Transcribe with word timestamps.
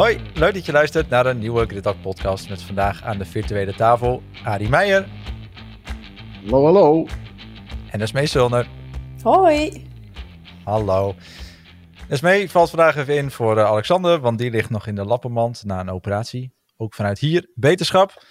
Hoi, 0.00 0.20
leuk 0.34 0.54
dat 0.54 0.66
je 0.66 0.72
luistert 0.72 1.08
naar 1.08 1.26
een 1.26 1.38
nieuwe 1.38 1.66
Gridlock 1.66 2.00
podcast 2.00 2.48
met 2.48 2.62
vandaag 2.62 3.02
aan 3.02 3.18
de 3.18 3.24
virtuele 3.24 3.74
tafel 3.74 4.22
Arie 4.44 4.68
Meijer. 4.68 5.08
Hallo, 6.42 6.64
hallo. 6.64 7.06
En 7.90 8.00
Esmee 8.00 8.26
Sulner. 8.26 8.68
Hoi. 9.22 9.86
Hallo. 10.64 11.14
Esmee 12.08 12.50
valt 12.50 12.70
vandaag 12.70 12.96
even 12.96 13.16
in 13.16 13.30
voor 13.30 13.56
uh, 13.56 13.64
Alexander, 13.64 14.20
want 14.20 14.38
die 14.38 14.50
ligt 14.50 14.70
nog 14.70 14.86
in 14.86 14.94
de 14.94 15.04
lappenmand 15.04 15.64
na 15.64 15.80
een 15.80 15.90
operatie. 15.90 16.52
Ook 16.76 16.94
vanuit 16.94 17.18
hier, 17.18 17.50
beterschap. 17.54 18.24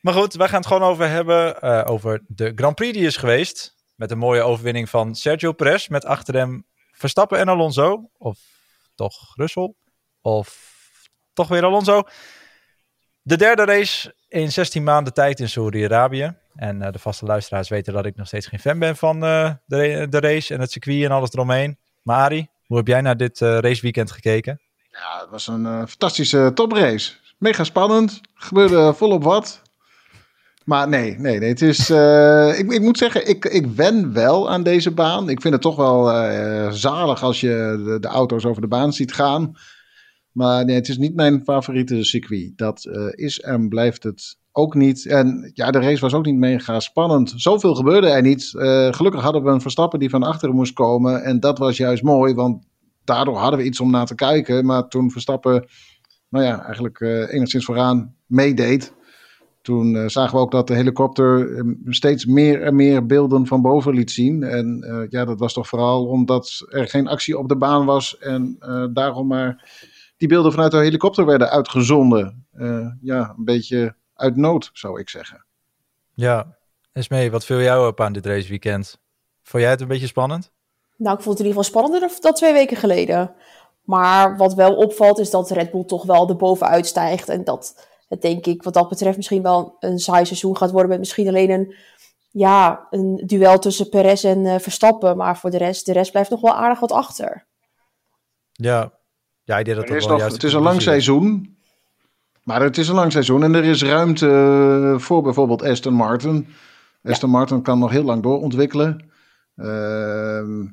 Maar 0.00 0.14
goed, 0.14 0.34
wij 0.34 0.48
gaan 0.48 0.60
het 0.60 0.66
gewoon 0.66 0.88
over 0.88 1.08
hebben, 1.08 1.56
uh, 1.64 1.84
over 1.86 2.24
de 2.26 2.52
Grand 2.54 2.74
Prix 2.74 2.92
die 2.92 3.06
is 3.06 3.16
geweest. 3.16 3.74
Met 3.96 4.10
een 4.10 4.18
mooie 4.18 4.42
overwinning 4.42 4.90
van 4.90 5.14
Sergio 5.14 5.52
Perez 5.52 5.88
met 5.88 6.04
achter 6.04 6.34
hem 6.34 6.66
Verstappen 6.92 7.38
en 7.38 7.48
Alonso. 7.48 8.10
Of 8.18 8.38
toch 8.94 9.34
Russell. 9.34 9.74
Of 10.20 10.67
toch 11.38 11.48
weer 11.48 11.64
Alonso. 11.64 12.02
De 13.22 13.36
derde 13.36 13.64
race 13.64 14.14
in 14.28 14.52
16 14.52 14.82
maanden 14.82 15.12
tijd 15.12 15.40
in 15.40 15.48
Saudi-Arabië. 15.48 16.34
En 16.54 16.80
uh, 16.80 16.90
de 16.92 16.98
vaste 16.98 17.24
luisteraars 17.24 17.68
weten 17.68 17.92
dat 17.92 18.06
ik 18.06 18.16
nog 18.16 18.26
steeds 18.26 18.46
geen 18.46 18.58
fan 18.58 18.78
ben 18.78 18.96
van 18.96 19.24
uh, 19.24 19.50
de, 19.66 20.06
de, 20.10 20.20
race 20.20 20.54
en 20.54 20.60
het 20.60 20.72
circuit 20.72 21.04
en 21.04 21.10
alles 21.10 21.32
eromheen. 21.32 21.78
Maar 22.02 22.30
hoe 22.66 22.76
heb 22.76 22.86
jij 22.86 23.00
naar 23.00 23.16
dit 23.16 23.40
uh, 23.40 23.58
raceweekend 23.58 24.10
gekeken? 24.10 24.60
Ja, 24.90 25.20
het 25.20 25.30
was 25.30 25.46
een 25.46 25.88
fantastische 25.88 26.50
toprace. 26.54 27.12
Mega 27.38 27.64
spannend. 27.64 28.20
Gebeurde 28.34 28.94
volop 28.94 29.22
wat. 29.22 29.62
Maar 30.64 30.88
nee, 30.88 31.18
nee, 31.18 31.38
nee. 31.38 31.48
Het 31.48 31.62
is, 31.62 31.90
ik, 32.60 32.72
ik, 32.72 32.80
moet 32.80 32.98
zeggen, 32.98 33.28
ik, 33.28 33.44
ik 33.44 33.66
wen 33.66 34.12
wel 34.12 34.50
aan 34.50 34.62
deze 34.62 34.90
baan. 34.90 35.28
Ik 35.28 35.40
vind 35.40 35.54
het 35.54 35.62
toch 35.62 35.76
wel 35.76 36.04
zalig 36.72 37.22
als 37.22 37.40
je 37.40 37.82
de, 37.84 37.98
de, 38.00 38.08
auto's 38.08 38.44
over 38.44 38.60
de 38.60 38.68
baan 38.68 38.92
ziet 38.92 39.12
gaan. 39.12 39.56
Maar 40.32 40.64
nee, 40.64 40.74
het 40.74 40.88
is 40.88 40.98
niet 40.98 41.14
mijn 41.14 41.42
favoriete 41.44 42.04
circuit. 42.04 42.52
Dat 42.56 42.84
uh, 42.84 43.06
is 43.10 43.40
en 43.40 43.68
blijft 43.68 44.02
het 44.02 44.38
ook 44.52 44.74
niet. 44.74 45.06
En 45.06 45.50
ja, 45.54 45.70
de 45.70 45.80
race 45.80 46.00
was 46.00 46.14
ook 46.14 46.24
niet 46.24 46.38
mega 46.38 46.80
spannend. 46.80 47.32
Zoveel 47.36 47.74
gebeurde 47.74 48.08
er 48.08 48.22
niet. 48.22 48.44
gelukkig 48.94 49.22
hadden 49.22 49.42
we 49.42 49.50
een 49.50 49.60
Verstappen 49.60 49.98
die 49.98 50.10
van 50.10 50.22
achteren 50.22 50.54
moest 50.54 50.72
komen. 50.72 51.22
En 51.22 51.40
dat 51.40 51.58
was 51.58 51.76
juist 51.76 52.02
mooi, 52.02 52.34
want 52.34 52.66
daardoor 53.04 53.36
hadden 53.36 53.58
we 53.58 53.64
iets 53.64 53.80
om 53.80 53.90
naar 53.90 54.06
te 54.06 54.14
kijken. 54.14 54.66
Maar 54.66 54.88
toen 54.88 55.10
Verstappen, 55.10 55.66
nou 56.28 56.44
ja, 56.44 56.64
eigenlijk 56.64 57.00
enigszins 57.30 57.64
vooraan 57.64 58.14
meedeed 58.26 58.96
toen 59.62 60.10
zagen 60.10 60.34
we 60.34 60.40
ook 60.40 60.50
dat 60.50 60.66
de 60.66 60.74
helikopter 60.74 61.48
uh, 61.48 61.76
steeds 61.84 62.26
meer 62.26 62.62
en 62.62 62.74
meer 62.74 63.06
beelden 63.06 63.46
van 63.46 63.62
boven 63.62 63.94
liet 63.94 64.10
zien. 64.10 64.42
En 64.42 64.84
ja, 65.10 65.24
dat 65.24 65.38
was 65.38 65.52
toch 65.52 65.68
vooral 65.68 66.06
omdat 66.06 66.66
er 66.68 66.88
geen 66.88 67.08
actie 67.08 67.38
op 67.38 67.48
de 67.48 67.56
baan 67.56 67.86
was. 67.86 68.18
En 68.18 68.56
daarom 68.92 69.26
maar 69.26 69.70
die 70.18 70.28
beelden 70.28 70.52
vanuit 70.52 70.70
de 70.70 70.78
helikopter 70.78 71.26
werden 71.26 71.50
uitgezonden. 71.50 72.46
ja, 73.00 73.34
een 73.36 73.44
beetje 73.44 73.94
uit 74.14 74.36
nood, 74.36 74.70
zou 74.72 75.00
ik 75.00 75.08
zeggen. 75.08 75.44
Ja, 76.14 76.56
Esmee, 76.92 77.30
wat 77.30 77.44
viel 77.44 77.60
jou 77.60 77.88
op 77.88 78.00
aan 78.00 78.12
dit 78.12 78.26
raceweekend? 78.26 78.98
Vond 79.42 79.62
jij 79.62 79.72
het 79.72 79.80
een 79.80 79.88
beetje 79.88 80.06
spannend? 80.06 80.50
Nou, 80.96 81.16
ik 81.16 81.22
vond 81.22 81.38
het 81.38 81.46
in 81.46 81.52
ieder 81.52 81.64
geval 81.64 81.80
spannender 81.80 82.20
dan 82.20 82.32
twee 82.32 82.52
weken 82.52 82.76
geleden. 82.76 83.34
Maar 83.82 84.36
wat 84.36 84.54
wel 84.54 84.76
opvalt 84.76 85.18
is 85.18 85.30
dat 85.30 85.50
Red 85.50 85.70
Bull 85.70 85.84
toch 85.84 86.04
wel 86.04 86.28
erboven 86.28 86.66
uitstijgt. 86.66 87.28
En 87.28 87.44
dat 87.44 87.86
het 88.08 88.22
denk 88.22 88.46
ik 88.46 88.62
wat 88.62 88.74
dat 88.74 88.88
betreft 88.88 89.16
misschien 89.16 89.42
wel 89.42 89.76
een 89.80 89.98
saai 89.98 90.24
seizoen 90.24 90.56
gaat 90.56 90.70
worden 90.70 90.90
met 90.90 90.98
misschien 90.98 91.28
alleen 91.28 91.50
een, 91.50 91.74
ja, 92.30 92.86
een 92.90 93.22
duel 93.26 93.58
tussen 93.58 93.88
Perez 93.88 94.24
en 94.24 94.44
uh, 94.44 94.58
Verstappen. 94.58 95.16
Maar 95.16 95.38
voor 95.38 95.50
de 95.50 95.58
rest, 95.58 95.86
de 95.86 95.92
rest 95.92 96.10
blijft 96.10 96.30
nog 96.30 96.40
wel 96.40 96.54
aardig 96.54 96.80
wat 96.80 96.92
achter. 96.92 97.46
Ja, 98.52 98.97
ja 99.48 99.58
ik 99.58 99.64
denk 99.64 99.76
dat 99.76 99.88
er 99.88 99.96
is 99.96 100.06
nog, 100.06 100.22
Het 100.22 100.42
is 100.42 100.52
een 100.52 100.62
lang 100.62 100.82
seizoen. 100.82 101.56
Maar 102.42 102.62
het 102.62 102.78
is 102.78 102.88
een 102.88 102.94
lang 102.94 103.12
seizoen 103.12 103.42
en 103.42 103.54
er 103.54 103.64
is 103.64 103.82
ruimte 103.82 104.26
eh, 104.26 104.98
voor 104.98 105.22
bijvoorbeeld 105.22 105.62
Aston 105.62 105.94
Martin. 105.94 106.46
Aston 107.02 107.30
ja. 107.30 107.36
Martin 107.36 107.62
kan 107.62 107.78
nog 107.78 107.90
heel 107.90 108.02
lang 108.04 108.22
doorontwikkelen. 108.22 109.10
Uh, 109.56 110.66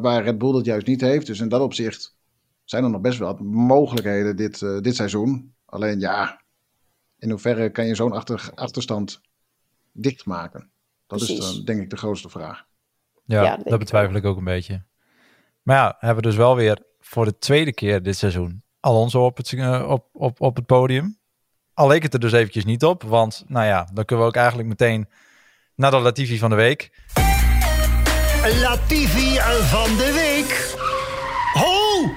waar 0.00 0.22
Red 0.22 0.38
Bull 0.38 0.52
dat 0.52 0.64
juist 0.64 0.86
niet 0.86 1.00
heeft. 1.00 1.26
Dus 1.26 1.40
in 1.40 1.48
dat 1.48 1.60
opzicht 1.60 2.16
zijn 2.64 2.84
er 2.84 2.90
nog 2.90 3.00
best 3.00 3.18
wel 3.18 3.34
mogelijkheden 3.42 4.36
dit, 4.36 4.60
uh, 4.60 4.80
dit 4.80 4.96
seizoen. 4.96 5.54
Alleen 5.64 6.00
ja, 6.00 6.40
in 7.18 7.30
hoeverre 7.30 7.70
kan 7.70 7.86
je 7.86 7.94
zo'n 7.94 8.12
achter, 8.12 8.50
achterstand 8.54 9.20
dichtmaken? 9.92 10.70
Dat 11.06 11.18
Precies. 11.18 11.38
is 11.38 11.54
dan 11.54 11.64
denk 11.64 11.80
ik 11.80 11.90
de 11.90 11.96
grootste 11.96 12.28
vraag. 12.28 12.64
Ja, 13.24 13.42
ja 13.42 13.56
dat, 13.56 13.66
dat 13.66 13.78
betwijfel 13.78 14.16
ik 14.16 14.24
ook 14.24 14.36
een 14.36 14.44
beetje. 14.44 14.82
Maar 15.62 15.76
ja, 15.76 15.96
hebben 15.98 16.22
we 16.22 16.28
dus 16.28 16.38
wel 16.38 16.56
weer 16.56 16.88
voor 17.00 17.24
de 17.24 17.38
tweede 17.38 17.72
keer 17.72 18.02
dit 18.02 18.16
seizoen 18.16 18.62
Alonso 18.80 19.24
op 19.24 19.36
het, 19.36 19.52
uh, 19.52 19.88
op, 19.88 20.08
op, 20.12 20.40
op 20.40 20.56
het 20.56 20.66
podium. 20.66 21.18
Al 21.74 21.88
leek 21.88 22.02
het 22.02 22.14
er 22.14 22.20
dus 22.20 22.32
eventjes 22.32 22.64
niet 22.64 22.84
op, 22.84 23.02
want 23.02 23.44
nou 23.46 23.66
ja, 23.66 23.88
dan 23.92 24.04
kunnen 24.04 24.24
we 24.24 24.30
ook 24.30 24.36
eigenlijk 24.38 24.68
meteen 24.68 25.08
naar 25.74 25.90
de 25.90 25.98
Latifi 25.98 26.38
van 26.38 26.50
de 26.50 26.56
week. 26.56 26.90
Latifi 28.60 29.38
van 29.62 29.96
de 29.96 30.12
week. 30.12 30.74
Ho! 31.52 32.10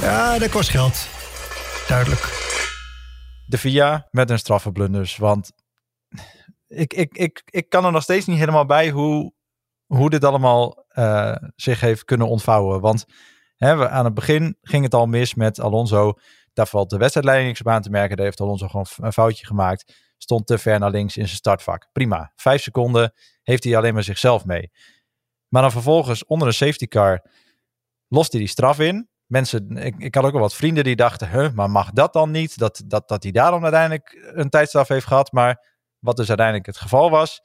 Ja, 0.00 0.38
dat 0.38 0.50
kost 0.50 0.70
geld 0.70 1.08
duidelijk. 1.88 2.42
De 3.46 3.58
VIA 3.58 4.08
met 4.10 4.30
een 4.30 4.38
straffenblunders. 4.38 5.16
Want 5.16 5.52
ik, 6.66 6.92
ik, 6.94 7.16
ik, 7.16 7.42
ik 7.44 7.68
kan 7.68 7.84
er 7.84 7.92
nog 7.92 8.02
steeds 8.02 8.26
niet 8.26 8.38
helemaal 8.38 8.66
bij 8.66 8.90
hoe, 8.90 9.32
hoe 9.86 10.10
dit 10.10 10.24
allemaal 10.24 10.86
uh, 10.92 11.36
zich 11.56 11.80
heeft 11.80 12.04
kunnen 12.04 12.28
ontvouwen. 12.28 12.80
Want 12.80 13.04
we, 13.56 13.88
aan 13.88 14.04
het 14.04 14.14
begin 14.14 14.56
ging 14.62 14.84
het 14.84 14.94
al 14.94 15.06
mis 15.06 15.34
met 15.34 15.60
Alonso. 15.60 16.12
Daar 16.52 16.66
valt 16.66 16.90
de 16.90 16.96
wedstrijdleiding 16.96 17.48
niks 17.48 17.60
op 17.60 17.68
aan 17.68 17.82
te 17.82 17.90
merken. 17.90 18.16
Daar 18.16 18.26
heeft 18.26 18.40
Alonso 18.40 18.68
gewoon 18.68 18.86
een 18.96 19.12
foutje 19.12 19.46
gemaakt. 19.46 19.94
Stond 20.18 20.46
te 20.46 20.58
ver 20.58 20.78
naar 20.78 20.90
links 20.90 21.16
in 21.16 21.26
zijn 21.26 21.36
startvak. 21.36 21.88
Prima. 21.92 22.32
Vijf 22.36 22.62
seconden 22.62 23.12
heeft 23.42 23.64
hij 23.64 23.76
alleen 23.76 23.94
maar 23.94 24.02
zichzelf 24.02 24.44
mee. 24.44 24.70
Maar 25.48 25.62
dan 25.62 25.72
vervolgens 25.72 26.24
onder 26.24 26.48
een 26.48 26.54
safety 26.54 26.86
car 26.86 27.24
lost 28.08 28.32
hij 28.32 28.40
die 28.40 28.50
straf 28.50 28.78
in 28.78 29.08
mensen, 29.26 29.76
ik, 29.76 29.94
ik 29.98 30.14
had 30.14 30.24
ook 30.24 30.34
al 30.34 30.40
wat 30.40 30.54
vrienden 30.54 30.84
die 30.84 30.96
dachten, 30.96 31.30
huh, 31.30 31.52
maar 31.52 31.70
mag 31.70 31.90
dat 31.90 32.12
dan 32.12 32.30
niet? 32.30 32.58
Dat, 32.58 32.82
dat, 32.86 33.08
dat 33.08 33.22
hij 33.22 33.32
daarom 33.32 33.62
uiteindelijk 33.62 34.30
een 34.34 34.50
tijdstraf 34.50 34.88
heeft 34.88 35.06
gehad. 35.06 35.32
Maar 35.32 35.66
wat 35.98 36.16
dus 36.16 36.28
uiteindelijk 36.28 36.66
het 36.66 36.76
geval 36.76 37.10
was, 37.10 37.42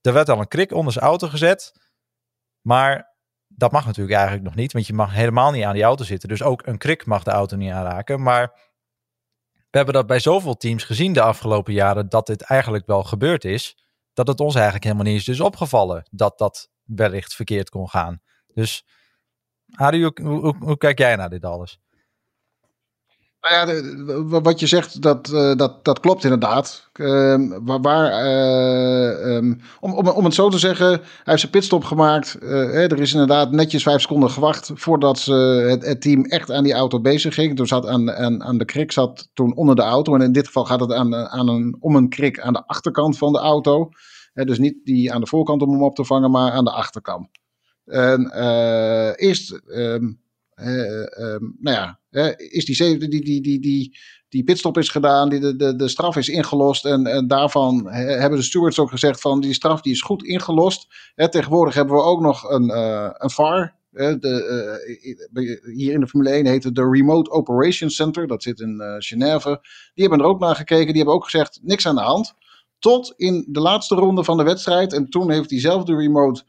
er 0.00 0.12
werd 0.12 0.28
al 0.28 0.40
een 0.40 0.48
krik 0.48 0.72
onder 0.72 0.92
zijn 0.92 1.04
auto 1.04 1.28
gezet. 1.28 1.72
Maar 2.60 3.15
dat 3.56 3.72
mag 3.72 3.86
natuurlijk 3.86 4.14
eigenlijk 4.16 4.44
nog 4.44 4.54
niet, 4.54 4.72
want 4.72 4.86
je 4.86 4.92
mag 4.92 5.12
helemaal 5.12 5.50
niet 5.50 5.64
aan 5.64 5.74
die 5.74 5.82
auto 5.82 6.04
zitten. 6.04 6.28
Dus 6.28 6.42
ook 6.42 6.66
een 6.66 6.78
krik 6.78 7.06
mag 7.06 7.22
de 7.22 7.30
auto 7.30 7.56
niet 7.56 7.70
aanraken. 7.72 8.22
Maar 8.22 8.52
we 9.52 9.76
hebben 9.82 9.94
dat 9.94 10.06
bij 10.06 10.20
zoveel 10.20 10.56
teams 10.56 10.84
gezien 10.84 11.12
de 11.12 11.20
afgelopen 11.20 11.72
jaren, 11.72 12.08
dat 12.08 12.26
dit 12.26 12.42
eigenlijk 12.42 12.86
wel 12.86 13.02
gebeurd 13.02 13.44
is. 13.44 13.84
Dat 14.12 14.26
het 14.26 14.40
ons 14.40 14.54
eigenlijk 14.54 14.84
helemaal 14.84 15.04
niet 15.04 15.16
is 15.16 15.24
dus 15.24 15.40
opgevallen 15.40 16.08
dat 16.10 16.38
dat 16.38 16.70
wellicht 16.82 17.34
verkeerd 17.34 17.68
kon 17.68 17.88
gaan. 17.88 18.20
Dus 18.54 18.86
hoe, 20.22 20.76
kijk 20.78 20.98
jij 20.98 21.16
naar 21.16 21.30
dit 21.30 21.44
alles? 21.44 21.80
Nou 23.48 23.80
ja, 23.80 24.40
wat 24.40 24.60
je 24.60 24.66
zegt, 24.66 25.02
dat, 25.02 25.30
uh, 25.32 25.54
dat, 25.54 25.84
dat 25.84 26.00
klopt 26.00 26.24
inderdaad. 26.24 26.88
Uh, 26.94 27.36
waar, 27.62 28.26
uh, 28.26 29.34
um, 29.34 29.60
om, 29.80 29.92
om, 29.92 30.08
om 30.08 30.24
het 30.24 30.34
zo 30.34 30.48
te 30.48 30.58
zeggen, 30.58 30.88
hij 30.88 31.00
heeft 31.24 31.40
zijn 31.40 31.52
pitstop 31.52 31.84
gemaakt. 31.84 32.36
Hè, 32.40 32.86
er 32.86 33.00
is 33.00 33.12
inderdaad 33.12 33.50
netjes 33.50 33.82
vijf 33.82 34.00
seconden 34.00 34.30
gewacht 34.30 34.70
voordat 34.74 35.18
ze 35.18 35.32
het, 35.68 35.86
het, 35.86 36.00
team 36.00 36.24
echt 36.24 36.50
aan 36.50 36.64
die 36.64 36.72
auto 36.72 37.00
bezig 37.00 37.34
ging. 37.34 37.56
Toen 37.56 37.66
zat 37.66 37.86
aan, 37.86 38.12
aan, 38.12 38.42
aan 38.44 38.58
de 38.58 38.64
krik 38.64 38.92
zat 38.92 39.28
toen 39.34 39.56
onder 39.56 39.76
de 39.76 39.82
auto. 39.82 40.14
En 40.14 40.20
in 40.20 40.32
dit 40.32 40.46
geval 40.46 40.64
gaat 40.64 40.80
het 40.80 40.92
aan, 40.92 41.14
aan 41.14 41.48
een, 41.48 41.76
om 41.80 41.96
een 41.96 42.08
krik 42.08 42.40
aan 42.40 42.52
de 42.52 42.66
achterkant 42.66 43.18
van 43.18 43.32
de 43.32 43.38
auto. 43.38 43.88
Dus 44.34 44.58
niet 44.58 44.84
die 44.84 45.12
aan 45.12 45.20
de 45.20 45.26
voorkant 45.26 45.62
om 45.62 45.70
hem 45.70 45.82
op 45.82 45.94
te 45.94 46.04
vangen, 46.04 46.30
maar 46.30 46.52
aan 46.52 46.64
de 46.64 46.72
achterkant. 46.72 47.28
En 47.84 48.32
eerst, 49.16 49.60
um, 49.66 50.24
um, 50.56 51.56
nou 51.58 51.76
ja, 51.76 51.98
is 52.36 52.64
die, 52.64 52.98
die, 52.98 53.08
die, 53.08 53.40
die, 53.42 53.60
die, 53.60 53.96
die 54.28 54.44
pitstop 54.44 54.78
is 54.78 54.88
gedaan, 54.88 55.28
die, 55.28 55.40
de, 55.40 55.56
de, 55.56 55.76
de 55.76 55.88
straf 55.88 56.16
is 56.16 56.28
ingelost. 56.28 56.84
En, 56.84 57.06
en 57.06 57.26
daarvan 57.26 57.90
hebben 57.90 58.38
de 58.38 58.44
stewards 58.44 58.78
ook 58.78 58.90
gezegd 58.90 59.20
van 59.20 59.40
die 59.40 59.54
straf 59.54 59.80
die 59.80 59.92
is 59.92 60.02
goed 60.02 60.24
ingelost. 60.24 60.86
Tegenwoordig 61.14 61.74
hebben 61.74 61.96
we 61.96 62.02
ook 62.02 62.20
nog 62.20 62.50
een, 62.50 62.64
uh, 62.64 63.08
een 63.12 63.30
VAR. 63.30 63.74
De, 63.90 64.80
uh, 65.32 65.74
hier 65.74 65.92
in 65.92 66.00
de 66.00 66.06
Formule 66.06 66.30
1 66.30 66.46
heet 66.46 66.64
het 66.64 66.74
de 66.74 66.88
Remote 66.90 67.30
Operations 67.30 67.96
Center. 67.96 68.26
Dat 68.26 68.42
zit 68.42 68.60
in 68.60 68.80
uh, 68.80 68.94
Genève. 68.98 69.60
Die 69.94 70.06
hebben 70.06 70.20
er 70.20 70.30
ook 70.32 70.40
naar 70.40 70.56
gekeken. 70.56 70.86
Die 70.86 70.96
hebben 70.96 71.14
ook 71.14 71.24
gezegd, 71.24 71.60
niks 71.62 71.86
aan 71.86 71.94
de 71.94 72.00
hand. 72.00 72.34
Tot 72.78 73.14
in 73.16 73.46
de 73.48 73.60
laatste 73.60 73.94
ronde 73.94 74.24
van 74.24 74.36
de 74.36 74.42
wedstrijd. 74.42 74.92
En 74.92 75.08
toen 75.08 75.30
heeft 75.30 75.48
diezelfde 75.48 75.96
Remote 75.96 76.42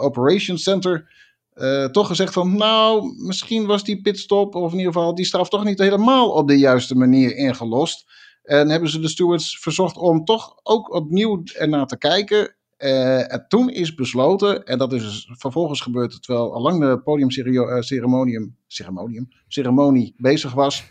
Operations 0.00 0.62
Center 0.62 1.10
uh, 1.54 1.84
toch 1.84 2.06
gezegd 2.06 2.32
van, 2.32 2.56
nou, 2.56 3.14
misschien 3.16 3.66
was 3.66 3.84
die 3.84 4.00
pitstop, 4.00 4.54
of 4.54 4.72
in 4.72 4.78
ieder 4.78 4.92
geval 4.92 5.14
die 5.14 5.24
straf 5.24 5.48
toch 5.48 5.64
niet 5.64 5.78
helemaal 5.78 6.30
op 6.30 6.48
de 6.48 6.58
juiste 6.58 6.96
manier 6.96 7.36
ingelost. 7.36 8.10
En 8.42 8.68
hebben 8.68 8.88
ze 8.88 9.00
de 9.00 9.08
stewards 9.08 9.58
verzocht 9.58 9.96
om 9.96 10.24
toch 10.24 10.54
ook 10.62 10.94
opnieuw 10.94 11.42
ernaar 11.44 11.86
te 11.86 11.98
kijken. 11.98 12.54
Uh, 12.78 13.32
en 13.32 13.44
toen 13.48 13.70
is 13.70 13.94
besloten, 13.94 14.64
en 14.64 14.78
dat 14.78 14.92
is 14.92 15.28
vervolgens 15.32 15.80
gebeurd 15.80 16.22
terwijl 16.22 16.54
al 16.54 16.62
lang 16.62 16.80
de 16.80 17.00
podiumceremonie 17.02 18.54
ceremonium, 18.68 19.28
ceremonie 19.48 20.14
bezig 20.16 20.52
was. 20.52 20.90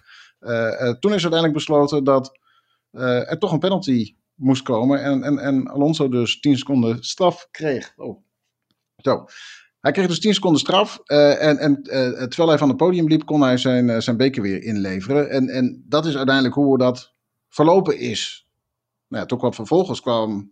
toen 1.00 1.14
is 1.14 1.22
uiteindelijk 1.22 1.54
besloten 1.54 2.04
dat 2.04 2.40
er 2.92 3.40
toch 3.40 3.52
een 3.52 3.60
penalty 3.60 4.16
moest 4.42 4.62
komen. 4.62 5.04
En, 5.04 5.24
en, 5.24 5.40
en 5.40 5.68
Alonso 5.68 6.10
dus 6.10 6.40
10 6.40 6.58
seconden 6.58 7.04
straf 7.04 7.48
kreeg. 7.52 7.94
Oh. 7.98 8.24
Zo. 8.98 9.26
Hij 9.82 9.92
kreeg 9.92 10.08
dus 10.08 10.20
10 10.20 10.34
seconden 10.34 10.60
straf. 10.60 11.00
Uh, 11.06 11.44
en 11.44 11.58
en 11.58 11.72
uh, 11.84 12.10
terwijl 12.10 12.50
hij 12.50 12.58
van 12.58 12.68
het 12.68 12.78
podium 12.78 13.08
liep, 13.08 13.26
kon 13.26 13.42
hij 13.42 13.58
zijn, 13.58 13.88
uh, 13.88 14.00
zijn 14.00 14.18
beker 14.18 14.42
weer 14.42 14.64
inleveren. 14.64 15.30
En, 15.30 15.50
en 15.50 15.84
dat 15.88 16.06
is 16.06 16.18
uiteindelijk 16.18 16.56
hoe 16.56 16.78
dat 16.78 17.14
verlopen 17.50 17.98
is. 17.98 18.48
Nou 19.08 19.28
toen 19.28 19.38
kwam 19.38 19.54
vervolgens 19.54 20.02
kwam 20.02 20.52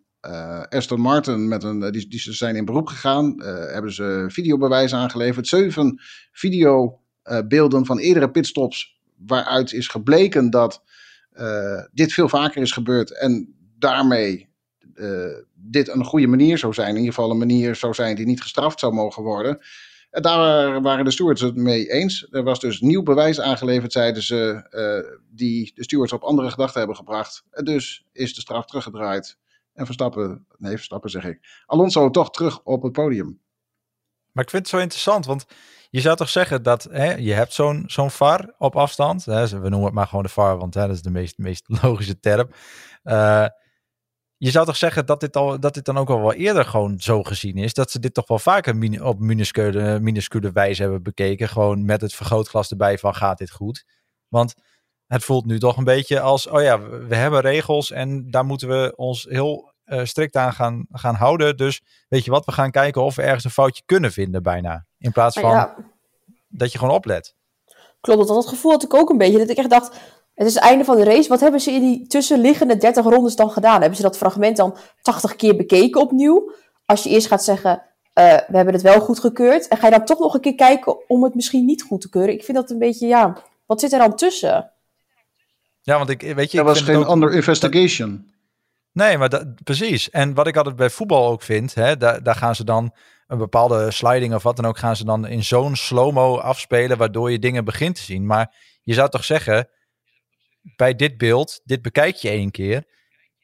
Aston 0.70 1.00
Martin 1.00 1.48
met 1.48 1.64
een. 1.64 1.92
Die, 1.92 2.08
die 2.08 2.20
zijn 2.20 2.56
in 2.56 2.66
beroep 2.66 2.88
gegaan. 2.88 3.42
hebben 3.44 3.94
ze 3.94 4.26
videobewijs 4.28 4.94
aangeleverd. 4.94 5.48
Zeven 5.48 6.02
videobeelden 6.32 7.86
van 7.86 7.98
eerdere 7.98 8.32
pitstops. 8.32 9.00
Waaruit 9.18 9.74
is 9.74 9.88
gebleken 9.88 10.50
dat 10.50 10.84
dit 11.92 12.14
veel 12.14 12.30
vaker 12.30 12.62
is 12.62 12.72
gebeurd. 12.72 13.20
En 13.20 13.56
daarmee 13.78 14.50
dit 15.72 15.88
een 15.88 16.06
goede 16.06 16.28
manier 16.28 16.58
zou 16.58 16.74
zijn. 16.74 16.90
In 16.90 16.98
ieder 16.98 17.14
geval 17.14 17.32
een 17.32 17.38
manier 17.38 17.76
zou 17.76 17.94
zijn 17.94 18.16
die 18.16 18.26
niet 18.26 18.42
gestraft 18.42 18.80
zou 18.80 18.94
mogen 18.94 19.24
worden. 19.24 19.60
En 20.10 20.22
daar 20.22 20.82
waren 20.82 21.06
de 21.06 21.12
stewards 21.12 21.42
het 21.42 21.56
mee 21.56 21.92
eens. 21.92 22.28
Er 22.32 22.44
was 22.44 22.60
dus 22.60 22.82
nieuw 22.82 23.04
bewijs 23.04 23.40
aangeleverd, 23.40 23.92
zeiden 23.92 24.24
ze, 24.24 24.68
uh, 24.72 25.18
die 25.32 25.72
de 25.76 25.84
stewards 25.84 26.14
op 26.14 26.24
andere 26.24 26.50
gedachten 26.50 26.80
hebben 26.80 26.98
gebracht. 26.98 27.44
En 27.52 27.66
dus 27.66 28.06
is 28.12 28.36
de 28.36 28.42
straf 28.42 28.66
teruggedraaid. 28.66 29.38
En 29.74 29.86
Verstappen, 29.86 30.46
nee, 30.58 30.76
Verstappen 30.76 31.10
zeg 31.10 31.24
ik, 31.24 31.40
Alonso 31.66 32.10
toch 32.10 32.32
terug 32.32 32.64
op 32.64 32.84
het 32.84 32.92
podium. 32.92 33.40
Maar 34.32 34.44
ik 34.44 34.50
vind 34.50 34.62
het 34.62 34.72
zo 34.72 34.82
interessant, 34.82 35.26
want 35.26 35.46
je 35.90 36.02
zou 36.02 36.16
toch 36.16 36.30
zeggen 36.30 36.64
dat 36.64 36.84
hè, 36.92 37.16
je 37.16 37.34
hebt 37.34 37.54
zo'n 37.54 37.84
zo'n 37.88 38.12
VAR 38.12 38.54
op 38.58 38.76
afstand. 38.76 39.26
Hè, 39.26 39.48
we 39.48 39.70
noemen 39.70 39.84
het 39.84 39.94
maar 39.94 40.08
gewoon 40.08 40.24
de 40.24 40.30
VAR, 40.30 40.58
want 40.58 40.74
dat 40.74 40.90
is 40.90 41.02
de 41.02 41.10
meest, 41.10 41.38
meest 41.38 41.66
logische 41.82 42.20
term. 42.20 42.50
Uh, 43.04 43.46
je 44.42 44.52
zou 44.52 44.66
toch 44.66 44.78
zeggen 44.78 45.06
dat 45.06 45.20
dit, 45.20 45.36
al, 45.36 45.60
dat 45.60 45.74
dit 45.74 45.86
dan 45.86 45.98
ook 45.98 46.10
al 46.10 46.20
wel 46.20 46.34
eerder 46.34 46.66
gewoon 46.66 47.00
zo 47.00 47.24
gezien 47.24 47.58
is. 47.58 47.74
Dat 47.74 47.92
ze 47.92 48.00
dit 48.00 48.14
toch 48.14 48.28
wel 48.28 48.40
vaker 48.40 49.04
op 49.04 49.20
minuscule, 49.20 50.00
minuscule 50.00 50.52
wijze 50.52 50.82
hebben 50.82 51.04
bekeken. 51.04 51.50
Gewoon 51.50 51.86
met 51.86 52.02
het 52.02 52.14
vergrootglas 52.14 52.70
erbij 52.70 52.98
van 52.98 53.16
gaat 53.16 53.38
dit 53.38 53.52
goed. 53.52 53.86
Want 54.28 54.56
het 55.08 55.24
voelt 55.24 55.46
nu 55.46 55.60
toch 55.60 55.78
een 55.78 55.84
beetje 55.84 56.20
als, 56.20 56.48
oh 56.48 56.62
ja, 56.62 56.80
we 56.90 57.16
hebben 57.16 57.42
regels 57.42 57.92
en 57.92 58.32
daar 58.32 58.46
moeten 58.46 58.68
we 58.68 58.94
ons 58.96 59.24
heel 59.30 59.74
uh, 59.86 60.04
strikt 60.04 60.36
aan 60.36 60.54
gaan, 60.54 60.86
gaan 60.92 61.16
houden. 61.16 61.58
Dus 61.58 61.82
weet 62.08 62.26
je 62.26 62.32
wat, 62.32 62.46
we 62.46 62.52
gaan 62.52 62.72
kijken 62.72 63.04
of 63.04 63.16
we 63.16 63.22
ergens 63.22 63.44
een 63.44 63.52
foutje 63.52 63.84
kunnen 63.86 64.12
vinden 64.12 64.44
bijna. 64.44 64.86
In 64.98 65.12
plaats 65.12 65.40
van 65.40 65.70
dat 66.48 66.72
je 66.72 66.78
gewoon 66.78 66.94
oplet. 66.94 67.36
Klopt, 68.02 68.28
dat, 68.28 68.36
dat 68.36 68.48
gevoel 68.48 68.72
had 68.72 68.84
ik 68.84 68.94
ook 68.94 69.10
een 69.10 69.18
beetje. 69.18 69.38
Dat 69.38 69.50
ik 69.50 69.58
echt 69.58 69.70
dacht, 69.70 70.00
het 70.40 70.48
is 70.48 70.54
het 70.54 70.64
einde 70.64 70.84
van 70.84 70.96
de 70.96 71.04
race. 71.04 71.30
Wat 71.30 71.40
hebben 71.40 71.60
ze 71.60 71.72
in 71.72 71.82
die 71.82 72.08
tussenliggende 72.08 72.78
30 72.78 73.06
rondes 73.06 73.36
dan 73.36 73.52
gedaan? 73.52 73.80
Hebben 73.80 73.96
ze 73.96 74.02
dat 74.02 74.18
fragment 74.18 74.58
dan 74.58 74.78
80 75.02 75.36
keer 75.36 75.56
bekeken 75.56 76.02
opnieuw? 76.02 76.54
Als 76.86 77.04
je 77.04 77.10
eerst 77.10 77.28
gaat 77.28 77.44
zeggen, 77.44 77.72
uh, 77.72 78.34
we 78.48 78.56
hebben 78.56 78.74
het 78.74 78.82
wel 78.84 79.00
goedgekeurd. 79.00 79.68
En 79.68 79.78
ga 79.78 79.86
je 79.86 79.92
dan 79.92 80.06
toch 80.06 80.20
nog 80.20 80.34
een 80.34 80.42
keer 80.42 80.56
kijken 80.56 81.10
om 81.10 81.24
het 81.24 81.36
misschien 81.36 81.66
niet 81.66 81.82
goed 81.82 82.02
te 82.02 82.10
keuren? 82.10 82.34
Ik 82.34 82.44
vind 82.44 82.58
dat 82.58 82.70
een 82.70 82.80
beetje, 82.80 83.08
ja, 83.08 83.38
wat 83.66 83.80
zit 83.80 83.94
er 83.94 84.00
dan 84.00 84.16
tussen? 84.16 84.72
Ja, 85.82 85.98
want 85.98 86.10
ik 86.10 86.22
weet 86.22 86.52
je. 86.52 86.58
Er 86.58 86.64
was 86.64 86.82
geen 86.82 86.96
ook, 86.96 87.10
under 87.10 87.34
investigation. 87.34 88.32
Nee, 88.92 89.18
maar 89.18 89.30
dat, 89.30 89.64
precies. 89.64 90.10
En 90.10 90.34
wat 90.34 90.48
ik 90.48 90.58
altijd 90.58 90.76
bij 90.76 90.90
voetbal 90.90 91.28
ook 91.28 91.42
vind, 91.42 91.76
hè, 91.76 91.98
daar, 91.98 92.24
daar 92.24 92.36
gaan 92.36 92.56
ze 92.56 92.64
dan 92.64 92.94
een 93.28 93.38
bepaalde 93.38 93.92
sliding 93.92 94.34
of 94.34 94.44
wat 94.44 94.56
dan 94.56 94.66
ook, 94.66 94.78
gaan 94.78 94.96
ze 94.96 95.06
dan 95.06 95.28
in 95.28 95.44
zo'n 95.44 95.76
slow-mo 95.76 96.38
afspelen, 96.38 96.98
waardoor 96.98 97.32
je 97.32 97.40
dingen 97.40 97.66
begint 97.66 97.96
te 97.96 98.02
zien. 98.02 98.26
Maar 98.26 98.56
je 98.84 98.94
zou 98.94 99.10
toch 99.10 99.24
zeggen 99.24 99.70
bij 100.76 100.96
dit 100.96 101.18
beeld, 101.18 101.62
dit 101.64 101.82
bekijk 101.82 102.16
je 102.16 102.30
één 102.30 102.52
keer 102.52 102.84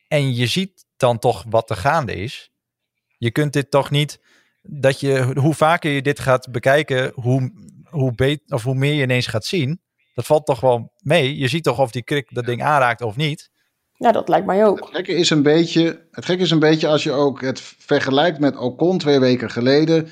en 0.08 0.36
je 0.36 0.48
ziet 0.48 0.86
dan 0.98 1.20
toch 1.20 1.44
wat 1.50 1.70
er 1.70 1.76
gaande 1.76 2.14
is. 2.16 2.50
Je 3.18 3.32
kunt 3.32 3.54
dit 3.54 3.72
toch 3.72 3.92
niet, 3.92 4.20
dat 4.62 5.00
je, 5.00 5.32
hoe 5.40 5.54
vaker 5.54 5.92
je 5.92 6.02
dit 6.02 6.20
gaat 6.20 6.52
bekijken, 6.52 7.12
hoe, 7.14 7.52
hoe, 7.90 8.16
beter, 8.16 8.56
of 8.56 8.64
hoe 8.64 8.76
meer 8.76 8.94
je 8.94 9.02
ineens 9.02 9.28
gaat 9.28 9.46
zien. 9.46 9.82
Dat 10.14 10.26
valt 10.26 10.46
toch 10.46 10.60
wel 10.60 10.94
mee. 10.98 11.38
Je 11.38 11.48
ziet 11.48 11.64
toch 11.64 11.80
of 11.80 11.92
die 11.92 12.04
krik 12.04 12.28
dat 12.34 12.46
ding 12.46 12.64
aanraakt 12.64 13.02
of 13.02 13.16
niet. 13.16 13.50
Ja, 13.98 14.12
dat 14.12 14.30
lijkt 14.30 14.46
mij 14.46 14.66
ook. 14.66 14.80
Het 14.80 14.96
gekke 14.96 15.14
is 15.14 15.30
een 15.30 15.44
beetje, 15.44 16.08
het 16.12 16.26
gekke 16.26 16.44
is 16.44 16.52
een 16.52 16.60
beetje 16.60 16.88
als 16.88 17.04
je 17.04 17.12
ook 17.12 17.42
het 17.42 17.60
vergelijkt 17.62 18.40
met 18.40 18.58
Ocon 18.58 18.98
twee 18.98 19.20
weken 19.20 19.50
geleden. 19.50 20.08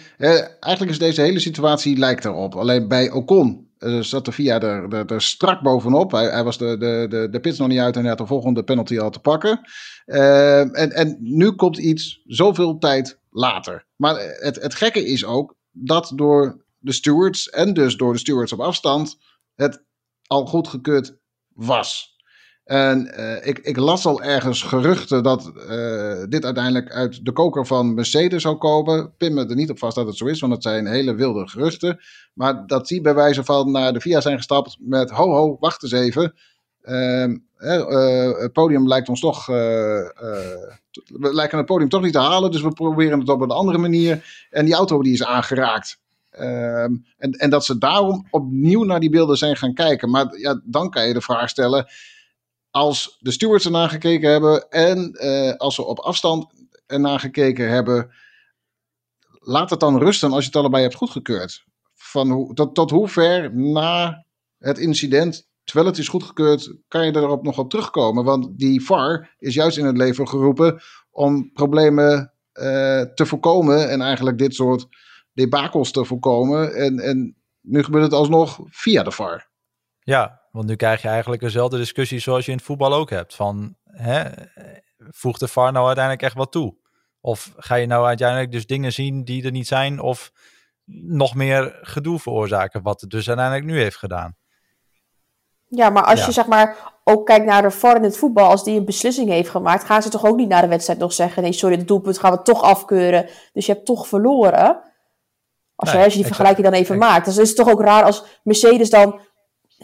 eigenlijk 0.60 0.92
is 0.92 1.00
deze 1.00 1.22
hele 1.22 1.40
situatie 1.40 1.98
lijkt 1.98 2.26
erop. 2.26 2.56
Alleen 2.56 2.88
bij 2.88 3.12
Ocon 3.12 3.63
zat 4.02 4.26
de 4.26 4.32
VIA 4.32 4.62
er, 4.62 5.06
er, 5.06 5.22
strak 5.22 5.62
bovenop. 5.62 6.12
Hij, 6.12 6.26
hij 6.26 6.44
was 6.44 6.58
de, 6.58 6.78
de, 6.78 7.06
de, 7.10 7.28
de 7.32 7.40
pits 7.40 7.58
nog 7.58 7.68
niet 7.68 7.80
uit 7.80 7.96
en 7.96 8.02
hij 8.02 8.10
had 8.10 8.18
de 8.18 8.26
volgende 8.26 8.64
penalty 8.64 9.00
al 9.00 9.10
te 9.10 9.20
pakken. 9.20 9.60
Uh, 10.06 10.60
en, 10.60 10.92
en 10.92 11.18
nu 11.20 11.52
komt 11.52 11.78
iets 11.78 12.22
zoveel 12.26 12.78
tijd 12.78 13.20
later. 13.30 13.86
Maar 13.96 14.16
het, 14.20 14.62
het 14.62 14.76
gekke 14.76 15.06
is 15.06 15.26
ook 15.26 15.56
dat 15.72 16.12
door 16.16 16.66
de 16.78 16.92
stewards 16.92 17.50
en 17.50 17.74
dus 17.74 17.96
door 17.96 18.14
de 18.14 18.20
stewards 18.20 18.54
op 18.54 18.60
afstand 18.60 19.18
het 19.56 19.84
al 20.28 20.46
goedgekeurd 20.46 21.18
was. 21.48 22.13
En 22.64 23.12
uh, 23.20 23.48
ik, 23.48 23.60
ik, 23.60 23.78
las 23.78 24.06
al 24.06 24.22
ergens 24.22 24.62
geruchten 24.62 25.24
dat 25.24 25.52
uh, 25.56 26.24
dit 26.30 26.46
uiteindelijk 26.46 26.92
uit 26.92 27.26
de 27.26 27.32
koker 27.32 27.66
van 27.66 27.94
Mercedes 27.94 28.42
zou 28.42 28.56
komen. 28.56 29.14
Pin 29.18 29.34
me 29.34 29.46
er 29.46 29.56
niet 29.56 29.70
op 29.70 29.80
vast 29.80 29.96
dat 29.96 30.08
het 30.08 30.18
zo 30.18 30.26
is, 30.26 30.40
want 30.40 30.54
het 30.54 30.64
zijn 30.64 30.88
hele 30.88 31.16
wilde 31.16 31.48
geruchten. 31.48 32.00
Maar 32.34 32.68
dat 32.68 32.88
die 32.88 33.02
bij 33.02 33.16
wijze 33.16 33.44
van 33.44 33.72
naar 33.72 33.94
de 33.94 34.00
VIA 34.00 34.22
zijn 34.22 34.38
gestapt 34.38 34.78
met: 34.80 35.10
ho, 35.10 35.32
ho, 35.32 35.58
wacht 35.60 35.84
eens 35.84 35.92
even. 35.92 36.34
Uh, 36.84 37.34
het 38.38 38.54
podium 38.54 38.88
lijkt 38.88 39.10
ons 39.10 39.20
toch. 39.20 39.46
we 39.46 40.10
lijken 41.20 41.58
het 41.58 41.68
podium 41.68 41.90
toch 41.90 42.02
niet 42.02 42.14
te 42.14 42.20
halen, 42.20 42.52
dus 42.52 42.62
we 42.62 42.74
proberen 42.74 43.20
het 43.20 43.30
op 43.30 43.42
een 43.42 43.50
andere 43.50 43.78
manier. 43.78 44.48
En 44.50 44.66
die 44.66 44.74
auto 44.74 45.02
die 45.02 45.14
is 45.14 45.24
aangeraakt. 45.24 46.00
Ehm, 46.30 46.96
en, 47.18 47.32
en 47.32 47.50
dat 47.50 47.66
ze 47.66 47.78
daarom 47.78 48.28
opnieuw 48.30 48.84
naar 48.84 49.00
die 49.00 49.10
beelden 49.10 49.38
zijn 49.38 49.56
gaan 49.56 49.74
kijken. 49.74 50.10
Maar 50.10 50.38
ja, 50.38 50.62
dan 50.64 50.90
kan 50.90 51.08
je 51.08 51.14
de 51.14 51.22
vraag 51.22 51.50
stellen 51.50 51.88
als 52.74 53.18
de 53.20 53.32
stewards 53.32 53.66
ernaar 53.66 53.90
gekeken 53.90 54.32
hebben 54.32 54.70
en 54.70 55.18
uh, 55.24 55.54
als 55.54 55.78
we 55.78 55.86
op 55.86 56.00
afstand 56.00 56.46
ernaar 56.86 57.20
gekeken 57.20 57.70
hebben, 57.70 58.12
laat 59.40 59.70
het 59.70 59.80
dan 59.80 59.98
rusten 59.98 60.32
als 60.32 60.40
je 60.40 60.46
het 60.46 60.56
allebei 60.56 60.84
hebt 60.84 60.96
goedgekeurd. 60.96 61.66
Van 61.94 62.30
hoe, 62.30 62.54
tot, 62.54 62.76
tot 62.76 62.92
hoe 62.92 63.08
ver 63.08 63.56
na 63.56 64.26
het 64.58 64.78
incident, 64.78 65.48
terwijl 65.64 65.88
het 65.88 65.98
is 65.98 66.08
goedgekeurd, 66.08 66.78
kan 66.88 67.06
je 67.06 67.16
erop 67.16 67.44
nog 67.44 67.58
op 67.58 67.70
terugkomen? 67.70 68.24
Want 68.24 68.58
die 68.60 68.86
VAR 68.86 69.36
is 69.38 69.54
juist 69.54 69.78
in 69.78 69.86
het 69.86 69.98
leven 69.98 70.28
geroepen 70.28 70.82
om 71.12 71.52
problemen 71.52 72.34
uh, 72.54 73.02
te 73.02 73.26
voorkomen 73.26 73.90
en 73.90 74.02
eigenlijk 74.02 74.38
dit 74.38 74.56
soort 74.56 74.88
debakels 75.34 75.92
te 75.92 76.06
voorkomen. 76.06 76.76
En, 76.76 77.00
en 77.00 77.36
nu 77.62 77.84
gebeurt 77.84 78.04
het 78.04 78.14
alsnog 78.14 78.60
via 78.66 79.04
de 79.04 79.12
VAR. 79.12 79.50
Ja, 80.00 80.43
want 80.54 80.68
nu 80.68 80.76
krijg 80.76 81.02
je 81.02 81.08
eigenlijk 81.08 81.42
dezelfde 81.42 81.78
discussie 81.78 82.20
zoals 82.20 82.46
je 82.46 82.52
in 82.52 82.58
het 82.58 82.66
voetbal 82.66 82.94
ook 82.94 83.10
hebt. 83.10 83.36
Van, 83.36 83.76
hè, 83.84 84.30
voegt 84.98 85.40
de 85.40 85.48
VAR 85.48 85.72
nou 85.72 85.86
uiteindelijk 85.86 86.24
echt 86.26 86.36
wat 86.36 86.52
toe? 86.52 86.76
Of 87.22 87.54
ga 87.58 87.76
je 87.76 87.86
nou 87.86 88.06
uiteindelijk 88.06 88.52
dus 88.52 88.66
dingen 88.66 88.94
zien 88.94 89.24
die 89.24 89.46
er 89.46 89.52
niet 89.52 89.68
zijn 89.68 90.00
of 90.00 90.32
nog 91.06 91.36
meer 91.36 91.80
gedoe 91.82 92.20
veroorzaken, 92.20 92.82
wat 92.82 93.02
het 93.02 93.10
dus 93.10 93.28
uiteindelijk 93.28 93.66
nu 93.66 93.80
heeft 93.80 93.98
gedaan? 93.98 94.36
Ja, 95.66 95.90
maar 95.90 96.04
als 96.04 96.26
je 96.26 96.32
zeg 96.32 96.46
maar 96.46 96.94
ook 97.04 97.26
kijkt 97.26 97.46
naar 97.46 97.62
de 97.62 97.72
VAR 97.72 97.96
in 97.96 98.04
het 98.04 98.18
voetbal, 98.18 98.50
als 98.50 98.64
die 98.64 98.78
een 98.78 98.86
beslissing 98.86 99.30
heeft 99.30 99.50
gemaakt, 99.50 99.84
gaan 99.84 100.02
ze 100.02 100.10
toch 100.10 100.26
ook 100.26 100.38
niet 100.38 100.50
na 100.50 100.62
de 100.62 100.68
wedstrijd 100.68 101.00
nog 101.00 101.14
zeggen: 101.14 101.44
nee, 101.44 101.54
sorry, 101.54 101.78
het 101.78 101.88
doelpunt 101.88 102.18
gaan 102.18 102.32
we 102.32 102.42
toch 102.42 102.62
afkeuren. 102.62 103.30
Dus 103.54 103.66
je 103.66 103.74
hebt 103.74 103.86
toch 103.86 104.08
verloren. 104.08 104.92
Als 105.76 105.92
je, 105.92 105.98
als 105.98 106.14
je 106.14 106.20
die 106.20 106.26
vergelijking 106.26 106.68
dan 106.68 106.76
even 106.76 106.98
maakt. 106.98 107.26
Dus 107.26 107.38
is 107.38 107.48
het 107.48 107.58
toch 107.58 107.70
ook 107.70 107.82
raar 107.82 108.04
als 108.04 108.24
Mercedes 108.44 108.90
dan 108.90 109.20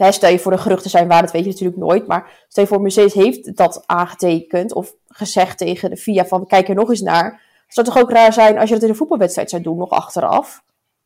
Stel 0.08 0.30
je 0.30 0.38
voor 0.38 0.52
de 0.52 0.58
geruchten 0.58 0.90
zijn 0.90 1.08
waar, 1.08 1.22
dat 1.22 1.32
weet 1.32 1.44
je 1.44 1.50
natuurlijk 1.50 1.78
nooit. 1.78 2.06
Maar 2.06 2.44
stel 2.48 2.62
je 2.62 2.68
voor, 2.68 2.80
Mercedes 2.80 3.14
heeft 3.14 3.56
dat 3.56 3.82
aangetekend 3.86 4.72
of 4.72 4.94
gezegd 5.08 5.58
tegen 5.58 5.90
de 5.90 5.96
FIA 5.96 6.24
van 6.24 6.46
kijk 6.46 6.68
er 6.68 6.74
nog 6.74 6.88
eens 6.88 7.00
naar. 7.00 7.42
Zou 7.68 7.86
toch 7.86 7.98
ook 7.98 8.10
raar 8.10 8.32
zijn 8.32 8.58
als 8.58 8.68
je 8.68 8.74
dat 8.74 8.84
in 8.84 8.88
een 8.88 8.96
voetbalwedstrijd 8.96 9.50
zou 9.50 9.62
doen, 9.62 9.78
nog 9.78 9.90
achteraf? 9.90 10.62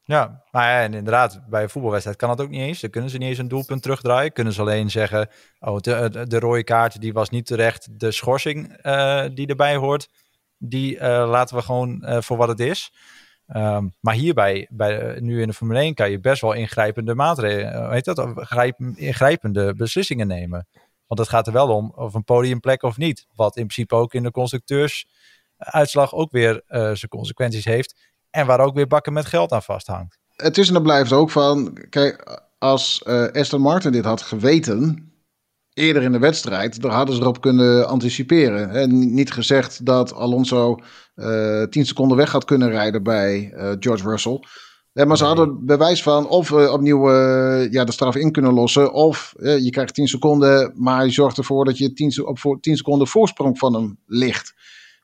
Ja, 0.06 0.42
maar 0.50 0.82
en 0.82 0.94
inderdaad, 0.94 1.40
bij 1.48 1.62
een 1.62 1.70
voetbalwedstrijd 1.70 2.18
kan 2.18 2.28
dat 2.28 2.40
ook 2.40 2.50
niet 2.50 2.60
eens. 2.60 2.80
Dan 2.80 2.90
kunnen 2.90 3.10
ze 3.10 3.18
niet 3.18 3.28
eens 3.28 3.38
een 3.38 3.48
doelpunt 3.48 3.82
terugdraaien. 3.82 4.32
Kunnen 4.32 4.52
ze 4.52 4.60
alleen 4.60 4.90
zeggen, 4.90 5.28
oh, 5.60 5.78
de, 5.78 6.24
de 6.28 6.38
rode 6.38 6.64
kaart 6.64 7.00
die 7.00 7.12
was 7.12 7.30
niet 7.30 7.46
terecht. 7.46 8.00
De 8.00 8.10
schorsing 8.10 8.86
uh, 8.86 9.24
die 9.34 9.46
erbij 9.46 9.76
hoort, 9.76 10.08
die 10.58 10.94
uh, 10.94 11.00
laten 11.00 11.56
we 11.56 11.62
gewoon 11.62 12.04
voor 12.22 12.36
wat 12.36 12.48
het 12.48 12.60
is. 12.60 12.92
Um, 13.48 13.94
maar 14.00 14.14
hierbij, 14.14 14.66
bij, 14.70 15.18
nu 15.20 15.40
in 15.40 15.46
de 15.46 15.54
Formule 15.54 15.78
1, 15.78 15.94
kan 15.94 16.10
je 16.10 16.20
best 16.20 16.40
wel 16.40 16.52
ingrijpende 16.52 17.14
maatregelen, 17.14 17.92
heet 17.92 18.04
dat, 18.04 18.18
ingrijpende 18.94 19.74
beslissingen 19.74 20.26
nemen. 20.26 20.66
Want 21.06 21.20
het 21.20 21.28
gaat 21.28 21.46
er 21.46 21.52
wel 21.52 21.68
om 21.68 21.92
of 21.96 22.14
een 22.14 22.24
podiumplek 22.24 22.82
of 22.82 22.96
niet. 22.96 23.26
Wat 23.34 23.56
in 23.56 23.66
principe 23.66 23.94
ook 23.94 24.14
in 24.14 24.22
de 24.22 24.30
constructeurs 24.30 25.06
uitslag 25.56 26.14
ook 26.14 26.32
weer 26.32 26.54
uh, 26.54 26.80
zijn 26.80 27.08
consequenties 27.08 27.64
heeft. 27.64 27.94
En 28.30 28.46
waar 28.46 28.60
ook 28.60 28.74
weer 28.74 28.86
bakken 28.86 29.12
met 29.12 29.26
geld 29.26 29.52
aan 29.52 29.62
vasthangt. 29.62 30.18
Het 30.36 30.58
is 30.58 30.68
en 30.68 30.74
er 30.74 30.82
blijft 30.82 31.12
ook 31.12 31.30
van, 31.30 31.78
kijk, 31.90 32.40
als 32.58 33.02
uh, 33.06 33.26
Aston 33.32 33.60
Martin 33.60 33.92
dit 33.92 34.04
had 34.04 34.22
geweten, 34.22 35.12
eerder 35.74 36.02
in 36.02 36.12
de 36.12 36.18
wedstrijd, 36.18 36.80
dan 36.80 36.90
hadden 36.90 37.14
ze 37.14 37.20
erop 37.20 37.40
kunnen 37.40 37.88
anticiperen. 37.88 38.70
En 38.70 39.14
niet 39.14 39.32
gezegd 39.32 39.86
dat 39.86 40.14
Alonso 40.14 40.78
uh, 41.16 41.62
10 41.62 41.86
seconden 41.86 42.16
weg 42.16 42.32
had 42.32 42.44
kunnen 42.44 42.70
rijden 42.70 43.02
bij 43.02 43.52
George 43.78 44.08
Russell. 44.08 44.40
Ja, 44.94 45.04
maar 45.04 45.16
ze 45.16 45.24
hadden 45.24 45.66
bewijs 45.66 46.02
van 46.02 46.28
of 46.28 46.48
we 46.48 46.72
opnieuw 46.72 47.10
uh, 47.10 47.72
ja, 47.72 47.84
de 47.84 47.92
straf 47.92 48.16
in 48.16 48.32
kunnen 48.32 48.52
lossen. 48.52 48.92
Of 48.92 49.34
uh, 49.36 49.58
je 49.58 49.70
krijgt 49.70 49.94
10 49.94 50.06
seconden, 50.08 50.72
maar 50.74 51.04
je 51.04 51.10
zorgt 51.10 51.38
ervoor 51.38 51.64
dat 51.64 51.78
je 51.78 51.92
10, 51.92 52.26
op 52.26 52.38
voor 52.38 52.60
10 52.60 52.76
seconden 52.76 53.06
voorsprong 53.06 53.58
van 53.58 53.74
hem 53.74 53.98
ligt. 54.06 54.54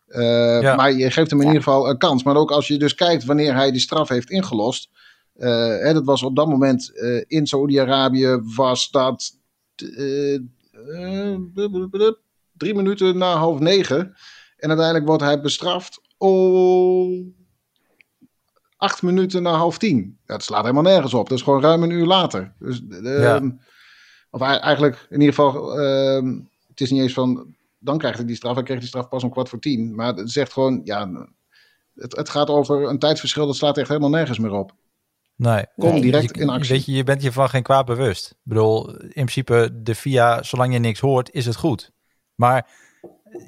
Uh, 0.08 0.60
ja. 0.60 0.74
Maar 0.74 0.92
je 0.92 1.10
geeft 1.10 1.30
hem 1.30 1.40
in 1.40 1.46
ja. 1.46 1.52
ieder 1.52 1.64
geval 1.64 1.88
een 1.88 1.98
kans. 1.98 2.22
Maar 2.22 2.36
ook 2.36 2.50
als 2.50 2.66
je 2.66 2.78
dus 2.78 2.94
kijkt 2.94 3.24
wanneer 3.24 3.54
hij 3.54 3.70
die 3.70 3.80
straf 3.80 4.08
heeft 4.08 4.30
ingelost. 4.30 4.88
Hè, 5.38 5.92
dat 5.92 6.04
was 6.04 6.22
op 6.22 6.36
dat 6.36 6.48
moment 6.48 6.92
in 7.26 7.46
Saoedi-Arabië 7.46 8.40
was 8.54 8.90
dat 8.90 9.38
drie 12.52 12.74
minuten 12.74 13.18
na 13.18 13.34
half 13.34 13.58
negen. 13.58 14.14
En 14.56 14.68
uiteindelijk 14.68 15.06
wordt 15.06 15.22
hij 15.22 15.40
bestraft. 15.40 16.00
Oh, 16.18 17.26
acht 18.76 19.02
minuten 19.02 19.42
na 19.42 19.52
half 19.52 19.78
tien. 19.78 20.18
Dat 20.26 20.42
slaat 20.42 20.62
helemaal 20.62 20.82
nergens 20.82 21.14
op. 21.14 21.28
Dat 21.28 21.38
is 21.38 21.44
gewoon 21.44 21.62
ruim 21.62 21.82
een 21.82 21.90
uur 21.90 22.06
later. 22.06 22.52
Dus, 22.58 22.82
ja. 22.88 23.36
um, 23.36 23.60
of 24.30 24.40
eigenlijk, 24.40 25.06
in 25.10 25.20
ieder 25.20 25.34
geval, 25.34 25.80
um, 25.80 26.48
het 26.68 26.80
is 26.80 26.90
niet 26.90 27.02
eens 27.02 27.12
van, 27.12 27.54
dan 27.78 27.98
krijgt 27.98 28.18
hij 28.18 28.26
die 28.26 28.36
straf. 28.36 28.54
Hij 28.54 28.62
kreeg 28.62 28.78
die 28.78 28.88
straf 28.88 29.08
pas 29.08 29.24
om 29.24 29.30
kwart 29.30 29.48
voor 29.48 29.58
tien. 29.58 29.94
Maar 29.94 30.14
het 30.14 30.30
zegt 30.30 30.52
gewoon, 30.52 30.80
ja, 30.84 31.28
het, 31.94 32.16
het 32.16 32.28
gaat 32.28 32.48
over 32.48 32.88
een 32.88 32.98
tijdverschil. 32.98 33.46
Dat 33.46 33.56
slaat 33.56 33.78
echt 33.78 33.88
helemaal 33.88 34.10
nergens 34.10 34.38
meer 34.38 34.52
op. 34.52 34.72
Nee. 35.40 35.64
Kom 35.76 35.92
nee, 35.92 36.00
direct 36.00 36.36
je, 36.36 36.42
in 36.42 36.48
actie. 36.48 36.74
Weet 36.74 36.84
je, 36.84 36.92
je 36.92 37.04
bent 37.04 37.22
je 37.22 37.32
van 37.32 37.48
geen 37.48 37.62
kwaad 37.62 37.84
bewust. 37.86 38.30
Ik 38.30 38.36
bedoel, 38.42 38.96
in 38.96 39.10
principe, 39.10 39.70
de 39.82 39.94
VIA, 39.94 40.42
zolang 40.42 40.72
je 40.72 40.78
niks 40.78 41.00
hoort, 41.00 41.30
is 41.32 41.46
het 41.46 41.56
goed. 41.56 41.92
Maar 42.34 42.68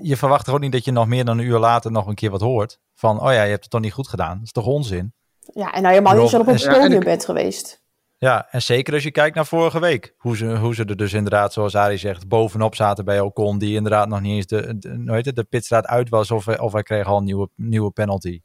je 0.00 0.16
verwacht 0.16 0.48
ook 0.48 0.60
niet 0.60 0.72
dat 0.72 0.84
je 0.84 0.92
nog 0.92 1.06
meer 1.06 1.24
dan 1.24 1.38
een 1.38 1.44
uur 1.44 1.58
later 1.58 1.90
nog 1.90 2.06
een 2.06 2.14
keer 2.14 2.30
wat 2.30 2.40
hoort. 2.40 2.78
Van, 2.94 3.20
oh 3.20 3.32
ja, 3.32 3.42
je 3.42 3.50
hebt 3.50 3.62
het 3.62 3.70
toch 3.70 3.80
niet 3.80 3.92
goed 3.92 4.08
gedaan. 4.08 4.34
Dat 4.34 4.44
is 4.44 4.52
toch 4.52 4.66
onzin? 4.66 5.12
Ja, 5.40 5.72
en 5.72 5.82
nou 5.82 5.94
helemaal 5.94 6.20
niet 6.20 6.30
zo 6.30 6.40
op 6.40 6.46
een 6.46 6.80
podium 6.80 7.04
bent 7.04 7.24
geweest. 7.24 7.82
Ja, 8.18 8.48
en 8.50 8.62
zeker 8.62 8.94
als 8.94 9.02
je 9.02 9.10
kijkt 9.10 9.34
naar 9.34 9.46
vorige 9.46 9.80
week. 9.80 10.14
Hoe 10.16 10.36
ze, 10.36 10.56
hoe 10.56 10.74
ze 10.74 10.84
er 10.84 10.96
dus 10.96 11.12
inderdaad, 11.12 11.52
zoals 11.52 11.74
Arie 11.74 11.98
zegt, 11.98 12.28
bovenop 12.28 12.74
zaten 12.74 13.04
bij 13.04 13.20
Ocon. 13.20 13.58
Die 13.58 13.74
inderdaad 13.74 14.08
nog 14.08 14.20
niet 14.20 14.34
eens 14.34 14.46
de, 14.46 14.78
de, 14.78 15.12
het, 15.12 15.36
de 15.36 15.44
pitstraat 15.44 15.86
uit 15.86 16.08
was. 16.08 16.30
Of, 16.30 16.48
of 16.48 16.72
hij 16.72 16.82
kreeg 16.82 17.06
al 17.06 17.16
een 17.16 17.24
nieuwe, 17.24 17.48
nieuwe 17.56 17.90
penalty. 17.90 18.40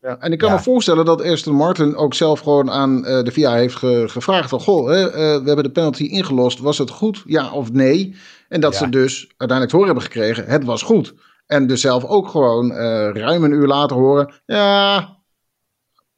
Ja, 0.00 0.18
en 0.18 0.32
ik 0.32 0.38
kan 0.38 0.48
ja. 0.48 0.54
me 0.54 0.60
voorstellen 0.60 1.04
dat 1.04 1.22
Aston 1.22 1.54
Martin 1.54 1.96
ook 1.96 2.14
zelf 2.14 2.40
gewoon 2.40 2.70
aan 2.70 2.96
uh, 2.98 3.22
de 3.22 3.32
VIA 3.32 3.54
heeft 3.54 3.74
ge, 3.74 4.04
gevraagd 4.08 4.48
van... 4.48 4.60
Goh, 4.60 4.88
hè, 4.88 5.06
uh, 5.06 5.12
we 5.12 5.46
hebben 5.46 5.64
de 5.64 5.70
penalty 5.70 6.02
ingelost. 6.02 6.58
Was 6.58 6.78
het 6.78 6.90
goed? 6.90 7.22
Ja 7.26 7.52
of 7.52 7.72
nee? 7.72 8.16
En 8.48 8.60
dat 8.60 8.72
ja. 8.72 8.78
ze 8.78 8.88
dus 8.88 9.20
uiteindelijk 9.20 9.70
te 9.70 9.76
horen 9.76 9.86
hebben 9.86 10.04
gekregen. 10.04 10.46
Het 10.46 10.64
was 10.64 10.82
goed. 10.82 11.14
En 11.46 11.66
dus 11.66 11.80
zelf 11.80 12.04
ook 12.04 12.28
gewoon 12.28 12.70
uh, 12.70 12.76
ruim 13.12 13.44
een 13.44 13.52
uur 13.52 13.66
later 13.66 13.96
horen... 13.96 14.34
Ja, 14.46 15.16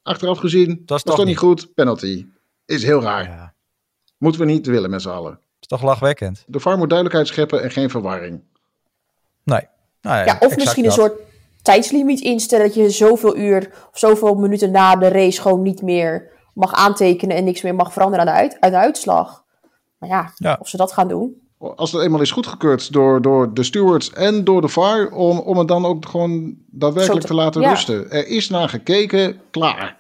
achteraf 0.02 0.38
gezien, 0.38 0.82
dat 0.86 0.96
is 0.96 1.02
toch, 1.02 1.16
toch 1.16 1.24
niet. 1.24 1.36
goed. 1.36 1.74
Penalty. 1.74 2.26
Is 2.64 2.82
heel 2.82 3.02
raar. 3.02 3.24
Ja. 3.24 3.54
Moeten 4.18 4.40
we 4.40 4.46
niet 4.46 4.66
willen 4.66 4.90
met 4.90 5.02
z'n 5.02 5.08
allen. 5.08 5.40
Is 5.60 5.66
toch 5.66 5.82
lachwekkend. 5.82 6.44
De 6.46 6.60
VAR 6.60 6.78
moet 6.78 6.88
duidelijkheid 6.88 7.28
scheppen 7.28 7.62
en 7.62 7.70
geen 7.70 7.90
verwarring. 7.90 8.42
Nee. 9.42 9.68
Nou 10.00 10.16
ja, 10.16 10.24
ja, 10.24 10.36
of 10.40 10.56
misschien 10.56 10.84
dat. 10.84 10.92
een 10.92 11.02
soort 11.02 11.29
tijdslimiet 11.62 12.20
instellen 12.20 12.66
dat 12.66 12.74
je 12.74 12.90
zoveel 12.90 13.36
uur 13.36 13.70
of 13.92 13.98
zoveel 13.98 14.34
minuten 14.34 14.70
na 14.70 14.96
de 14.96 15.08
race 15.08 15.40
gewoon 15.40 15.62
niet 15.62 15.82
meer 15.82 16.30
mag 16.54 16.72
aantekenen 16.72 17.36
en 17.36 17.44
niks 17.44 17.62
meer 17.62 17.74
mag 17.74 17.92
veranderen 17.92 18.26
aan 18.26 18.34
de, 18.34 18.40
uit, 18.40 18.56
aan 18.60 18.70
de 18.70 18.76
uitslag. 18.76 19.44
Maar 19.98 20.08
ja, 20.08 20.32
ja, 20.34 20.56
of 20.60 20.68
ze 20.68 20.76
dat 20.76 20.92
gaan 20.92 21.08
doen. 21.08 21.48
Als 21.58 21.92
het 21.92 22.02
eenmaal 22.02 22.20
is 22.20 22.30
goedgekeurd 22.30 22.92
door, 22.92 23.22
door 23.22 23.54
de 23.54 23.62
stewards 23.62 24.12
en 24.12 24.44
door 24.44 24.60
de 24.60 24.68
VAR, 24.68 25.10
om, 25.10 25.38
om 25.38 25.58
het 25.58 25.68
dan 25.68 25.84
ook 25.84 26.06
gewoon 26.06 26.54
daadwerkelijk 26.66 27.20
te, 27.20 27.26
te, 27.26 27.34
laten 27.34 27.60
ja. 27.60 27.68
rusten. 27.68 28.10
Er 28.10 28.26
is 28.26 28.48
naar 28.48 28.68
gekeken, 28.68 29.40
klaar. 29.50 29.98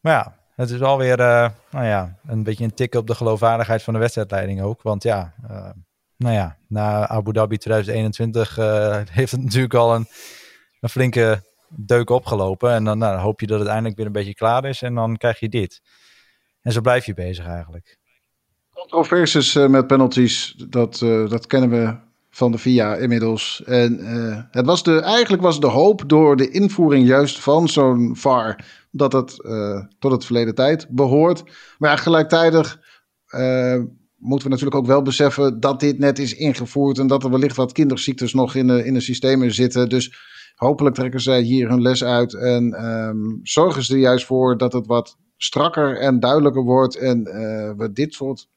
Maar 0.00 0.12
ja, 0.12 0.36
het 0.54 0.70
is 0.70 0.82
alweer 0.82 1.20
uh, 1.20 1.48
nou 1.70 1.84
ja, 1.84 2.16
een 2.26 2.42
beetje 2.42 2.64
een 2.64 2.74
tik 2.74 2.94
op 2.94 3.06
de 3.06 3.14
geloofwaardigheid 3.14 3.82
van 3.82 3.92
de 3.92 3.98
wedstrijdleiding 3.98 4.62
ook. 4.62 4.82
Want 4.82 5.02
ja, 5.02 5.32
uh, 5.50 5.68
nou 6.16 6.34
ja, 6.34 6.56
na 6.68 7.08
Abu 7.08 7.32
Dhabi 7.32 7.58
2021 7.58 8.58
uh, 8.58 8.96
heeft 9.10 9.32
het 9.32 9.42
natuurlijk 9.42 9.74
al 9.74 9.94
een, 9.94 10.06
een 10.80 10.88
flinke 10.88 11.42
deuk 11.68 12.10
opgelopen. 12.10 12.70
En 12.70 12.84
dan 12.84 12.98
nou, 12.98 13.18
hoop 13.18 13.40
je 13.40 13.46
dat 13.46 13.58
het 13.58 13.68
eindelijk 13.68 13.96
weer 13.96 14.06
een 14.06 14.12
beetje 14.12 14.34
klaar 14.34 14.64
is 14.64 14.82
en 14.82 14.94
dan 14.94 15.16
krijg 15.16 15.40
je 15.40 15.48
dit. 15.48 15.80
En 16.62 16.72
zo 16.72 16.80
blijf 16.80 17.06
je 17.06 17.14
bezig 17.14 17.46
eigenlijk. 17.46 17.98
Controversies 18.72 19.54
met 19.54 19.86
penalties, 19.86 20.54
dat, 20.68 20.98
dat 21.28 21.46
kennen 21.46 21.70
we 21.70 21.96
van 22.30 22.52
de 22.52 22.58
VIA 22.58 22.94
inmiddels. 22.94 23.62
En 23.64 24.00
uh, 24.00 24.42
het 24.50 24.66
was 24.66 24.82
de, 24.82 25.00
eigenlijk 25.00 25.42
was 25.42 25.60
de 25.60 25.66
hoop 25.66 26.02
door 26.06 26.36
de 26.36 26.50
invoering 26.50 27.06
juist 27.06 27.40
van 27.40 27.68
zo'n 27.68 28.16
VAR 28.16 28.64
dat 28.90 29.12
het 29.12 29.36
tot 29.98 30.12
het 30.12 30.24
verleden 30.24 30.54
tijd 30.54 30.86
behoort. 30.88 31.42
Maar 31.78 31.98
gelijktijdig 31.98 32.80
moeten 34.16 34.48
we 34.48 34.54
natuurlijk 34.54 34.74
ook 34.74 34.86
wel 34.86 35.02
beseffen 35.02 35.60
dat 35.60 35.80
dit 35.80 35.98
net 35.98 36.18
is 36.18 36.34
ingevoerd 36.34 36.98
en 36.98 37.06
dat 37.06 37.24
er 37.24 37.30
wellicht 37.30 37.56
wat 37.56 37.72
kinderziektes 37.72 38.34
nog 38.34 38.54
in 38.54 38.66
de, 38.66 38.84
in 38.84 38.94
de 38.94 39.00
systemen 39.00 39.54
zitten. 39.54 39.88
Dus 39.88 40.16
hopelijk 40.56 40.94
trekken 40.94 41.20
zij 41.20 41.40
hier 41.40 41.68
hun 41.68 41.82
les 41.82 42.04
uit 42.04 42.34
en 42.34 42.84
um, 42.84 43.40
zorgen 43.42 43.82
ze 43.82 43.92
er 43.92 44.00
juist 44.00 44.26
voor 44.26 44.56
dat 44.56 44.72
het 44.72 44.86
wat 44.86 45.16
strakker 45.36 45.98
en 46.00 46.20
duidelijker 46.20 46.62
wordt 46.62 46.96
en 46.96 47.22
we 47.76 47.90
dit 47.92 48.14
soort 48.14 48.48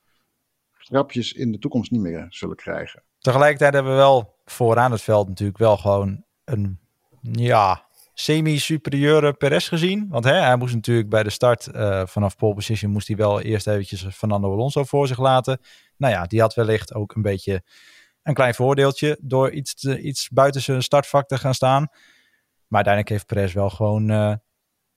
grapjes 0.72 1.34
in 1.34 1.52
de 1.52 1.60
toekomst 1.60 1.92
niet 1.92 2.02
meer 2.02 2.26
zullen 2.30 2.56
krijgen. 2.56 3.04
Tegelijkertijd 3.20 3.74
hebben 3.74 3.92
we 3.92 3.98
wel 3.98 4.36
vooraan 4.46 4.92
het 4.92 5.02
veld 5.02 5.28
natuurlijk 5.28 5.58
wel 5.58 5.78
gewoon 5.78 6.24
een 6.46 6.80
ja, 7.22 7.86
semi-superieure 8.14 9.34
Perez 9.34 9.68
gezien. 9.68 10.08
Want 10.10 10.24
hè, 10.24 10.34
hij 10.34 10.56
moest 10.56 10.74
natuurlijk 10.74 11.10
bij 11.10 11.24
de 11.24 11.30
start 11.30 11.70
uh, 11.76 12.06
vanaf 12.06 12.36
pole 12.36 12.54
position 12.54 12.92
moest 12.92 13.08
hij 13.08 13.18
wel 13.18 13.42
eerst 13.42 13.68
eventjes 13.68 14.06
Fernando 14.12 14.52
Alonso 14.52 14.84
voor 14.84 15.08
zich 15.08 15.20
laten. 15.20 15.60
Nou 15.98 16.14
ja, 16.14 16.26
die 16.26 16.42
had 16.42 16.54
wellicht 16.54 16.94
ook 16.94 17.16
een 17.16 17.22
beetje 17.22 17.64
een 18.24 18.34
klein 18.34 18.54
voordeeltje 18.54 19.18
door 19.22 19.52
iets, 19.52 19.84
iets 19.84 20.30
buiten 20.30 20.62
zijn 20.62 20.84
startvak 20.84 21.28
te 21.28 21.38
gaan 21.38 21.54
staan. 21.54 21.88
Maar 22.68 22.86
uiteindelijk 22.86 23.10
heeft 23.10 23.26
Perez 23.26 23.54
wel 23.54 23.70
gewoon, 23.70 24.02
uh, 24.12 24.34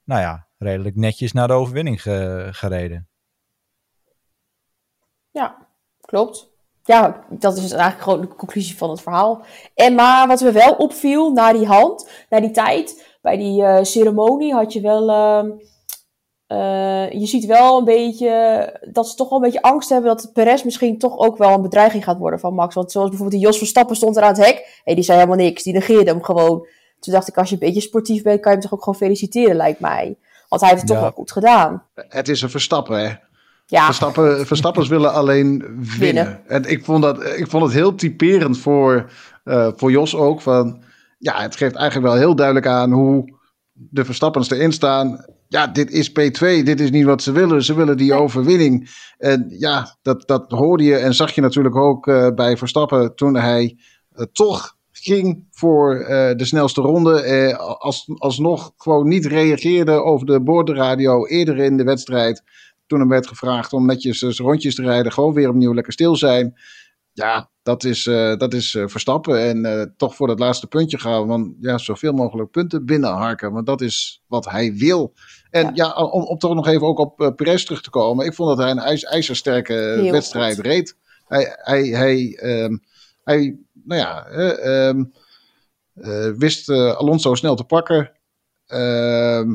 nou 0.04 0.20
ja, 0.20 0.48
redelijk 0.58 0.96
netjes 0.96 1.32
naar 1.32 1.48
de 1.48 1.54
overwinning 1.54 2.02
ge, 2.02 2.48
gereden. 2.52 3.08
Ja, 5.30 5.68
klopt 6.00 6.52
ja, 6.84 7.24
dat 7.28 7.56
is 7.56 7.72
eigenlijk 7.72 8.02
gewoon 8.02 8.20
de 8.20 8.34
conclusie 8.34 8.76
van 8.76 8.90
het 8.90 9.00
verhaal. 9.00 9.44
En 9.74 9.94
maar 9.94 10.26
wat 10.26 10.40
me 10.40 10.52
wel 10.52 10.72
opviel 10.72 11.32
na 11.32 11.52
die 11.52 11.66
hand, 11.66 12.10
na 12.28 12.40
die 12.40 12.50
tijd, 12.50 13.16
bij 13.20 13.36
die 13.36 13.62
uh, 13.62 13.78
ceremonie 13.82 14.54
had 14.54 14.72
je 14.72 14.80
wel. 14.80 15.08
Uh, 15.08 15.52
uh, 16.52 17.20
je 17.20 17.26
ziet 17.26 17.46
wel 17.46 17.78
een 17.78 17.84
beetje 17.84 18.30
dat 18.92 19.08
ze 19.08 19.16
toch 19.16 19.28
wel 19.28 19.38
een 19.38 19.44
beetje 19.44 19.62
angst 19.62 19.88
hebben 19.88 20.16
dat 20.16 20.30
Perez 20.32 20.62
misschien 20.62 20.98
toch 20.98 21.18
ook 21.18 21.38
wel 21.38 21.54
een 21.54 21.62
bedreiging 21.62 22.04
gaat 22.04 22.18
worden 22.18 22.40
van 22.40 22.54
Max. 22.54 22.74
Want 22.74 22.92
zoals 22.92 23.08
bijvoorbeeld 23.08 23.40
die 23.40 23.48
Jos 23.48 23.58
Verstappen 23.58 23.96
stond 23.96 24.16
er 24.16 24.22
aan 24.22 24.34
het 24.34 24.44
hek. 24.44 24.80
Hey, 24.84 24.94
die 24.94 25.04
zei 25.04 25.18
helemaal 25.18 25.44
niks, 25.44 25.62
die 25.62 25.72
negeerde 25.72 26.10
hem 26.10 26.22
gewoon. 26.22 26.66
Toen 26.98 27.12
dacht 27.12 27.28
ik, 27.28 27.36
als 27.36 27.48
je 27.48 27.54
een 27.54 27.60
beetje 27.60 27.80
sportief 27.80 28.22
bent, 28.22 28.40
kan 28.40 28.52
je 28.52 28.58
hem 28.58 28.68
toch 28.68 28.78
ook 28.78 28.84
gewoon 28.84 28.98
feliciteren, 28.98 29.56
lijkt 29.56 29.80
mij. 29.80 30.16
Want 30.48 30.60
hij 30.60 30.70
heeft 30.70 30.82
het 30.82 30.90
ja. 30.90 30.96
toch 30.96 31.04
wel 31.04 31.16
goed 31.16 31.32
gedaan. 31.32 31.82
Het 31.94 32.28
is 32.28 32.42
een 32.42 32.50
Verstappen, 32.50 32.98
hè? 32.98 33.14
Ja. 33.66 33.84
Verstappen, 33.84 34.46
Verstappers 34.46 34.88
willen 34.88 35.12
alleen 35.12 35.58
winnen. 35.58 35.98
winnen. 35.98 36.42
En 36.46 36.64
ik 36.64 36.84
vond, 36.84 37.02
dat, 37.02 37.24
ik 37.24 37.50
vond 37.50 37.62
het 37.62 37.72
heel 37.72 37.94
typerend 37.94 38.58
voor, 38.58 39.10
uh, 39.44 39.68
voor 39.76 39.90
Jos 39.90 40.16
ook. 40.16 40.40
Van, 40.40 40.82
ja, 41.18 41.40
het 41.40 41.56
geeft 41.56 41.74
eigenlijk 41.74 42.08
wel 42.08 42.18
heel 42.18 42.34
duidelijk 42.34 42.66
aan 42.66 42.92
hoe 42.92 43.40
de 43.72 44.04
Verstappens 44.04 44.50
erin 44.50 44.72
staan. 44.72 45.24
Ja, 45.52 45.66
dit 45.66 45.90
is 45.90 46.10
P2, 46.10 46.62
dit 46.64 46.80
is 46.80 46.90
niet 46.90 47.04
wat 47.04 47.22
ze 47.22 47.32
willen. 47.32 47.64
Ze 47.64 47.74
willen 47.74 47.96
die 47.96 48.14
overwinning. 48.14 48.90
En 49.18 49.46
ja, 49.48 49.96
dat, 50.02 50.26
dat 50.26 50.50
hoorde 50.50 50.84
je 50.84 50.96
en 50.96 51.14
zag 51.14 51.34
je 51.34 51.40
natuurlijk 51.40 51.76
ook 51.76 52.06
uh, 52.06 52.28
bij 52.34 52.56
Verstappen 52.56 53.14
toen 53.14 53.36
hij 53.36 53.78
uh, 54.12 54.26
toch 54.32 54.76
ging 54.92 55.46
voor 55.50 56.04
de 56.36 56.44
snelste 56.44 56.80
ronde. 56.80 57.56
als, 57.78 58.10
alsnog 58.18 58.72
gewoon 58.76 59.08
niet 59.08 59.26
reageerde 59.26 59.92
over 59.92 60.26
de 60.26 60.42
boordradio 60.42 61.26
eerder 61.26 61.58
in 61.58 61.76
de 61.76 61.84
wedstrijd 61.84 62.42
toen 62.86 62.98
hem 62.98 63.08
werd 63.08 63.26
gevraagd 63.26 63.72
om 63.72 63.86
netjes 63.86 64.18
zijn 64.18 64.34
rondjes 64.34 64.74
te 64.74 64.82
rijden, 64.82 65.12
gewoon 65.12 65.34
weer 65.34 65.48
opnieuw 65.48 65.74
lekker 65.74 65.92
stil 65.92 66.16
zijn. 66.16 66.54
Ja, 67.12 67.50
dat 67.62 67.84
is, 67.84 68.02
dat 68.36 68.54
is 68.54 68.78
Verstappen. 68.86 69.40
En 69.40 69.94
toch 69.96 70.14
voor 70.14 70.26
dat 70.26 70.38
laatste 70.38 70.66
puntje 70.66 70.98
gaan. 70.98 71.26
Want 71.26 71.54
ja, 71.60 71.78
zoveel 71.78 72.12
mogelijk 72.12 72.50
punten 72.50 72.84
binnenharken. 72.86 73.52
Want 73.52 73.66
dat 73.66 73.80
is 73.80 74.22
wat 74.26 74.50
hij 74.50 74.74
wil. 74.74 75.14
En 75.52 75.70
ja, 75.74 75.92
om, 75.92 76.22
om 76.22 76.38
toch 76.38 76.54
nog 76.54 76.66
even 76.66 76.86
ook 76.86 76.98
op 76.98 77.20
uh, 77.20 77.34
Perez 77.34 77.64
terug 77.64 77.82
te 77.82 77.90
komen. 77.90 78.26
Ik 78.26 78.34
vond 78.34 78.48
dat 78.48 78.58
hij 78.58 78.70
een 78.70 78.78
ijs, 78.78 79.04
ijzersterke 79.04 79.72
Heel 79.72 80.12
wedstrijd 80.12 80.54
goed. 80.54 80.64
reed. 80.64 80.96
Hij, 81.26 81.56
hij, 81.56 81.82
hij, 81.82 82.38
um, 82.42 82.82
hij, 83.24 83.58
nou 83.84 84.00
ja, 84.00 84.26
um, 84.88 85.12
wist 86.38 86.68
Alonso 86.68 87.34
snel 87.34 87.54
te 87.54 87.64
pakken. 87.64 88.12
Ehm, 88.66 89.54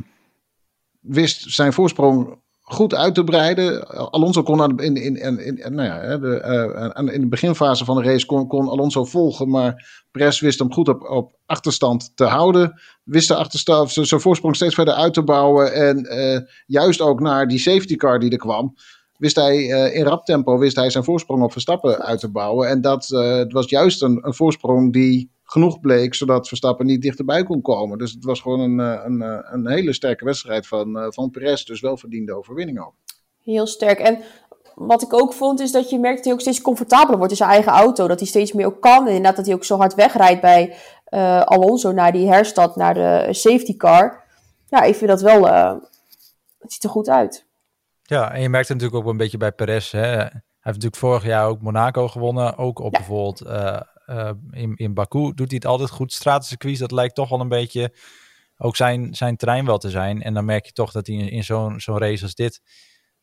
wist 1.00 1.52
zijn 1.54 1.74
voorsprong 1.74 2.40
goed 2.70 2.96
uit 2.96 3.16
te 3.16 3.24
breiden. 3.24 3.88
Alonso 4.12 4.44
kon 4.44 4.62
aan, 4.62 4.80
in, 4.80 4.96
in, 4.96 5.18
in, 5.18 5.40
in, 5.40 5.76
nou 5.76 5.88
ja, 5.88 6.18
de, 6.18 6.94
uh, 6.98 7.14
in 7.14 7.22
de 7.22 7.28
beginfase 7.28 7.86
van 7.86 7.98
de 7.98 8.04
race 8.04 8.26
kon, 8.26 8.48
kon 8.48 8.70
Alonso 8.70 9.06
volgen, 9.06 9.50
maar 9.50 10.04
Perez 10.12 10.40
wist 10.40 10.60
hem 10.60 10.74
goed 10.74 10.88
op, 10.88 11.10
op 11.10 11.36
achterstand 11.46 12.12
te 12.16 12.24
houden. 12.24 12.82
Wist 13.04 13.28
de 13.28 13.36
achterstand, 13.36 13.92
zijn 13.92 14.22
voorsprong 14.22 14.56
steeds 14.56 14.76
verder 14.76 14.94
uit 14.94 15.14
te 15.14 15.24
bouwen. 15.24 15.74
En 15.74 16.06
uh, 16.18 16.40
juist 16.66 17.02
ook 17.02 17.20
naar 17.20 17.48
die 17.48 17.60
safety 17.60 17.96
car 17.96 18.20
die 18.20 18.32
er 18.32 18.38
kwam, 18.38 18.74
wist 19.18 19.36
hij 19.36 19.58
uh, 19.58 19.96
in 19.96 20.06
rap 20.06 20.26
tempo 20.26 20.58
wist 20.58 20.76
hij 20.76 20.90
zijn 20.90 21.04
voorsprong 21.04 21.44
op 21.44 21.52
Verstappen 21.52 22.00
uit 22.00 22.20
te 22.20 22.32
bouwen. 22.32 22.70
En 22.70 22.82
dat 22.82 23.08
was 23.50 23.70
juist 23.70 24.02
een, 24.02 24.20
een 24.26 24.34
voorsprong 24.34 24.94
die 24.94 25.32
genoeg 25.50 25.80
bleek, 25.80 26.16
zodat 26.16 26.48
Verstappen 26.48 26.86
niet 26.86 27.02
dichterbij 27.02 27.44
kon 27.44 27.62
komen. 27.62 27.98
Dus 27.98 28.12
het 28.12 28.24
was 28.24 28.42
gewoon 28.42 28.60
een, 28.60 28.80
eh, 28.80 29.04
een, 29.06 29.22
een, 29.22 29.44
eh, 29.44 29.52
een 29.52 29.68
hele 29.68 29.94
sterke 29.94 30.26
wedstrijd 30.26 30.68
van, 30.68 30.98
uh, 30.98 31.06
van 31.10 31.30
Perez. 31.30 31.64
Dus 31.64 31.82
wel 31.82 31.98
verdiende 31.98 32.36
overwinning 32.36 32.80
ook. 32.80 32.94
Heel 33.44 33.68
sterk. 33.68 34.00
En 34.00 34.22
wat 34.76 35.02
ik 35.02 35.14
ook 35.14 35.34
vond, 35.34 35.60
is 35.60 35.72
dat 35.72 35.90
je 35.90 36.00
merkt 36.00 36.16
dat 36.16 36.26
hij 36.26 36.34
ook 36.34 36.42
steeds 36.42 36.62
comfortabeler 36.62 37.18
wordt 37.18 37.32
in 37.32 37.38
zijn 37.38 37.50
eigen 37.50 37.72
auto. 37.72 38.08
Dat 38.08 38.20
hij 38.20 38.28
steeds 38.28 38.54
meer 38.54 38.66
ook 38.66 38.82
kan. 38.82 39.02
En 39.02 39.08
inderdaad 39.08 39.36
dat 39.36 39.46
hij 39.46 39.56
ook 39.56 39.64
zo 39.64 39.78
hard 39.78 39.96
wegrijdt 39.96 40.42
bij 40.42 40.76
uh, 41.10 41.42
Alonso 41.42 41.92
naar 41.92 42.12
die 42.12 42.28
herstad, 42.28 42.76
naar 42.76 42.94
de 42.94 43.28
safety 43.32 43.78
car. 43.78 44.24
Ja, 44.70 44.82
ik 44.82 44.96
vind 44.96 45.10
dat 45.10 45.22
wel... 45.22 45.48
Uh, 45.48 45.74
het 46.60 46.74
ziet 46.74 46.84
er 46.84 46.90
goed 46.90 47.10
uit. 47.10 47.46
Ja, 48.04 48.32
en 48.32 48.42
je 48.42 48.50
merkt 48.50 48.68
het 48.68 48.78
natuurlijk 48.78 49.06
ook 49.06 49.12
een 49.12 49.18
beetje 49.18 49.38
bij 49.38 49.52
Perez. 49.52 49.92
Hè? 49.92 50.00
Hij 50.00 50.32
heeft 50.62 50.84
natuurlijk 50.84 50.96
vorig 50.96 51.26
jaar 51.26 51.48
ook 51.48 51.62
Monaco 51.62 52.08
gewonnen. 52.08 52.58
Ook 52.58 52.80
op 52.80 52.94
ja. 52.94 53.00
bijvoorbeeld 53.00 53.42
uh, 53.42 53.80
in, 54.52 54.76
in 54.76 54.94
Baku 54.94 55.34
doet 55.34 55.48
hij 55.48 55.56
het 55.56 55.66
altijd 55.66 55.90
goed. 55.90 56.14
Stratencircuits, 56.14 56.80
dat 56.80 56.92
lijkt 56.92 57.16
toch 57.16 57.30
wel 57.30 57.40
een 57.40 57.50
beetje 57.50 57.94
ook 58.58 58.76
zijn, 58.76 59.16
zijn 59.16 59.38
terrein 59.38 59.66
wel 59.66 59.78
te 59.78 59.90
zijn. 59.90 60.22
En 60.22 60.34
dan 60.34 60.46
merk 60.46 60.66
je 60.66 60.72
toch 60.72 60.92
dat 60.92 61.08
hij 61.08 61.16
in, 61.16 61.44
zo'n 61.44 61.80
zo'n 61.80 61.98
race 61.98 62.24
als 62.24 62.36
dit 62.36 62.62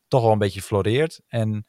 toch 0.07 0.21
wel 0.21 0.31
een 0.31 0.37
beetje 0.37 0.61
floreert. 0.61 1.21
En 1.27 1.67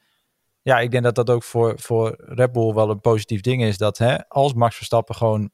ja, 0.63 0.79
ik 0.79 0.91
denk 0.91 1.05
dat 1.05 1.15
dat 1.15 1.31
ook 1.31 1.43
voor, 1.43 1.81
voor 1.81 2.15
Red 2.19 2.53
Bull 2.53 2.75
wel 2.75 2.91
een 2.91 3.01
positief 3.01 3.41
ding 3.41 3.63
is. 3.63 3.79
Dat 3.79 3.99
hè, 3.99 4.29
als 4.29 4.55
Max 4.55 4.77
Verstappen 4.77 5.15
gewoon 5.15 5.51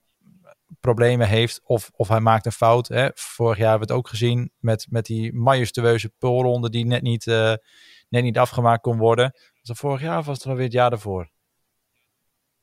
problemen 0.81 1.29
heeft 1.29 1.61
of, 1.65 1.91
of 1.93 2.09
hij 2.09 2.21
maakt 2.21 2.47
een 2.47 2.53
fout. 2.53 2.89
Hè. 2.89 3.09
Vorig 3.15 3.59
jaar 3.59 3.69
hebben 3.71 3.89
we 3.89 3.95
het 3.95 4.03
ook 4.03 4.09
gezien 4.09 4.53
met, 4.59 4.87
met 4.91 5.07
die 5.07 5.33
majestueuze 5.33 6.13
pulronde 6.19 6.71
die 6.71 6.87
net 6.87 7.03
niet, 7.03 7.27
uh, 7.27 7.55
net 8.09 8.23
niet 8.23 8.39
afgemaakt 8.39 8.83
kon 8.83 8.99
worden. 8.99 9.35
Dat 9.63 9.77
vorig 9.77 10.01
jaar 10.01 10.23
was 10.23 10.39
het 10.39 10.47
alweer 10.47 10.65
het 10.65 10.73
jaar 10.73 10.91
daarvoor? 10.91 11.31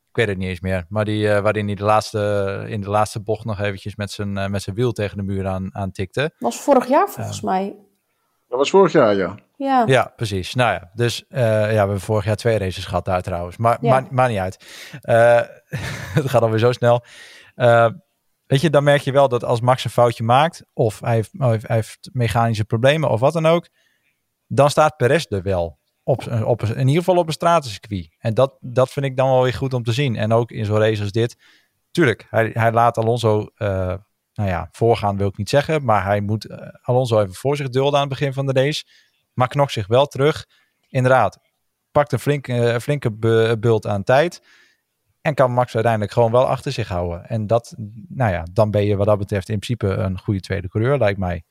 Ik 0.10 0.16
weet 0.16 0.28
het 0.28 0.38
niet 0.38 0.48
eens 0.48 0.60
meer. 0.60 0.86
Maar 0.90 1.06
die, 1.06 1.26
uh, 1.26 1.40
waarin 1.40 1.66
hij 1.66 1.76
de 1.76 1.84
laatste, 1.84 2.64
in 2.68 2.82
de 2.82 2.90
laatste 2.90 3.22
bocht 3.22 3.46
nog 3.46 3.60
eventjes 3.60 3.96
met 3.96 4.12
zijn, 4.12 4.38
uh, 4.38 4.48
met 4.48 4.62
zijn 4.62 4.76
wiel 4.76 4.92
tegen 4.92 5.18
de 5.18 5.24
muur 5.24 5.48
aan, 5.48 5.76
aan 5.76 5.92
tikte. 5.92 6.32
Was 6.40 6.62
vorig 6.62 6.88
jaar 6.88 7.10
volgens 7.10 7.42
mij. 7.42 7.76
Dat 8.48 8.58
was 8.58 8.70
vorig 8.70 8.92
jaar, 8.92 9.16
ja. 9.16 9.36
Ja, 9.56 9.84
ja 9.86 10.14
precies. 10.16 10.56
Nou 10.56 10.72
ja, 10.72 10.92
dus 10.94 11.26
uh, 11.30 11.40
ja, 11.40 11.68
we 11.68 11.76
hebben 11.76 12.00
vorig 12.00 12.26
jaar 12.26 12.36
twee 12.36 12.58
races 12.58 12.86
gehad 12.86 13.06
daar 13.06 13.22
trouwens. 13.22 13.58
Maar 13.58 13.78
ja. 13.82 13.90
maakt 13.90 14.12
ma 14.12 14.28
niet 14.28 14.38
uit. 14.38 14.66
het 16.20 16.30
gaat 16.30 16.42
alweer 16.42 16.60
zo 16.60 16.72
snel. 16.72 17.04
weet 18.46 18.62
je, 18.62 18.70
dan 18.70 18.84
merk 18.84 19.02
je 19.02 19.12
wel 19.12 19.28
dat 19.28 19.44
als 19.44 19.62
Max 19.62 19.84
een 19.84 19.90
foutje 19.90 20.24
maakt... 20.24 20.64
of 20.74 21.00
hij 21.00 21.14
heeft, 21.14 21.32
hij 21.38 21.76
heeft 21.76 22.10
mechanische 22.12 22.66
problemen 22.66 23.10
of 23.10 23.20
wat 23.20 23.34
dan 23.34 23.46
ook... 23.46 23.68
dan 24.48 24.70
staat 24.70 24.98
Perez 24.98 25.26
er 25.30 25.42
wel 25.42 25.79
op, 26.04 26.44
op, 26.44 26.64
in 26.64 26.88
ieder 26.88 27.04
geval 27.04 27.18
op 27.18 27.28
een 27.28 27.34
stratencircuit. 27.34 28.16
En 28.18 28.34
dat, 28.34 28.58
dat 28.60 28.90
vind 28.90 29.06
ik 29.06 29.18
dan 29.18 29.30
wel 29.30 29.44
weer 29.44 29.54
goed 29.54 29.74
om 29.74 29.84
te 29.84 29.92
zien. 29.92 30.16
En 30.16 30.34
ook 30.34 30.52
in 30.52 30.66
zo'n 30.66 30.80
race 30.80 31.02
als 31.02 31.12
dit. 31.12 31.38
Tuurlijk, 31.92 32.28
hij, 32.30 32.50
hij 32.54 32.72
laat 32.72 32.98
Alonso, 32.98 33.40
uh, 33.58 33.68
nou 34.34 34.50
ja, 34.50 34.68
voorgaan 34.72 35.18
wil 35.18 35.28
ik 35.28 35.38
niet 35.38 35.50
zeggen. 35.50 35.86
Maar 35.86 36.04
hij 36.04 36.22
moet 36.22 36.50
uh, 36.50 36.58
Alonso 36.82 37.22
even 37.22 37.34
voor 37.34 37.56
zich 37.56 37.70
dulden 37.70 37.94
aan 37.94 38.10
het 38.10 38.18
begin 38.20 38.34
van 38.34 38.46
de 38.46 38.62
race. 38.62 38.84
Maar 39.34 39.48
knokt 39.48 39.72
zich 39.72 39.88
wel 39.88 40.06
terug. 40.06 40.46
Inderdaad, 40.88 41.40
pakt 41.92 42.12
een 42.12 42.20
flinke, 42.20 42.54
uh, 42.54 42.78
flinke 42.78 43.12
bult 43.58 43.88
aan 43.88 44.04
tijd. 44.04 44.42
En 45.22 45.34
kan 45.34 45.52
Max 45.52 45.74
uiteindelijk 45.74 46.14
gewoon 46.14 46.32
wel 46.32 46.48
achter 46.48 46.72
zich 46.72 46.88
houden. 46.88 47.26
En 47.26 47.48
dat, 47.48 47.74
nou 48.08 48.32
ja, 48.32 48.46
dan 48.54 48.72
ben 48.72 48.86
je 48.86 48.96
wat 48.96 49.06
dat 49.06 49.18
betreft 49.18 49.50
in 49.50 49.60
principe 49.60 49.88
een 49.88 50.20
goede 50.20 50.40
tweede 50.40 50.70
coureur, 50.70 50.98
lijkt 50.98 51.20
mij. 51.20 51.44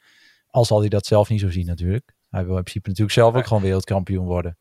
Al 0.46 0.64
zal 0.64 0.80
hij 0.80 0.88
dat 0.88 1.06
zelf 1.06 1.28
niet 1.28 1.40
zo 1.40 1.50
zien 1.50 1.66
natuurlijk. 1.66 2.16
Hij 2.30 2.46
wil 2.46 2.56
in 2.56 2.62
principe 2.62 2.88
natuurlijk 2.88 3.16
zelf 3.16 3.34
ook 3.34 3.46
gewoon 3.46 3.62
wereldkampioen 3.62 4.26
worden. 4.26 4.58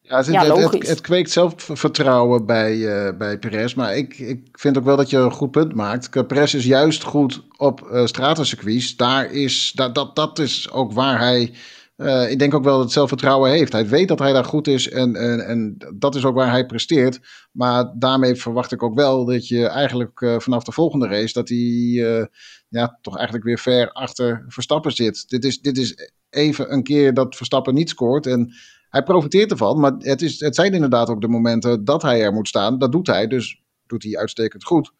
Ja, 0.00 0.16
het, 0.16 0.26
ja, 0.26 0.56
het, 0.56 0.72
het, 0.72 0.88
het 0.88 1.00
kweekt 1.00 1.30
zelfvertrouwen 1.30 2.46
bij, 2.46 2.76
uh, 2.76 3.16
bij 3.16 3.38
Perez. 3.38 3.74
Maar 3.74 3.96
ik, 3.96 4.18
ik 4.18 4.48
vind 4.52 4.78
ook 4.78 4.84
wel 4.84 4.96
dat 4.96 5.10
je 5.10 5.16
een 5.16 5.32
goed 5.32 5.50
punt 5.50 5.74
maakt. 5.74 6.26
Perez 6.26 6.54
is 6.54 6.64
juist 6.64 7.02
goed 7.02 7.42
op 7.56 7.88
uh, 7.92 8.06
stratencircuits. 8.06 8.96
Daar 8.96 9.30
is, 9.32 9.72
dat, 9.74 9.94
dat, 9.94 10.16
dat 10.16 10.38
is 10.38 10.70
ook 10.70 10.92
waar 10.92 11.18
hij... 11.18 11.54
Uh, 11.96 12.30
ik 12.30 12.38
denk 12.38 12.54
ook 12.54 12.64
wel 12.64 12.74
dat 12.74 12.82
het 12.82 12.92
zelfvertrouwen 12.92 13.50
heeft. 13.50 13.72
Hij 13.72 13.88
weet 13.88 14.08
dat 14.08 14.18
hij 14.18 14.32
daar 14.32 14.44
goed 14.44 14.66
is 14.66 14.88
en, 14.88 15.14
en, 15.16 15.46
en 15.46 15.76
dat 15.94 16.14
is 16.14 16.24
ook 16.24 16.34
waar 16.34 16.50
hij 16.50 16.66
presteert. 16.66 17.20
Maar 17.52 17.92
daarmee 17.98 18.34
verwacht 18.34 18.72
ik 18.72 18.82
ook 18.82 18.94
wel 18.94 19.24
dat 19.24 19.48
je 19.48 19.66
eigenlijk 19.66 20.20
uh, 20.20 20.38
vanaf 20.38 20.64
de 20.64 20.72
volgende 20.72 21.06
race... 21.06 21.32
dat 21.32 21.48
hij 21.48 21.58
uh, 21.58 22.24
ja, 22.68 22.98
toch 23.00 23.16
eigenlijk 23.16 23.46
weer 23.46 23.58
ver 23.58 23.92
achter 23.92 24.44
Verstappen 24.48 24.92
zit. 24.92 25.28
Dit 25.28 25.44
is, 25.44 25.60
dit 25.60 25.78
is 25.78 26.12
even 26.30 26.72
een 26.72 26.82
keer 26.82 27.14
dat 27.14 27.36
Verstappen 27.36 27.74
niet 27.74 27.88
scoort 27.88 28.26
en 28.26 28.52
hij 28.88 29.02
profiteert 29.02 29.50
ervan. 29.50 29.80
Maar 29.80 29.92
het, 29.98 30.22
is, 30.22 30.40
het 30.40 30.54
zijn 30.54 30.74
inderdaad 30.74 31.08
ook 31.08 31.20
de 31.20 31.28
momenten 31.28 31.84
dat 31.84 32.02
hij 32.02 32.22
er 32.22 32.32
moet 32.32 32.48
staan. 32.48 32.78
Dat 32.78 32.92
doet 32.92 33.06
hij, 33.06 33.26
dus 33.26 33.62
doet 33.86 34.02
hij 34.02 34.16
uitstekend 34.16 34.64
goed. 34.64 34.92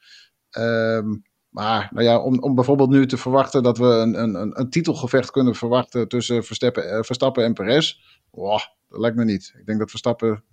Um, 0.58 1.22
maar 1.56 1.88
nou 1.90 2.06
ja, 2.06 2.18
om, 2.18 2.42
om 2.42 2.54
bijvoorbeeld 2.54 2.90
nu 2.90 3.06
te 3.06 3.16
verwachten 3.16 3.62
dat 3.62 3.78
we 3.78 3.84
een, 3.84 4.22
een, 4.22 4.60
een 4.60 4.70
titelgevecht 4.70 5.30
kunnen 5.30 5.54
verwachten 5.54 6.08
tussen 6.08 6.44
Verstappen, 6.44 7.04
Verstappen 7.04 7.44
en 7.44 7.52
Perez. 7.52 7.98
Wow, 8.30 8.60
dat 8.88 9.00
lijkt 9.00 9.16
me 9.16 9.24
niet. 9.24 9.54
Ik 9.58 9.66
denk 9.66 9.78
dat 9.78 9.90
Verstappen 9.90 10.44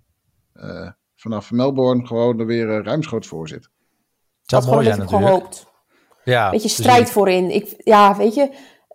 uh, 0.54 0.90
vanaf 1.16 1.50
Melbourne 1.50 2.06
gewoon 2.06 2.40
er 2.40 2.46
weer 2.46 2.68
uh, 2.68 2.84
ruimschoots 2.84 3.28
voor 3.28 3.48
zit. 3.48 3.68
Dat 4.46 4.66
mooi 4.66 4.84
zijn 4.84 4.98
natuurlijk. 4.98 5.26
Gehoopt. 5.26 5.66
Ja, 6.24 6.50
Beetje 6.50 6.68
strijd 6.68 7.04
dus 7.04 7.10
voorin. 7.10 7.50
Ik, 7.50 7.74
ja, 7.78 8.16
weet 8.16 8.34
je, 8.34 8.54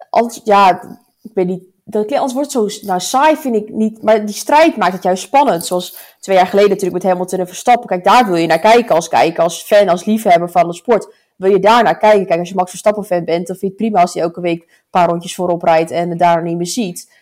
als, 0.09 0.41
ja, 0.43 0.81
ik 1.21 1.33
ben 1.33 1.47
niet 1.47 1.63
dat 1.83 2.11
anders 2.11 2.33
wordt 2.33 2.51
zo 2.51 2.67
nou, 2.81 2.99
saai, 2.99 3.35
vind 3.35 3.55
ik 3.55 3.69
niet. 3.69 4.03
Maar 4.03 4.25
die 4.25 4.35
strijd 4.35 4.77
maakt 4.77 4.93
het 4.93 5.03
juist 5.03 5.23
spannend. 5.23 5.65
Zoals 5.65 5.97
twee 6.19 6.35
jaar 6.35 6.47
geleden 6.47 6.69
natuurlijk 6.69 7.03
met 7.03 7.11
Hamilton 7.11 7.39
en 7.39 7.47
Verstappen. 7.47 7.87
Kijk, 7.87 8.03
daar 8.03 8.25
wil 8.25 8.35
je 8.35 8.47
naar 8.47 8.59
kijken 8.59 8.95
als 8.95 9.07
kijker, 9.07 9.43
als 9.43 9.61
fan, 9.61 9.89
als 9.89 10.05
liefhebber 10.05 10.49
van 10.49 10.67
de 10.67 10.73
sport. 10.73 11.13
Wil 11.39 11.51
je 11.51 11.59
daar 11.59 11.83
naar 11.83 11.97
kijken? 11.97 12.25
Kijk, 12.25 12.39
als 12.39 12.49
je 12.49 12.55
Max 12.55 12.69
Verstappen 12.69 13.03
fan 13.03 13.25
bent, 13.25 13.47
dan 13.47 13.55
vind 13.55 13.59
je 13.59 13.67
het 13.67 13.75
prima 13.75 14.01
als 14.01 14.13
hij 14.13 14.23
elke 14.23 14.41
week 14.41 14.61
een 14.61 14.89
paar 14.89 15.09
rondjes 15.09 15.35
voorop 15.35 15.63
rijdt 15.63 15.91
en 15.91 16.09
het 16.09 16.19
daar 16.19 16.43
niet 16.43 16.57
meer 16.57 16.67
ziet. 16.67 17.13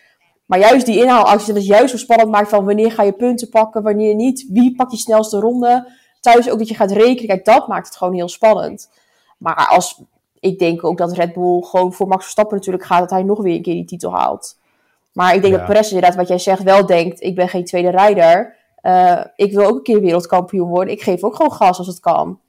Maar 0.46 0.58
juist 0.58 0.86
die 0.86 1.00
inhaalactie, 1.00 1.52
dat 1.52 1.62
is 1.62 1.68
juist 1.68 1.90
zo 1.90 1.96
spannend 1.96 2.30
maakt 2.30 2.48
van 2.48 2.64
wanneer 2.64 2.92
ga 2.92 3.02
je 3.02 3.12
punten 3.12 3.48
pakken, 3.48 3.82
wanneer 3.82 4.14
niet. 4.14 4.46
Wie 4.50 4.74
pakt 4.76 4.90
die 4.90 4.98
snelste 4.98 5.40
ronde? 5.40 5.92
Thuis 6.20 6.50
ook 6.50 6.58
dat 6.58 6.68
je 6.68 6.74
gaat 6.74 6.90
rekenen. 6.90 7.26
Kijk, 7.26 7.44
dat 7.44 7.68
maakt 7.68 7.86
het 7.86 7.96
gewoon 7.96 8.14
heel 8.14 8.28
spannend. 8.28 8.90
Maar 9.38 9.66
als, 9.70 10.02
ik 10.40 10.58
denk 10.58 10.84
ook 10.84 10.98
dat 10.98 11.12
Red 11.12 11.32
Bull 11.32 11.62
gewoon 11.62 11.92
voor 11.92 12.08
Max 12.08 12.22
Verstappen 12.22 12.56
natuurlijk 12.56 12.84
gaat 12.84 13.00
dat 13.00 13.10
hij 13.10 13.22
nog 13.22 13.42
weer 13.42 13.54
een 13.54 13.62
keer 13.62 13.74
die 13.74 13.84
titel 13.84 14.12
haalt. 14.14 14.58
Maar 15.12 15.34
ik 15.34 15.40
denk 15.40 15.52
ja. 15.52 15.58
dat 15.58 15.68
Perez 15.68 15.88
inderdaad, 15.88 16.16
wat 16.16 16.28
jij 16.28 16.38
zegt, 16.38 16.62
wel 16.62 16.86
denkt: 16.86 17.22
ik 17.22 17.34
ben 17.34 17.48
geen 17.48 17.64
tweede 17.64 17.90
rijder. 17.90 18.56
Uh, 18.82 19.20
ik 19.36 19.52
wil 19.52 19.66
ook 19.66 19.76
een 19.76 19.82
keer 19.82 20.00
wereldkampioen 20.00 20.68
worden. 20.68 20.94
Ik 20.94 21.02
geef 21.02 21.24
ook 21.24 21.36
gewoon 21.36 21.52
gas 21.52 21.78
als 21.78 21.86
het 21.86 22.00
kan. 22.00 22.40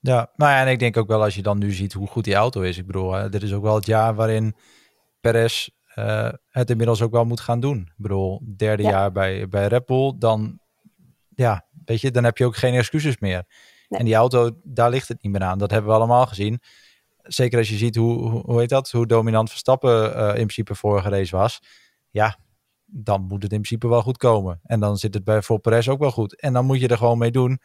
Ja, 0.00 0.32
nou 0.36 0.52
ja, 0.52 0.60
en 0.60 0.68
ik 0.68 0.78
denk 0.78 0.96
ook 0.96 1.08
wel 1.08 1.22
als 1.22 1.34
je 1.34 1.42
dan 1.42 1.58
nu 1.58 1.72
ziet 1.72 1.92
hoe 1.92 2.06
goed 2.06 2.24
die 2.24 2.34
auto 2.34 2.60
is. 2.60 2.78
Ik 2.78 2.86
bedoel, 2.86 3.12
hè, 3.12 3.28
dit 3.28 3.42
is 3.42 3.52
ook 3.52 3.62
wel 3.62 3.74
het 3.74 3.86
jaar 3.86 4.14
waarin 4.14 4.56
Perez 5.20 5.68
uh, 5.96 6.28
het 6.48 6.70
inmiddels 6.70 7.02
ook 7.02 7.12
wel 7.12 7.24
moet 7.24 7.40
gaan 7.40 7.60
doen. 7.60 7.78
Ik 7.78 7.94
bedoel, 7.96 8.42
derde 8.56 8.82
ja. 8.82 8.90
jaar 8.90 9.12
bij, 9.12 9.48
bij 9.48 9.66
Red 9.66 9.86
Bull, 9.86 10.14
dan, 10.18 10.58
ja, 11.34 11.66
weet 11.84 12.00
je, 12.00 12.10
dan 12.10 12.24
heb 12.24 12.36
je 12.38 12.44
ook 12.44 12.56
geen 12.56 12.74
excuses 12.74 13.18
meer. 13.18 13.44
Nee. 13.88 13.98
En 13.98 14.04
die 14.04 14.14
auto, 14.14 14.50
daar 14.62 14.90
ligt 14.90 15.08
het 15.08 15.22
niet 15.22 15.32
meer 15.32 15.42
aan. 15.42 15.58
Dat 15.58 15.70
hebben 15.70 15.90
we 15.90 15.96
allemaal 15.96 16.26
gezien 16.26 16.60
zeker 17.22 17.58
als 17.58 17.68
je 17.68 17.76
ziet 17.76 17.96
hoe, 17.96 18.28
hoe 18.28 18.60
heet 18.60 18.68
dat, 18.68 18.90
hoe 18.90 19.06
dominant 19.06 19.50
Verstappen 19.50 20.16
uh, 20.16 20.26
in 20.26 20.32
principe 20.32 20.74
vorige 20.74 21.08
race 21.08 21.36
was. 21.36 21.62
Ja, 22.10 22.36
dan 22.84 23.22
moet 23.22 23.42
het 23.42 23.52
in 23.52 23.62
principe 23.62 23.88
wel 23.88 24.02
goed 24.02 24.16
komen. 24.16 24.60
En 24.62 24.80
dan 24.80 24.96
zit 24.96 25.14
het 25.14 25.24
bij 25.24 25.42
voor 25.42 25.58
Perez 25.58 25.88
ook 25.88 25.98
wel 25.98 26.10
goed. 26.10 26.40
En 26.40 26.52
dan 26.52 26.64
moet 26.64 26.80
je 26.80 26.88
er 26.88 26.96
gewoon 26.96 27.18
mee 27.18 27.30
doen 27.30 27.60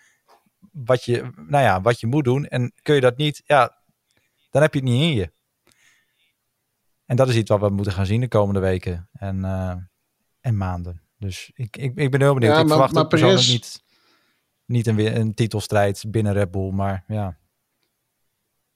wat 0.84 1.04
je, 1.04 1.32
nou 1.36 1.64
ja, 1.64 1.82
wat 1.82 2.00
je 2.00 2.08
moet 2.08 2.24
doen. 2.24 2.46
En 2.46 2.74
kun 2.82 2.96
je 2.96 3.02
dat 3.02 3.18
niet, 3.18 3.42
ja, 3.46 3.78
dan 4.50 4.62
heb 4.62 4.74
je 4.74 4.80
het 4.80 4.90
niet 4.90 5.02
in 5.02 5.14
je. 5.14 5.32
En 7.06 7.16
dat 7.16 7.30
is 7.30 7.36
iets 7.36 7.50
wat 7.50 7.60
we 7.60 7.70
moeten 7.70 7.94
gaan 7.94 8.06
zien 8.06 8.22
de 8.22 8.28
komende 8.28 8.60
weken 8.60 9.10
en, 9.12 9.38
uh, 9.38 9.76
en 10.42 10.58
maanden. 10.58 11.02
Dus 11.18 11.52
ik, 11.54 11.78
ik, 11.78 11.96
ik 11.96 12.12
ben 12.12 12.22
heel 12.22 12.34
benieuwd. 12.34 12.54
Ja, 12.54 12.62
ik 12.62 12.68
verwacht 12.68 12.94
maar 12.94 13.08
persoonlijk 13.08 13.48
niet, 13.48 13.84
niet 14.66 14.88
een, 14.88 15.20
een 15.20 15.34
titelstrijd 15.34 16.04
binnen 16.08 16.34
Red 16.34 16.52
Bull, 16.52 16.72
maar 16.72 17.04
ja. 17.08 17.38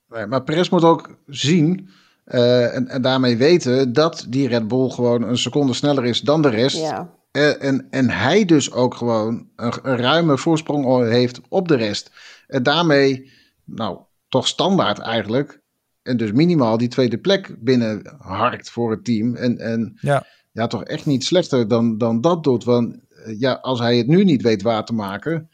Nee, 0.08 0.26
maar 0.26 0.44
Perez 0.44 0.70
moet 0.70 0.84
ook 0.84 1.18
zien 1.28 1.90
uh, 2.26 2.76
en, 2.76 2.88
en, 2.88 3.02
daarmee 3.02 3.38
weten 3.38 3.94
dat 3.94 4.26
die 4.30 4.48
Red 4.48 4.68
Bull 4.68 4.90
gewoon 4.90 5.24
een 5.24 5.38
seconde 5.38 5.74
sneller 5.74 6.06
is 6.06 6.22
dan 6.22 6.42
de 6.42 6.50
rest. 6.50 6.78
Ja. 6.78 7.19
En, 7.32 7.60
en, 7.60 7.88
en, 7.90 8.10
hij 8.10 8.46
dus 8.46 8.72
ook 8.72 8.96
gewoon 8.96 9.50
een, 9.56 9.74
een, 9.82 9.98
ruime 9.98 10.38
voorsprong 10.38 11.10
heeft 11.10 11.42
op 11.50 11.68
de 11.68 11.76
rest. 11.76 12.12
En 12.48 12.64
daarmee 12.64 13.32
nou, 13.66 14.00
toch 14.30 14.48
standaard 14.48 15.00
eigenlijk. 15.00 15.62
En 16.02 16.18
dus 16.18 16.32
minimaal 16.32 16.78
die 16.78 16.88
tweede 16.88 17.18
plek 17.18 17.56
binnen 17.60 18.16
harkt 18.18 18.70
voor 18.70 18.92
het 18.92 19.06
team. 19.06 19.36
En, 19.36 19.58
en 19.58 19.98
Ja. 20.02 20.26
ja, 20.52 20.68
toch 20.68 20.84
echt 20.84 21.06
niet 21.06 21.24
slechter 21.24 21.68
dan, 21.68 21.98
dan 21.98 22.22
dat 22.22 22.44
doet. 22.44 22.64
Want 22.64 22.98
eh, 23.10 23.40
ja, 23.40 23.54
als 23.54 23.80
hij 23.80 23.98
het 23.98 24.08
nu 24.08 24.24
niet 24.24 24.42
weet 24.42 24.62
waar 24.62 24.86
te 24.86 24.94
maken, 24.94 25.50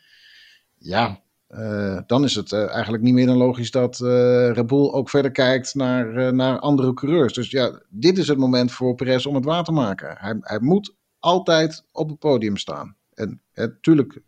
ja, 0.77 1.23
eh, 1.47 1.99
dan 2.07 2.23
is 2.23 2.35
het 2.35 2.51
eh, 2.51 2.73
eigenlijk 2.73 3.03
niet 3.03 3.13
meer 3.13 3.25
dan 3.25 3.37
logisch 3.37 3.71
dat 3.71 3.99
eh 4.01 4.51
Red 4.51 4.67
Bull 4.67 4.91
ook 4.91 5.09
verder 5.09 5.31
kijkt 5.31 5.75
naar, 5.75 6.15
eh, 6.15 6.31
naar 6.31 6.59
andere 6.59 6.93
coureurs. 6.93 7.33
Dus 7.33 7.51
ja, 7.51 7.81
dit 7.89 8.17
is 8.17 8.27
het 8.27 8.37
moment 8.37 8.71
voor 8.71 8.95
Perez 8.95 9.25
om 9.25 9.35
het 9.35 9.45
waar 9.45 9.63
te 9.63 9.71
maken. 9.71 10.15
Hij, 10.19 10.37
hij 10.39 10.59
moet 10.59 10.95
altijd 11.25 11.83
op 11.91 12.09
het 12.09 12.19
podium 12.19 12.57
staan. 12.57 12.95
En 13.13 13.41
natuurlijk 13.53 14.21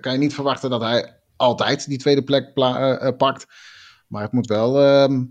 kan 0.00 0.12
je 0.12 0.18
niet 0.18 0.34
verwachten 0.34 0.70
dat 0.70 0.80
hij 0.80 1.20
altijd 1.36 1.88
die 1.88 1.98
tweede 1.98 2.24
plek 2.24 2.54
pla- 2.54 2.76
eh, 2.98 3.06
eh, 3.08 3.16
pakt. 3.16 3.46
Maar 4.08 4.22
het 4.22 4.32
moet 4.32 4.46
wel 4.46 4.80
ehm, 4.82 5.24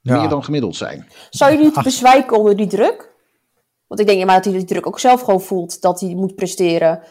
Ja. 0.00 0.20
meer 0.20 0.28
dan 0.28 0.44
gemiddeld 0.44 0.76
zijn. 0.76 1.08
Zou 1.30 1.52
je 1.52 1.58
niet 1.58 1.82
bezwijken 1.82 2.38
onder 2.38 2.56
die 2.56 2.66
druk? 2.66 3.12
Want 3.86 4.00
ik 4.00 4.06
denk 4.06 4.18
ja, 4.18 4.24
maar 4.24 4.34
dat 4.34 4.44
hij 4.44 4.54
die 4.54 4.64
druk 4.64 4.86
ook 4.86 4.98
zelf 5.00 5.20
gewoon 5.20 5.40
voelt 5.40 5.80
dat 5.80 6.00
hij 6.00 6.14
moet 6.14 6.34
presteren. 6.34 7.02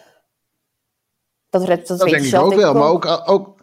Dat, 1.49 1.63
Red, 1.63 1.77
dat, 1.77 1.87
Dat 1.87 2.01
weet 2.01 2.09
denk 2.09 2.23
ik 2.23 2.29
zelf 2.29 2.43
ook 2.43 2.49
denk 2.49 2.61
wel. 2.61 2.71
ik 2.71 2.77
Maar 2.77 2.89
ook, 2.89 3.05
ook, 3.29 3.55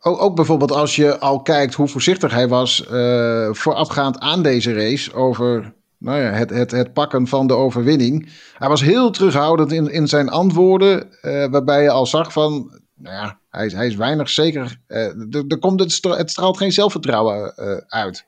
ook, 0.00 0.22
ook 0.22 0.34
bijvoorbeeld 0.34 0.72
als 0.72 0.96
je 0.96 1.18
al 1.18 1.42
kijkt 1.42 1.74
hoe 1.74 1.88
voorzichtig 1.88 2.32
hij 2.32 2.48
was 2.48 2.86
eh, 2.86 3.52
voorafgaand 3.52 4.18
aan 4.18 4.42
deze 4.42 4.72
race 4.72 5.12
over 5.14 5.74
nou 6.00 6.20
ja, 6.20 6.30
het, 6.30 6.50
het, 6.50 6.70
het 6.70 6.92
pakken 6.92 7.26
van 7.26 7.46
de 7.46 7.54
overwinning. 7.54 8.28
Hij 8.58 8.68
was 8.68 8.80
heel 8.80 9.10
terughoudend 9.10 9.72
in, 9.72 9.90
in 9.92 10.08
zijn 10.08 10.28
antwoorden, 10.28 11.20
eh, 11.22 11.46
waarbij 11.50 11.82
je 11.82 11.90
al 11.90 12.06
zag 12.06 12.32
van, 12.32 12.80
nou 12.94 13.14
ja, 13.16 13.40
hij, 13.50 13.66
is- 13.66 13.72
hij 13.72 13.86
is 13.86 13.94
weinig 13.96 14.28
zeker. 14.30 14.80
eh, 14.86 15.06
er, 15.48 15.58
komt 15.58 15.80
het, 15.80 15.92
stra- 15.92 16.16
het 16.16 16.30
straalt 16.30 16.56
geen 16.56 16.72
zelfvertrouwen 16.72 17.54
eh, 17.56 17.76
uit. 17.86 18.24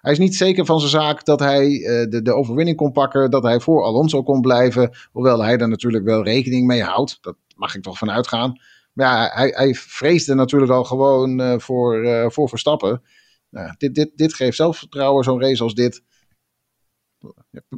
Hij 0.00 0.12
is 0.12 0.18
niet 0.18 0.36
zeker 0.36 0.64
van 0.64 0.78
zijn 0.78 0.90
zaak 0.90 1.24
dat 1.24 1.40
hij 1.40 1.68
de, 2.10 2.20
de 2.22 2.32
overwinning 2.34 2.76
kon 2.76 2.92
pakken, 2.92 3.30
dat 3.30 3.42
hij 3.42 3.60
voor 3.60 3.82
Alonso 3.84 4.22
kon 4.22 4.40
blijven. 4.40 4.90
Hoewel 5.12 5.42
hij 5.42 5.58
er 5.58 5.68
natuurlijk 5.68 6.04
wel 6.04 6.24
rekening 6.24 6.66
mee 6.66 6.82
houdt. 6.82 7.18
Dat 7.20 7.36
mag 7.56 7.74
ik 7.74 7.82
toch 7.82 7.98
van 7.98 8.10
uitgaan. 8.10 8.60
Maar 8.92 9.06
ja, 9.06 9.30
hij, 9.34 9.48
hij 9.56 9.74
vreesde 9.74 10.34
natuurlijk 10.34 10.72
al 10.72 10.84
gewoon 10.84 11.60
voor, 11.60 12.06
voor 12.32 12.48
Verstappen. 12.48 13.02
Nou, 13.50 13.74
dit, 13.78 13.94
dit, 13.94 14.10
dit 14.14 14.34
geeft 14.34 14.56
zelfvertrouwen, 14.56 15.24
zo'n 15.24 15.40
race 15.40 15.62
als 15.62 15.74
dit. 15.74 16.02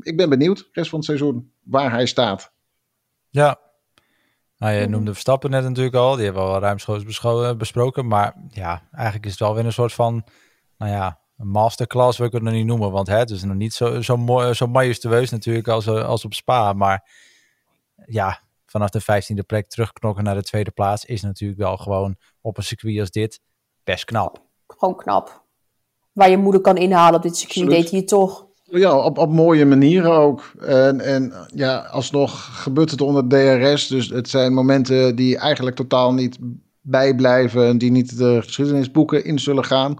Ik 0.00 0.16
ben 0.16 0.28
benieuwd, 0.28 0.58
de 0.58 0.68
rest 0.72 0.90
van 0.90 0.98
het 0.98 1.08
seizoen, 1.08 1.52
waar 1.62 1.90
hij 1.90 2.06
staat. 2.06 2.52
Ja. 3.28 3.58
Nou, 4.56 4.72
je 4.72 4.86
noemde 4.86 5.12
Verstappen 5.12 5.50
net 5.50 5.62
natuurlijk 5.62 5.96
al. 5.96 6.14
Die 6.14 6.24
hebben 6.24 6.42
we 6.42 6.48
al 6.48 6.60
ruimschoots 6.60 7.20
eh, 7.22 7.56
besproken. 7.56 8.06
Maar 8.06 8.36
ja, 8.48 8.82
eigenlijk 8.92 9.24
is 9.24 9.30
het 9.30 9.40
wel 9.40 9.54
weer 9.54 9.64
een 9.64 9.72
soort 9.72 9.92
van, 9.92 10.24
nou 10.78 10.92
ja, 10.92 11.20
een 11.36 11.48
masterclass 11.48 12.18
wil 12.18 12.26
ik 12.26 12.32
het 12.32 12.42
nog 12.42 12.52
niet 12.52 12.66
noemen. 12.66 12.90
Want 12.90 13.06
hè, 13.06 13.18
het 13.18 13.30
is 13.30 13.42
nog 13.42 13.56
niet 13.56 13.74
zo, 13.74 14.02
zo, 14.02 14.16
mooi, 14.16 14.54
zo 14.54 14.66
majestueus 14.66 15.30
natuurlijk 15.30 15.68
als, 15.68 15.86
eh, 15.86 16.08
als 16.08 16.24
op 16.24 16.34
Spa. 16.34 16.72
Maar 16.72 17.10
ja, 18.06 18.40
vanaf 18.66 18.90
de 18.90 19.00
vijftiende 19.00 19.42
plek 19.42 19.68
terugknokken 19.68 20.24
naar 20.24 20.34
de 20.34 20.42
tweede 20.42 20.70
plaats 20.70 21.04
is 21.04 21.22
natuurlijk 21.22 21.60
wel 21.60 21.76
gewoon 21.76 22.16
op 22.40 22.56
een 22.56 22.64
circuit 22.64 23.00
als 23.00 23.10
dit 23.10 23.40
best 23.84 24.04
knap. 24.04 24.42
Gewoon 24.66 24.96
knap. 24.96 25.44
Waar 26.12 26.30
je 26.30 26.36
moeder 26.36 26.60
kan 26.60 26.76
inhalen 26.76 27.14
op 27.14 27.22
dit 27.22 27.36
circuit, 27.36 27.66
Absoluut. 27.66 27.82
deed 27.82 27.90
hij 27.90 28.00
het 28.00 28.08
toch. 28.08 28.45
Ja, 28.70 28.98
op, 28.98 29.18
op 29.18 29.30
mooie 29.30 29.64
manieren 29.64 30.12
ook. 30.12 30.52
En, 30.60 31.00
en 31.00 31.32
ja, 31.54 31.78
alsnog 31.78 32.62
gebeurt 32.62 32.90
het 32.90 33.00
onder 33.00 33.28
DRS. 33.28 33.86
Dus 33.86 34.08
het 34.08 34.28
zijn 34.28 34.54
momenten 34.54 35.16
die 35.16 35.36
eigenlijk 35.38 35.76
totaal 35.76 36.14
niet 36.14 36.38
bijblijven. 36.80 37.66
En 37.66 37.78
die 37.78 37.90
niet 37.90 38.18
de 38.18 38.42
geschiedenisboeken 38.42 39.24
in 39.24 39.38
zullen 39.38 39.64
gaan. 39.64 39.96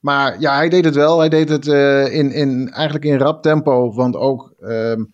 Maar 0.00 0.40
ja, 0.40 0.54
hij 0.54 0.68
deed 0.68 0.84
het 0.84 0.94
wel. 0.94 1.18
Hij 1.18 1.28
deed 1.28 1.48
het 1.48 1.68
eh, 1.68 2.14
in, 2.14 2.32
in, 2.32 2.70
eigenlijk 2.70 3.04
in 3.04 3.18
rap 3.18 3.42
tempo. 3.42 3.92
Want 3.92 4.16
ook 4.16 4.54
ehm, 4.60 5.04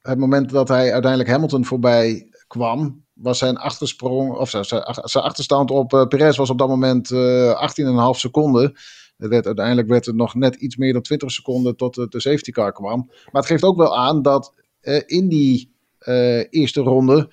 het 0.00 0.18
moment 0.18 0.50
dat 0.50 0.68
hij 0.68 0.92
uiteindelijk 0.92 1.30
Hamilton 1.30 1.64
voorbij 1.64 2.28
kwam, 2.46 3.04
was 3.12 3.38
zijn 3.38 3.56
achtersprong, 3.56 4.32
of 4.32 4.50
zijn, 4.50 4.64
zijn 4.64 4.82
ach- 4.82 5.10
zijn 5.10 5.24
achterstand 5.24 5.70
op 5.70 5.92
eh, 5.92 6.06
Perez 6.06 6.36
was 6.36 6.50
op 6.50 6.58
dat 6.58 6.68
moment 6.68 7.10
eh 7.10 7.70
18,5 8.14 8.18
seconden. 8.18 8.74
Het 9.22 9.30
werd, 9.30 9.46
uiteindelijk 9.46 9.88
werd 9.88 10.06
het 10.06 10.14
nog 10.14 10.34
net 10.34 10.54
iets 10.54 10.76
meer 10.76 10.92
dan 10.92 11.02
20 11.02 11.30
seconden 11.30 11.76
tot 11.76 11.94
de, 11.94 12.08
de 12.08 12.20
safety 12.20 12.50
car 12.50 12.72
kwam. 12.72 13.06
Maar 13.06 13.42
het 13.42 13.46
geeft 13.46 13.62
ook 13.62 13.76
wel 13.76 13.98
aan 13.98 14.22
dat 14.22 14.54
eh, 14.80 15.00
in 15.06 15.28
die 15.28 15.74
eh, 15.98 16.52
eerste 16.52 16.80
ronde 16.80 17.30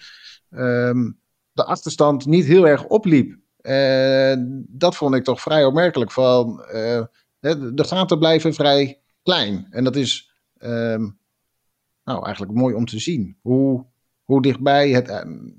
ehm, 0.50 1.12
de 1.52 1.64
achterstand 1.64 2.26
niet 2.26 2.46
heel 2.46 2.68
erg 2.68 2.86
opliep. 2.86 3.38
En 3.62 4.66
dat 4.70 4.96
vond 4.96 5.16
ik 5.16 5.24
toch 5.24 5.42
vrij 5.42 5.66
opmerkelijk. 5.66 6.12
Van, 6.12 6.64
eh, 6.64 7.02
hè, 7.40 7.74
de 7.74 7.84
gaten 7.84 8.20
blijven 8.20 8.54
vrij 8.54 9.02
klein. 9.24 9.68
En 9.70 9.84
dat 9.84 9.96
is 9.96 10.32
ehm, 10.58 11.08
nou, 12.04 12.26
eigenlijk 12.26 12.54
mooi 12.54 12.76
om 12.76 12.86
te 12.86 13.00
zien. 13.00 13.38
Hoe, 13.42 13.86
hoe 14.24 14.42
dichtbij 14.42 14.90
het 14.90 15.10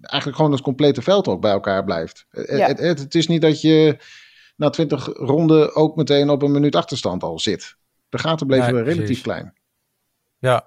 eigenlijk 0.00 0.36
gewoon 0.36 0.52
het 0.52 0.60
complete 0.60 1.02
veld 1.02 1.28
ook 1.28 1.40
bij 1.40 1.52
elkaar 1.52 1.84
blijft. 1.84 2.26
Ja. 2.30 2.66
Het, 2.66 2.78
het, 2.78 2.98
het 2.98 3.14
is 3.14 3.26
niet 3.26 3.40
dat 3.40 3.60
je 3.60 3.98
na 4.60 4.70
20 4.70 5.06
ronden 5.14 5.74
ook 5.74 5.96
meteen 5.96 6.30
op 6.30 6.42
een 6.42 6.50
minuut 6.52 6.76
achterstand 6.76 7.22
al 7.22 7.38
zit. 7.38 7.76
De 8.08 8.18
gaten 8.18 8.46
bleven 8.46 8.64
Nee, 8.74 8.82
relatief 8.82 8.96
precies. 9.04 9.22
klein. 9.22 9.54
Ja, 10.38 10.66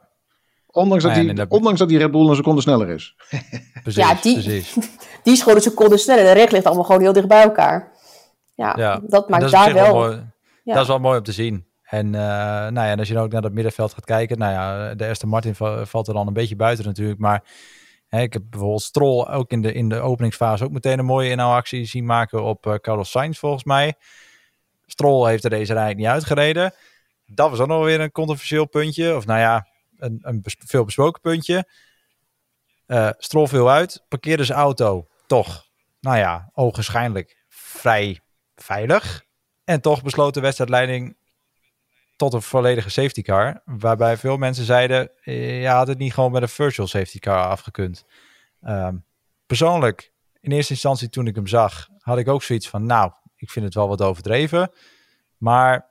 Ondanks 0.68 1.04
dat, 1.04 1.12
Nou 1.12 1.24
ja, 1.24 1.34
die, 1.34 1.40
dat- 1.46 1.50
ondanks 1.58 1.80
dat 1.80 1.90
die 1.90 1.98
Red 1.98 2.12
Bull 2.12 2.30
een 2.30 2.36
seconde 2.36 2.62
sneller 2.62 2.90
is. 2.90 3.16
precies. 3.84 3.96
Ja, 4.04 4.14
die- 4.22 4.34
precies. 4.42 4.74
Die 5.24 5.34
is 5.34 5.40
gewoon 5.42 5.56
een 5.56 5.62
seconde 5.64 5.98
sneller. 5.98 6.24
De 6.24 6.32
recht 6.32 6.52
ligt 6.52 6.66
allemaal 6.66 6.84
gewoon 6.84 7.02
heel 7.02 7.14
dicht 7.14 7.28
bij 7.28 7.44
elkaar. 7.44 7.92
Ja, 8.56 8.74
Ja, 8.78 9.02
dat 9.08 9.30
maakt 9.30 9.42
dat 9.42 9.52
daar 9.52 9.74
wel... 9.74 10.10
Dat 10.64 10.82
is 10.82 10.88
wel 10.88 11.00
mooi 11.00 11.18
om 11.18 11.24
te 11.24 11.32
zien. 11.32 11.66
En, 11.84 12.16
eh, 12.16 12.22
nou 12.22 12.74
ja, 12.74 12.90
en 12.90 13.00
als 13.00 13.08
je 13.08 13.14
dan 13.14 13.24
ook 13.24 13.32
naar 13.32 13.42
dat 13.42 13.52
middenveld 13.54 13.94
gaat 13.94 14.06
kijken, 14.06 14.38
nou 14.38 14.52
ja, 14.52 14.96
de 14.96 15.08
Aston 15.08 15.30
Martin 15.30 15.56
va- 15.56 15.86
valt 15.86 16.08
er 16.08 16.14
dan 16.14 16.28
een 16.28 16.34
beetje 16.34 16.56
buiten 16.56 16.86
natuurlijk, 16.86 17.20
maar 17.20 17.44
ik 18.22 18.34
heb 18.34 18.42
bijvoorbeeld 18.50 18.82
Stroll 18.82 19.28
ook 19.28 19.52
in 19.52 19.62
de, 19.62 19.74
in 19.74 19.90
de 19.90 20.00
openingsfase 20.00 20.64
ook 20.64 20.72
meteen 20.72 21.00
een 21.00 21.06
mooie 21.06 21.30
inhaalactie 21.30 21.86
zien 21.86 22.06
maken 22.06 22.44
op 22.44 22.68
eh, 22.68 22.74
Carlos 22.74 23.12
Sainz 23.12 23.40
volgens 23.40 23.64
mij. 23.64 23.94
Stroll 24.86 25.30
heeft 25.30 25.44
er 25.44 25.50
deze 25.50 25.74
rijd 25.74 25.98
niet 25.98 26.06
uitgereden. 26.06 26.74
Dat 27.26 27.50
was 27.50 27.60
ook 27.60 27.68
nog 27.68 27.84
weer 27.84 28.00
een 28.00 28.12
controversieel 28.12 28.66
puntje, 28.68 29.16
of 29.16 29.26
nou 29.26 29.40
ja, 29.40 29.68
een, 29.98 30.20
een 30.22 30.44
veel 30.46 30.86
besproken 30.86 31.22
puntje. 31.22 31.68
Eh 32.86 33.10
Stroll 33.18 33.48
viel 33.48 33.70
uit, 33.70 34.06
parkeerde 34.08 34.44
zijn 34.44 34.60
auto 34.60 35.08
toch, 35.28 35.68
nou 36.00 36.18
ja, 36.18 36.50
ogenschijnlijk 36.54 37.44
vrij 37.50 38.20
veilig. 38.56 39.24
En 39.64 39.82
toch 39.82 40.04
besloot 40.04 40.34
de 40.34 40.40
wedstrijdleiding 40.40 41.16
tot 42.24 42.34
een 42.34 42.42
volledige 42.42 42.90
safety 42.90 43.22
car. 43.22 43.62
Waarbij 43.66 44.18
veel 44.18 44.38
mensen 44.38 44.66
zeiden, 44.66 45.10
eh, 45.24 45.62
ja, 45.62 45.78
had 45.78 45.88
het 45.88 45.98
niet 45.98 46.14
gewoon 46.14 46.32
met 46.32 46.42
een 46.42 46.50
virtual 46.50 46.88
safety 46.88 47.20
car 47.20 47.48
afgekund. 47.48 48.06
Ehm, 48.62 48.96
persoonlijk, 49.46 50.12
in 50.40 50.52
eerste 50.52 50.74
instantie 50.74 51.10
toen 51.10 51.28
ik 51.28 51.36
hem 51.36 51.48
zag, 51.48 51.90
had 52.00 52.18
ik 52.18 52.28
ook 52.28 52.44
zoiets 52.44 52.70
van, 52.70 52.86
nou, 52.86 53.12
ik 53.36 53.50
vind 53.50 53.66
het 53.66 53.74
wel 53.74 53.88
wat 53.88 54.02
overdreven. 54.02 54.72
Maar 55.38 55.88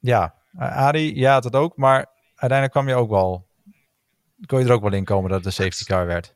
ja, 0.00 0.34
Adi, 0.58 1.18
ja, 1.18 1.34
het 1.34 1.56
ook. 1.56 1.76
Maar 1.76 2.06
uiteindelijk 2.26 2.70
kwam 2.70 2.88
je 2.88 2.94
ook 2.94 3.10
wel, 3.10 3.46
kon 4.46 4.58
je 4.58 4.64
er 4.64 4.72
ook 4.72 4.82
wel 4.82 4.92
in 4.92 5.04
komen 5.04 5.30
dat 5.30 5.38
het 5.38 5.46
een 5.46 5.64
safety 5.64 5.84
car 5.84 6.06
werd. 6.06 6.34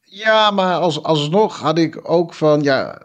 Ja, 0.00 0.50
maar 0.50 0.74
als, 0.74 1.02
alsnog 1.02 1.58
had 1.58 1.78
ik 1.78 2.08
ook 2.10 2.34
van, 2.34 2.62
ja, 2.62 3.02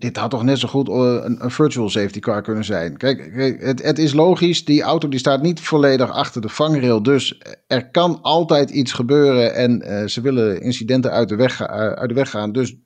dit 0.00 0.16
had 0.16 0.30
toch 0.30 0.42
net 0.42 0.58
zo 0.58 0.68
goed 0.68 0.88
eh, 0.88 1.18
een, 1.22 1.50
virtual 1.50 1.90
safety 1.90 2.18
car 2.18 2.42
kunnen 2.42 2.64
zijn. 2.64 2.96
Kijk, 2.96 3.30
het, 3.60 3.82
het 3.82 3.98
is 3.98 4.12
logisch, 4.12 4.64
die 4.64 4.82
auto 4.82 5.08
die 5.08 5.18
staat 5.18 5.42
niet 5.42 5.60
volledig 5.60 6.10
achter 6.10 6.40
de 6.40 6.48
vangrail, 6.48 7.02
dus 7.02 7.42
er 7.66 7.90
kan 7.90 8.18
altijd 8.22 8.70
iets 8.70 8.92
gebeuren 8.92 9.54
en 9.54 9.82
eh, 9.82 10.06
ze 10.06 10.20
willen 10.20 10.62
incidenten 10.62 11.10
uit 11.10 11.28
de 11.28 11.36
weg, 11.36 11.60
eh, 11.60 11.66
uit 11.92 12.08
de 12.08 12.14
weg 12.14 12.30
gaan. 12.30 12.52
Dus 12.52 12.76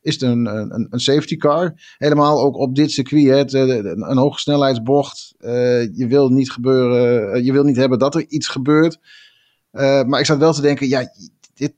is 0.00 0.12
het 0.12 0.22
een, 0.22 0.46
een, 0.46 1.00
safety 1.00 1.36
car. 1.36 1.74
Helemaal 1.98 2.40
ook 2.40 2.56
op 2.56 2.74
dit 2.74 2.90
circuit, 2.90 3.26
hè, 3.26 3.36
het, 3.36 3.52
een, 3.52 4.10
een 4.10 4.16
hoge 4.16 4.38
snelheidsbocht. 4.38 5.34
Je 5.92 6.06
wil 6.08 6.28
niet 6.28 6.50
gebeuren, 6.50 7.44
je 7.44 7.52
wil 7.52 7.64
niet 7.64 7.76
hebben 7.76 7.98
dat 7.98 8.14
er 8.14 8.24
iets 8.28 8.48
gebeurt. 8.48 8.98
Maar 9.70 10.20
ik 10.20 10.26
zat 10.26 10.38
wel 10.38 10.52
te 10.52 10.60
denken, 10.60 10.88
ja, 10.88 11.12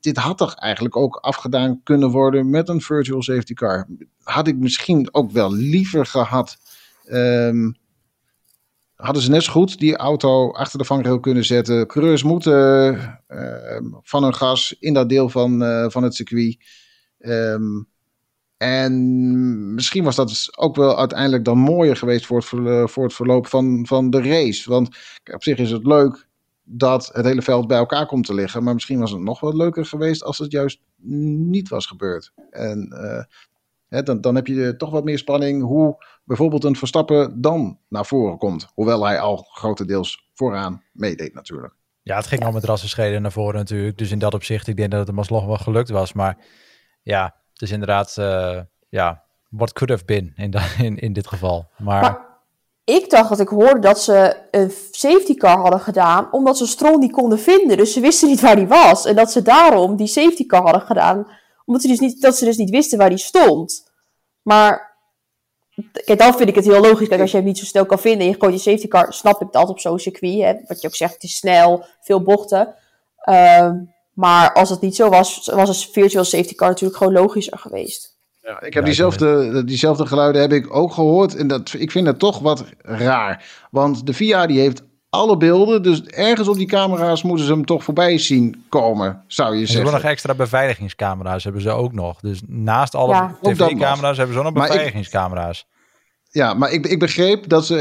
dit, 0.01 0.17
had 0.17 0.39
toch 0.39 0.55
eigenlijk 0.55 0.97
ook 0.97 1.17
afgedaan 1.17 1.81
kunnen 1.83 2.11
worden 2.11 2.51
met 2.51 2.69
een 2.69 2.81
virtual 2.81 3.23
safety 3.23 3.55
car. 3.55 3.87
Had 4.23 4.47
ik 4.47 4.57
misschien 4.57 5.09
ook 5.15 5.31
wel 5.31 5.53
liever 5.53 6.07
gehad. 6.07 6.57
ehm, 7.05 7.73
hadden 8.95 9.23
ze 9.23 9.31
net 9.31 9.43
zo 9.43 9.53
goed 9.53 9.79
die 9.79 9.97
auto 9.97 10.53
achter 10.53 10.79
de 10.79 10.85
vangrail 10.85 11.21
kunnen 11.21 11.45
zetten. 11.45 11.87
Coureurs 11.87 12.23
moeten 12.23 12.95
ehm, 13.27 13.85
van 14.03 14.23
hun 14.23 14.35
gas 14.35 14.77
in 14.81 14.95
dat 14.95 15.09
deel 15.09 15.29
van, 15.29 15.63
eh, 15.63 15.91
van 15.91 16.03
het 16.03 16.15
circuit. 16.15 16.57
Ehm, 17.19 17.83
en 18.57 19.75
misschien 19.75 20.05
was 20.05 20.17
dat 20.17 20.29
dus 20.29 20.57
ook 20.59 20.77
wel 20.77 20.99
uiteindelijk 20.99 21.45
dan 21.45 21.59
mooier 21.59 21.97
geweest 21.97 22.27
voor 22.27 22.37
het, 22.37 22.91
voor 22.91 23.05
het 23.05 23.15
verloop 23.15 23.47
van, 23.47 23.87
van 23.87 24.11
de 24.11 24.23
race. 24.23 24.71
Want 24.71 24.89
op 25.33 25.43
zich 25.43 25.59
is 25.59 25.71
het 25.71 25.87
leuk 25.87 26.27
dat 26.65 27.11
het 27.13 27.25
hele 27.25 27.43
veld 27.43 27.67
bij 27.67 27.79
elkaar 27.79 28.07
komt 28.07 28.27
te 28.27 28.35
liggen. 28.35 28.63
Maar 28.63 28.75
misschien 28.75 29.01
was 29.01 29.11
het 29.11 29.21
nog 29.21 29.41
wat 29.41 29.55
leuker 29.55 29.87
geweest 29.87 30.25
als 30.25 30.39
het 30.39 30.53
juist 30.53 30.81
niet 30.97 31.69
was 31.69 31.87
gebeurd. 31.87 32.33
En 32.51 32.89
eh, 32.89 33.25
Hè, 33.95 34.03
dan, 34.03 34.21
dan 34.21 34.35
heb 34.35 34.47
je 34.47 34.77
toch 34.77 34.91
wat 34.91 35.05
meer 35.05 35.19
spanning 35.19 35.63
hoe 35.63 36.05
bijvoorbeeld 36.25 36.65
een 36.65 36.77
Verstappen 36.77 37.41
dan 37.41 37.79
naar 37.89 38.07
voren 38.07 38.39
komt. 38.39 38.69
Hoewel 38.75 39.05
hij 39.05 39.21
al 39.21 39.37
grotendeels 39.37 40.31
vooraan 40.35 40.83
meedeed 40.93 41.35
natuurlijk. 41.35 41.75
Ja, 42.03 42.17
het 42.17 42.27
ging 42.27 42.45
al 42.45 42.53
met 42.53 42.65
rassenscheden 42.65 43.23
naar 43.23 43.33
voren 43.33 43.55
natuurlijk. 43.55 43.99
Dus 43.99 44.11
in 44.11 44.19
dat 44.19 44.35
opzicht, 44.35 44.67
ik 44.67 44.77
denk 44.77 44.91
dat 44.91 44.99
het 44.99 45.09
hem 45.09 45.19
alsnog 45.19 45.47
wel 45.47 45.57
gelukt 45.57 45.91
was. 45.91 46.13
Maar 46.13 46.37
ja, 47.03 47.35
het 47.53 47.63
is 47.63 47.71
inderdaad, 47.71 48.17
uh, 48.19 48.61
ja, 48.89 49.25
what 49.49 49.73
could 49.73 49.93
have 49.93 50.05
been 50.05 50.33
in, 50.37 50.55
in, 50.87 50.99
in 50.99 51.13
dit 51.13 51.27
geval. 51.27 51.71
Maar... 51.79 52.01
maar... 52.01 52.33
ik 52.85 53.11
dacht 53.11 53.29
dat 53.29 53.41
ik 53.41 53.49
hoorde 53.49 53.79
dat 53.79 54.01
ze 54.01 54.37
een 54.51 54.73
safety 54.91 55.35
car 55.35 55.59
hadden 55.59 55.81
gedaan, 55.81 56.33
omdat 56.33 56.59
ze 56.59 56.67
Stroll 56.67 56.99
niet 56.99 57.13
konden 57.13 57.39
vinden. 57.39 57.77
Dus 57.77 57.93
ze 57.93 58.01
wisten 58.01 58.29
niet 58.29 58.41
waar 58.41 58.57
die 58.57 58.67
was. 58.67 59.05
En 59.05 59.17
dat 59.17 59.33
ze 59.33 59.43
daarom 59.43 59.97
die 59.97 60.07
safety 60.07 60.47
car 60.47 60.63
hadden 60.63 60.83
gedaan, 60.83 61.27
omdat 61.65 61.83
ze 61.83 61.89
dus 61.89 62.01
niet, 62.01 62.21
dat 62.21 62.37
ze 62.37 62.45
dus 62.45 62.57
niet 62.57 62.71
wisten 62.71 62.99
waar 62.99 63.09
die 63.09 63.19
stond. 63.19 63.93
Maar 64.43 64.93
Kijk, 66.05 66.19
dan 66.19 66.35
vind 66.35 66.49
ik 66.49 66.55
het 66.55 66.65
heel 66.65 66.81
logisch. 66.81 67.09
Kijk, 67.09 67.21
als 67.21 67.31
je 67.31 67.37
hem 67.37 67.47
niet 67.47 67.59
zo 67.59 67.65
snel 67.65 67.87
kan 67.87 67.99
vinden 67.99 68.21
en 68.21 68.33
je 68.33 68.39
gooit 68.39 68.55
je 68.55 68.61
safety 68.71 68.89
car, 68.89 69.13
snap 69.13 69.43
ik 69.43 69.53
dat 69.53 69.69
op 69.69 69.81
zo'n 69.81 69.99
circuit. 69.99 70.43
Hè? 70.43 70.55
Wat 70.67 70.81
je 70.81 70.89
ook 70.89 70.95
zegt, 70.95 71.13
het 71.13 71.23
is 71.23 71.37
snel, 71.37 71.85
veel 72.01 72.23
bochten. 72.23 72.75
Ehm, 73.17 73.77
maar 74.13 74.53
als 74.53 74.71
het 74.71 74.81
niet 74.81 74.97
zo 74.97 75.09
was, 75.09 75.51
was 75.55 75.69
een 75.69 75.93
virtual 75.93 76.25
safety 76.25 76.55
car 76.55 76.69
natuurlijk 76.69 76.99
gewoon 76.99 77.13
logischer 77.13 77.59
geweest. 77.59 78.14
Ja, 78.45 78.63
ik 78.63 78.75
heb 78.75 78.85
diezelfde, 78.85 79.65
diezelfde 79.65 80.07
geluiden 80.07 80.41
heb 80.41 80.53
ik 80.53 80.77
ook 80.77 80.93
gehoord. 80.93 81.37
En 81.37 81.47
dat, 81.47 81.75
ik 81.79 81.91
vind 81.91 82.07
het 82.07 82.19
toch 82.19 82.39
wat 82.39 82.65
raar. 82.83 83.45
Want 83.71 84.07
de 84.07 84.13
VIA 84.13 84.47
die 84.47 84.61
heeft 84.61 84.83
alle 85.11 85.37
beelden. 85.37 85.83
Dus 85.83 86.03
ergens 86.03 86.49
op 86.49 86.57
die 86.57 86.67
camera's 86.67 87.23
moeten 87.23 87.47
ze 87.47 87.53
hem 87.53 87.65
toch 87.65 87.85
voorbij 87.85 88.19
zien 88.19 88.65
komen, 88.69 89.23
zou 89.27 89.49
je 89.49 89.57
zeggen. 89.59 89.69
Ze 89.69 89.75
hebben 89.75 89.93
nog 89.93 90.11
extra 90.11 90.35
beveiligingscamera's, 90.35 91.45
hebben 91.45 91.63
ze 91.63 91.71
ook 91.71 91.93
nog. 91.93 92.21
Dus 92.21 92.41
naast 92.47 92.95
alle 92.95 93.31
tv-camera's 93.43 94.17
hebben 94.17 94.35
ze 94.35 94.43
ook 94.43 94.55
nog 94.55 94.67
beveiligingscamera's. 94.67 95.67
ja, 96.31 96.55
maar 96.55 96.73
ik, 96.73 96.87
ik 96.87 96.99
begreep 96.99 97.49
dat 97.49 97.67
ze. 97.67 97.75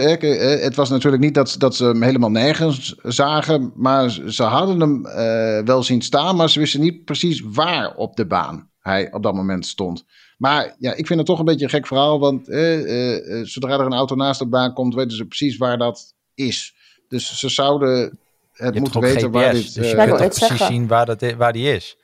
Het 0.61 0.75
was 0.75 0.89
natuurlijk 0.89 1.23
niet 1.23 1.33
dat, 1.33 1.55
dat 1.57 1.75
ze 1.75 1.85
hem 1.85 2.01
helemaal 2.01 2.31
nergens 2.31 2.95
zagen. 3.03 3.71
Maar 3.75 4.09
ze 4.27 4.43
hadden 4.43 4.79
hem 4.79 5.05
uh, 5.05 5.65
wel 5.65 5.83
zien 5.83 6.01
staan. 6.01 6.35
Maar 6.35 6.49
ze 6.49 6.59
wisten 6.59 6.81
niet 6.81 7.05
precies 7.05 7.43
waar 7.45 7.95
op 7.95 8.15
de 8.15 8.25
baan 8.25 8.71
hij 8.83 9.13
op 9.13 9.23
dat 9.23 9.33
moment 9.33 9.65
stond. 9.65 10.05
Maar 10.37 10.75
ja, 10.79 10.93
ik 10.93 11.07
vind 11.07 11.19
het 11.19 11.27
toch 11.27 11.39
een 11.39 11.45
beetje 11.45 11.63
een 11.63 11.71
gek 11.71 11.87
verhaal. 11.87 12.19
Want 12.19 12.49
eh, 12.49 13.37
eh, 13.37 13.45
zodra 13.45 13.73
er 13.73 13.85
een 13.85 13.93
auto 13.93 14.15
naast 14.15 14.39
de 14.39 14.45
baan 14.45 14.73
komt, 14.73 14.95
weten 14.95 15.17
ze 15.17 15.25
precies 15.25 15.57
waar 15.57 15.77
dat 15.77 16.13
is. 16.33 16.75
Dus 17.07 17.39
ze 17.39 17.49
zouden 17.49 18.19
het 18.53 18.79
moeten 18.79 19.01
weten 19.01 19.31
waar 19.31 19.53
dit... 19.53 19.75
Dus 19.75 19.89
je 19.89 19.95
uh, 19.95 20.15
kunt 20.15 20.39
precies 20.39 20.65
zien 20.65 20.87
waar, 20.87 21.05
dat, 21.05 21.33
waar 21.37 21.53
die 21.53 21.73
is. 21.75 21.97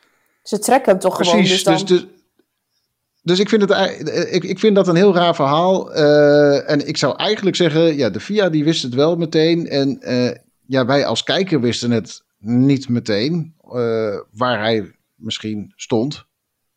Ze 0.43 0.59
trekken 0.59 0.91
hem 0.91 1.01
toch 1.01 1.15
precies, 1.15 1.31
gewoon. 1.31 1.47
Dus, 1.47 1.63
dan... 1.63 1.73
dus, 1.73 1.83
dus, 1.83 2.05
dus 3.21 3.39
ik, 3.39 3.49
vind 3.49 3.69
het, 3.69 4.31
ik, 4.33 4.43
ik 4.43 4.59
vind 4.59 4.75
dat 4.75 4.87
een 4.87 4.95
heel 4.95 5.13
raar 5.13 5.35
verhaal. 5.35 5.95
Uh, 5.95 6.69
en 6.69 6.87
ik 6.87 6.97
zou 6.97 7.15
eigenlijk 7.17 7.55
zeggen, 7.55 7.97
ja, 7.97 8.09
de 8.09 8.19
FIA 8.19 8.49
die 8.49 8.63
wist 8.63 8.83
het 8.83 8.93
wel 8.93 9.15
meteen. 9.15 9.67
En 9.67 9.99
uh, 10.01 10.31
ja, 10.65 10.85
wij 10.85 11.05
als 11.05 11.23
kijker 11.23 11.61
wisten 11.61 11.91
het 11.91 12.23
niet 12.37 12.89
meteen 12.89 13.53
uh, 13.73 14.19
waar 14.31 14.59
hij 14.59 14.91
misschien 15.15 15.73
stond. 15.75 16.27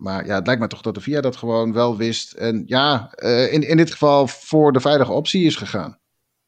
Maar 0.03 0.27
ja, 0.27 0.35
het 0.35 0.47
lijkt 0.47 0.61
me 0.61 0.67
toch 0.67 0.81
dat 0.81 0.95
de 0.95 1.01
FIA 1.01 1.21
dat 1.21 1.37
gewoon 1.37 1.73
wel 1.73 1.97
wist. 1.97 2.33
En 2.33 2.63
ja, 2.67 3.13
in, 3.51 3.69
in 3.69 3.77
dit 3.77 3.91
geval 3.91 4.27
voor 4.27 4.73
de 4.73 4.81
veilige 4.81 5.13
optie 5.13 5.45
is 5.45 5.57
gegaan. 5.57 6.01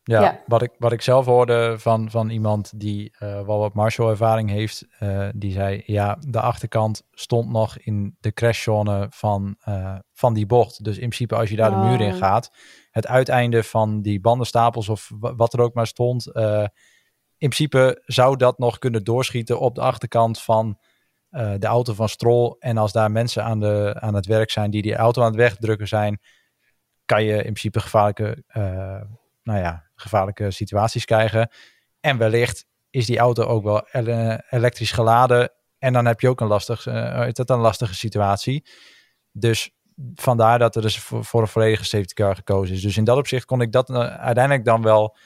Ja, 0.07 0.43
Wat, 0.47 0.63
ik, 0.63 0.71
wat 0.79 0.93
ik 0.93 1.03
zelf 1.03 1.27
hoorde 1.27 1.75
van, 1.79 2.11
van 2.11 2.31
iemand 2.31 2.81
die 2.81 3.15
uh, 3.15 3.19
wel 3.19 3.59
wat 3.59 3.75
Marshall-ervaring 3.75 4.51
heeft, 4.51 4.87
uh, 5.01 5.29
die 5.35 5.53
zei: 5.53 5.83
ja, 5.87 6.17
de 6.29 6.41
achterkant 6.41 7.03
stond 7.11 7.51
nog 7.51 7.79
in 7.79 8.17
de 8.21 8.33
crashzone 8.33 9.07
van, 9.11 9.57
uh, 9.69 9.99
van 10.13 10.35
die 10.35 10.47
bocht. 10.47 10.85
Dus 10.85 10.95
in 10.95 11.09
principe, 11.09 11.37
als 11.37 11.51
je 11.51 11.57
daar 11.57 11.71
de 11.71 11.77
muur 11.77 12.01
in 12.01 12.13
oh. 12.13 12.19
gaat, 12.19 12.51
het 12.91 13.07
uiteinde 13.07 13.63
van 13.63 14.03
die 14.03 14.21
bandenstapels 14.21 14.89
of 14.89 15.11
wat 15.19 15.53
er 15.53 15.61
ook 15.61 15.75
maar 15.75 15.87
stond, 15.87 16.27
in 17.37 17.49
principe 17.49 18.03
zou 18.05 18.37
dat 18.37 18.59
nog 18.59 18.79
kunnen 18.79 19.05
doorschieten 19.05 19.61
op 19.61 19.75
de 19.75 19.81
achterkant 19.81 20.43
van 20.43 20.79
de 21.59 21.67
auto 21.67 21.95
van 21.95 22.09
Stroll. 22.09 22.57
En 22.59 22.77
als 22.77 22.93
daar 22.93 23.11
mensen 23.11 23.45
aan, 23.45 23.61
de, 23.61 23.97
aan 23.99 24.15
het 24.15 24.27
werk 24.27 24.51
zijn 24.51 24.71
die 24.71 24.83
die 24.83 24.95
auto 24.95 25.21
aan 25.21 25.27
het 25.27 25.37
wegdrukken 25.37 25.89
zijn, 25.89 26.21
kan 27.05 27.25
je 27.25 27.35
in 27.35 27.43
principe 27.43 27.81
gevaarlijke 27.81 28.45
nou 29.45 29.59
ja, 29.59 29.85
gevaarlijke 29.95 30.51
situaties 30.51 31.05
krijgen. 31.05 31.51
En 32.01 32.19
wellicht 32.19 32.67
is 32.91 33.07
die 33.07 33.19
auto 33.19 33.43
ook 33.43 33.65
wel 33.65 33.87
elektrisch 34.51 34.93
geladen. 34.93 35.53
En 35.79 35.93
dan 35.93 36.07
heb 36.07 36.21
je 36.21 36.29
ook 36.29 36.41
een, 36.41 36.47
lastig, 36.47 36.87
uh, 36.87 37.29
dat 37.31 37.51
een 37.51 37.59
lastige 37.59 37.95
situatie. 37.95 38.67
Dus 39.33 39.71
vandaar 40.15 40.59
dat 40.59 40.77
er 40.77 40.83
dus 40.83 40.99
voor, 40.99 41.25
voor, 41.25 41.41
een 41.41 41.49
volledige 41.49 41.85
safety 41.85 42.15
car 42.15 42.35
gekozen 42.35 42.75
is. 42.75 42.83
Dus 42.83 42.97
in 42.97 43.05
dat 43.05 43.19
opzicht 43.19 43.45
kon 43.45 43.61
ik 43.61 43.73
dat 43.73 43.91
uh, 43.91 43.97
uiteindelijk 43.99 44.65
dan 44.65 44.83
wel 44.83 45.17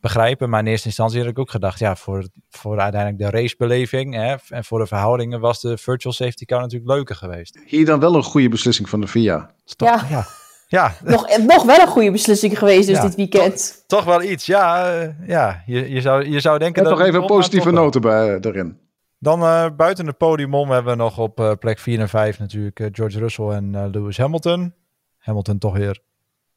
begrijpen. 0.00 0.50
Maar 0.50 0.60
in 0.60 0.66
eerste 0.66 0.86
instantie 0.86 1.20
had 1.20 1.28
ik 1.28 1.38
ook 1.38 1.50
gedacht, 1.50 1.78
ja, 1.78 1.96
voor, 1.96 2.28
voor 2.50 2.80
uiteindelijk 2.80 3.22
de 3.22 3.38
racebeleving 3.38 4.14
hè, 4.14 4.34
en 4.48 4.64
voor 4.64 4.78
de 4.78 4.86
verhoudingen 4.86 5.40
was 5.40 5.60
de 5.60 5.78
virtual 5.78 6.14
safety 6.14 6.44
car 6.44 6.60
natuurlijk 6.60 6.90
leuker 6.90 7.16
geweest. 7.16 7.60
Hier 7.66 7.84
dan 7.84 8.00
wel 8.00 8.14
een 8.14 8.22
goede 8.22 8.48
beslissing 8.48 8.88
van 8.88 9.00
de 9.00 9.06
VIA. 9.06 9.50
ja. 9.76 10.06
ja. 10.08 10.26
Ja. 10.68 10.94
Nog, 11.04 11.38
nog 11.38 11.64
wel 11.64 11.80
een 11.80 11.86
goede 11.86 12.10
beslissing 12.10 12.58
geweest 12.58 12.88
dus 12.88 13.00
dit 13.00 13.14
weekend. 13.14 13.84
Toch, 13.86 14.04
wel 14.04 14.22
iets, 14.22 14.46
ja. 14.46 14.96
Uh, 15.02 15.28
ja 15.28 15.62
je, 15.66 15.90
je, 15.90 16.00
zou, 16.00 16.30
je 16.30 16.40
zou 16.40 16.58
denken... 16.58 16.82
En 16.82 16.88
dat 16.88 16.98
toch 16.98 17.06
even 17.06 17.26
positieve 17.26 17.70
noten 17.70 18.00
bij, 18.00 18.28
uh, 18.28 18.38
erin. 18.40 18.78
Dan 19.18 19.42
uh, 19.42 19.66
buiten 19.76 20.06
het 20.06 20.16
podium 20.16 20.54
om 20.54 20.70
hebben 20.70 20.96
we 20.96 21.02
nog 21.02 21.18
op 21.18 21.56
plek 21.60 21.78
4 21.78 22.00
en 22.00 22.08
5 22.08 22.38
natuurlijk 22.38 22.88
George 22.92 23.18
Russell 23.18 23.48
en 23.48 23.90
Lewis 23.90 24.18
Hamilton. 24.18 24.74
Hamilton 25.18 25.58
toch 25.58 25.76
weer, 25.76 26.00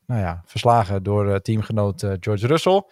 nou 0.06 0.22
ja, 0.22 0.42
verslagen 0.46 1.04
door 1.04 1.42
teamgenoot 1.42 2.06
George 2.20 2.48
Russell. 2.48 2.84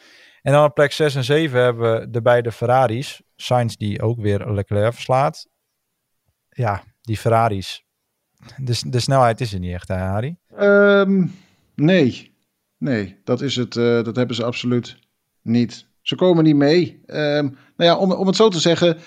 En 0.48 0.54
dan 0.54 0.64
op 0.64 0.74
plek 0.74 0.92
6 0.92 1.16
en 1.16 1.24
7 1.24 1.62
hebben 1.62 1.92
we 1.92 2.10
de 2.10 2.22
beide 2.22 2.52
Ferraris. 2.52 3.22
Sainz 3.36 3.76
die 3.76 4.02
ook 4.02 4.20
weer 4.20 4.54
Leclerc 4.54 4.94
verslaat. 4.94 5.48
Ja, 6.50 6.84
die 7.02 7.18
Ferraris, 7.18 7.86
de, 8.58 8.82
de 8.88 9.00
snelheid 9.00 9.42
is 9.42 9.54
er 9.54 9.60
niet 9.60 9.74
echt, 9.74 9.88
hè, 9.88 9.96
Harry? 9.96 10.38
Um, 10.60 11.36
nee. 11.76 12.36
Nee, 12.78 13.18
dat, 13.24 13.42
is 13.42 13.56
het, 13.56 13.76
uh, 13.76 14.04
dat 14.04 14.16
hebben 14.16 14.36
ze 14.36 14.44
absoluut 14.44 14.98
niet. 15.42 15.88
Ze 16.02 16.16
komen 16.16 16.44
niet 16.44 16.56
mee. 16.56 17.02
Um, 17.08 17.58
nou 17.78 17.90
ja, 17.90 17.98
om, 17.98 18.12
om 18.12 18.28
het 18.28 18.36
zo 18.36 18.50
te 18.50 18.60
zeggen, 18.60 18.98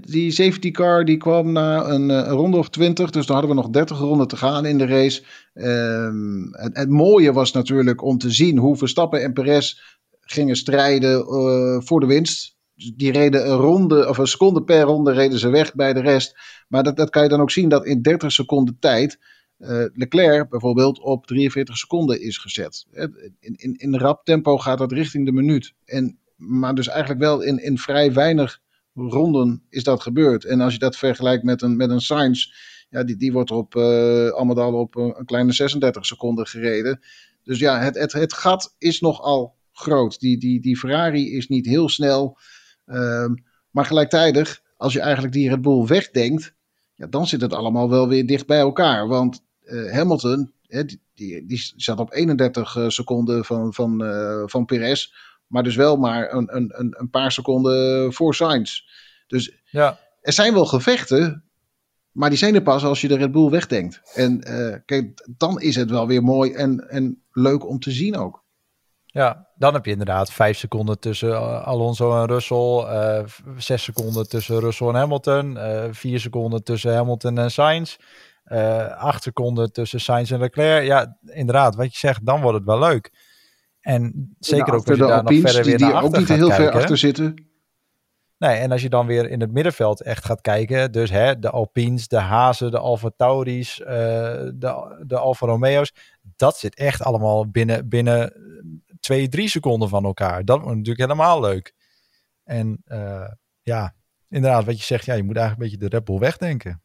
die 0.00 0.30
safety 0.30 0.70
car 0.70 1.04
die 1.04 1.16
kwam 1.16 1.52
na 1.52 1.84
een, 1.84 2.10
eh, 2.10 2.28
ronde 2.28 2.56
of 2.56 2.68
twintig. 2.68 3.10
Dus 3.10 3.26
dan 3.26 3.36
hadden 3.36 3.56
we 3.56 3.62
nog 3.62 3.70
30 3.70 3.98
ronden 3.98 4.28
te 4.28 4.36
gaan 4.36 4.66
in 4.66 4.78
de 4.78 4.86
race. 4.86 5.22
Um, 5.54 6.48
het, 6.52 6.76
het, 6.76 6.88
mooie 6.88 7.32
was 7.32 7.52
natuurlijk 7.52 8.02
om 8.02 8.18
te 8.18 8.30
zien 8.30 8.58
hoe 8.58 8.76
Verstappen 8.76 9.22
en 9.22 9.32
Perez 9.32 9.80
gingen 10.30 10.56
strijden 10.56 11.18
uh, 11.18 11.80
voor 11.80 12.00
de 12.00 12.06
winst. 12.06 12.56
Die 12.74 13.12
reden 13.12 13.50
een 13.50 13.56
ronde 13.56 14.08
of 14.08 14.18
een 14.18 14.26
seconde 14.26 14.62
per 14.62 14.80
ronde 14.80 15.12
reden 15.12 15.38
ze 15.38 15.48
weg 15.48 15.74
bij 15.74 15.92
de 15.92 16.00
rest. 16.00 16.38
Maar 16.68 16.82
dat, 16.82 16.96
dat 16.96 17.10
kan 17.10 17.22
je 17.22 17.28
dan 17.28 17.40
ook 17.40 17.50
zien 17.50 17.68
dat 17.68 17.86
in 17.86 18.02
30 18.02 18.32
seconden 18.32 18.76
tijd 18.80 19.18
uh, 19.58 19.84
Leclerc 19.92 20.48
bijvoorbeeld 20.48 21.00
op 21.00 21.26
43 21.26 21.76
seconden 21.76 22.20
is 22.20 22.38
gezet. 22.38 22.86
In, 23.40 23.54
in, 23.56 23.74
in 23.74 23.96
rap 23.96 24.24
tempo 24.24 24.58
gaat 24.58 24.78
dat 24.78 24.92
richting 24.92 25.26
de 25.26 25.32
minuut. 25.32 25.74
En, 25.84 26.18
maar 26.36 26.74
dus 26.74 26.88
eigenlijk 26.88 27.20
wel 27.20 27.40
in, 27.40 27.62
in 27.62 27.78
vrij 27.78 28.12
weinig 28.12 28.60
ronden 28.94 29.62
is 29.68 29.82
dat 29.82 30.02
gebeurd. 30.02 30.44
En 30.44 30.60
als 30.60 30.72
je 30.72 30.78
dat 30.78 30.96
vergelijkt 30.96 31.44
met 31.44 31.62
een, 31.62 31.76
met 31.76 31.90
een 31.90 32.00
Sainz, 32.00 32.46
ja, 32.90 33.04
die, 33.04 33.16
die 33.16 33.32
wordt 33.32 33.50
op, 33.50 33.74
uh, 33.74 34.30
allemaal 34.30 34.74
op 34.74 34.96
een 34.96 35.24
kleine 35.24 35.52
36 35.52 36.06
seconden 36.06 36.46
gereden. 36.46 37.00
Dus 37.42 37.58
ja, 37.58 37.78
het, 37.80 37.98
het, 37.98 38.12
het 38.12 38.32
gat 38.32 38.74
is 38.78 39.00
nogal 39.00 39.57
groot. 39.78 40.20
Die, 40.20 40.38
die, 40.38 40.60
die 40.60 40.76
Ferrari 40.76 41.36
is 41.36 41.48
niet 41.48 41.66
heel 41.66 41.88
snel. 41.88 42.38
Um, 42.86 43.44
maar 43.70 43.84
gelijktijdig, 43.84 44.62
als 44.76 44.92
je 44.92 45.00
eigenlijk 45.00 45.34
die 45.34 45.48
Red 45.48 45.62
Bull 45.62 45.86
wegdenkt, 45.86 46.54
ja, 46.94 47.06
dan 47.06 47.26
zit 47.26 47.40
het 47.40 47.52
allemaal 47.52 47.90
wel 47.90 48.08
weer 48.08 48.26
dicht 48.26 48.46
bij 48.46 48.58
elkaar. 48.58 49.08
Want 49.08 49.44
uh, 49.64 49.92
Hamilton, 49.92 50.52
hè, 50.66 50.84
die, 50.84 51.00
die, 51.14 51.46
die, 51.46 51.72
zat 51.76 51.98
op 51.98 52.12
31 52.12 52.76
uh, 52.76 52.88
seconden 52.88 53.44
van, 53.44 53.74
van, 53.74 54.02
uh, 54.02 54.42
van 54.46 54.64
Perez. 54.64 55.12
Maar 55.46 55.62
dus 55.62 55.76
wel 55.76 55.96
maar 55.96 56.32
een, 56.32 56.56
een, 56.56 56.94
een 56.98 57.10
paar 57.10 57.32
seconden 57.32 58.12
voor 58.12 58.34
Sainz. 58.34 58.80
Dus 59.26 59.52
ja. 59.70 59.98
er 60.20 60.32
zijn 60.32 60.54
wel 60.54 60.66
gevechten. 60.66 61.42
Maar 62.10 62.28
die 62.28 62.38
zijn 62.38 62.54
er 62.54 62.62
pas 62.62 62.84
als 62.84 63.00
je 63.00 63.08
de 63.08 63.16
Red 63.16 63.32
Bull 63.32 63.50
wegdenkt. 63.50 64.00
En 64.14 64.40
kijk, 64.84 65.28
dan 65.36 65.60
is 65.60 65.76
het 65.76 65.90
wel 65.90 66.06
weer 66.06 66.22
mooi 66.22 66.52
en, 66.52 66.88
en 66.88 67.22
leuk 67.32 67.68
om 67.68 67.78
te 67.78 67.90
zien 67.90 68.16
ook. 68.16 68.44
Ja, 69.18 69.46
dan 69.54 69.74
heb 69.74 69.84
je 69.84 69.90
inderdaad 69.90 70.32
vijf 70.32 70.58
seconden 70.58 70.98
tussen 70.98 71.32
eh, 71.32 71.66
Alonso 71.66 72.20
en 72.20 72.26
Russell, 72.26 72.56
uh, 72.58 73.24
zes 73.56 73.82
seconden 73.82 74.28
tussen 74.28 74.60
Russell 74.60 74.88
en 74.88 74.94
Hamilton, 74.94 75.56
uh, 75.56 75.84
vier 75.90 76.20
seconden 76.20 76.64
tussen 76.64 76.94
Hamilton 76.94 77.38
en 77.38 77.50
Sainz, 77.50 77.96
acht 78.96 79.22
seconden 79.22 79.72
tussen 79.72 80.00
Sainz 80.00 80.32
en 80.32 80.38
Leclerc. 80.38 80.84
Ja, 80.84 81.18
inderdaad, 81.24 81.74
wat 81.74 81.92
je 81.92 81.98
zegt, 81.98 82.26
dan 82.26 82.40
wordt 82.40 82.58
het 82.58 82.66
wel 82.66 82.78
leuk. 82.78 83.12
En 83.80 84.34
zeker 84.38 84.74
ook 84.74 84.88
als 84.88 84.98
je 84.98 85.06
daar 85.06 85.22
nog 85.22 85.40
verder 85.40 85.64
weer 85.64 85.76
die, 85.76 85.86
naar 85.86 86.02
ook 86.02 86.16
niet 86.16 86.28
heel 86.28 86.50
ver 86.50 86.72
achter 86.72 86.98
zitten. 86.98 87.46
Nee, 88.38 88.56
en 88.56 88.72
als 88.72 88.82
je 88.82 88.88
dan 88.88 89.06
weer 89.06 89.30
in 89.30 89.40
het 89.40 89.52
middenveld 89.52 90.02
echt 90.02 90.24
gaat 90.24 90.40
kijken, 90.40 90.92
dus 90.92 91.10
hè, 91.10 91.38
de 91.38 91.50
Alpines, 91.50 92.08
de 92.08 92.18
Hazen, 92.18 92.70
de 92.70 92.78
Alfa 92.78 93.10
Tauris, 93.16 93.80
uh, 93.80 93.86
de, 93.86 95.02
de 95.06 95.18
Alfa 95.18 95.46
Romeo's, 95.46 95.92
dat 96.36 96.56
zit 96.56 96.74
echt 96.74 97.02
allemaal 97.02 97.50
binnen, 97.50 97.88
binnen 97.88 98.32
twee, 99.00 99.28
drie 99.28 99.48
seconden 99.48 99.88
van 99.88 100.04
elkaar. 100.04 100.44
Dat 100.44 100.56
wordt 100.60 100.76
natuurlijk 100.76 101.10
helemaal 101.10 101.40
leuk. 101.40 101.74
En 102.44 102.82
uh, 102.86 103.30
ja, 103.62 103.94
inderdaad, 104.28 104.64
wat 104.64 104.78
je 104.78 104.84
zegt, 104.84 105.04
ja, 105.04 105.14
je 105.14 105.22
moet 105.22 105.36
eigenlijk 105.36 105.64
een 105.64 105.78
beetje 105.78 105.88
de 105.88 105.96
Red 105.96 106.04
Bull 106.04 106.18
wegdenken. 106.18 106.82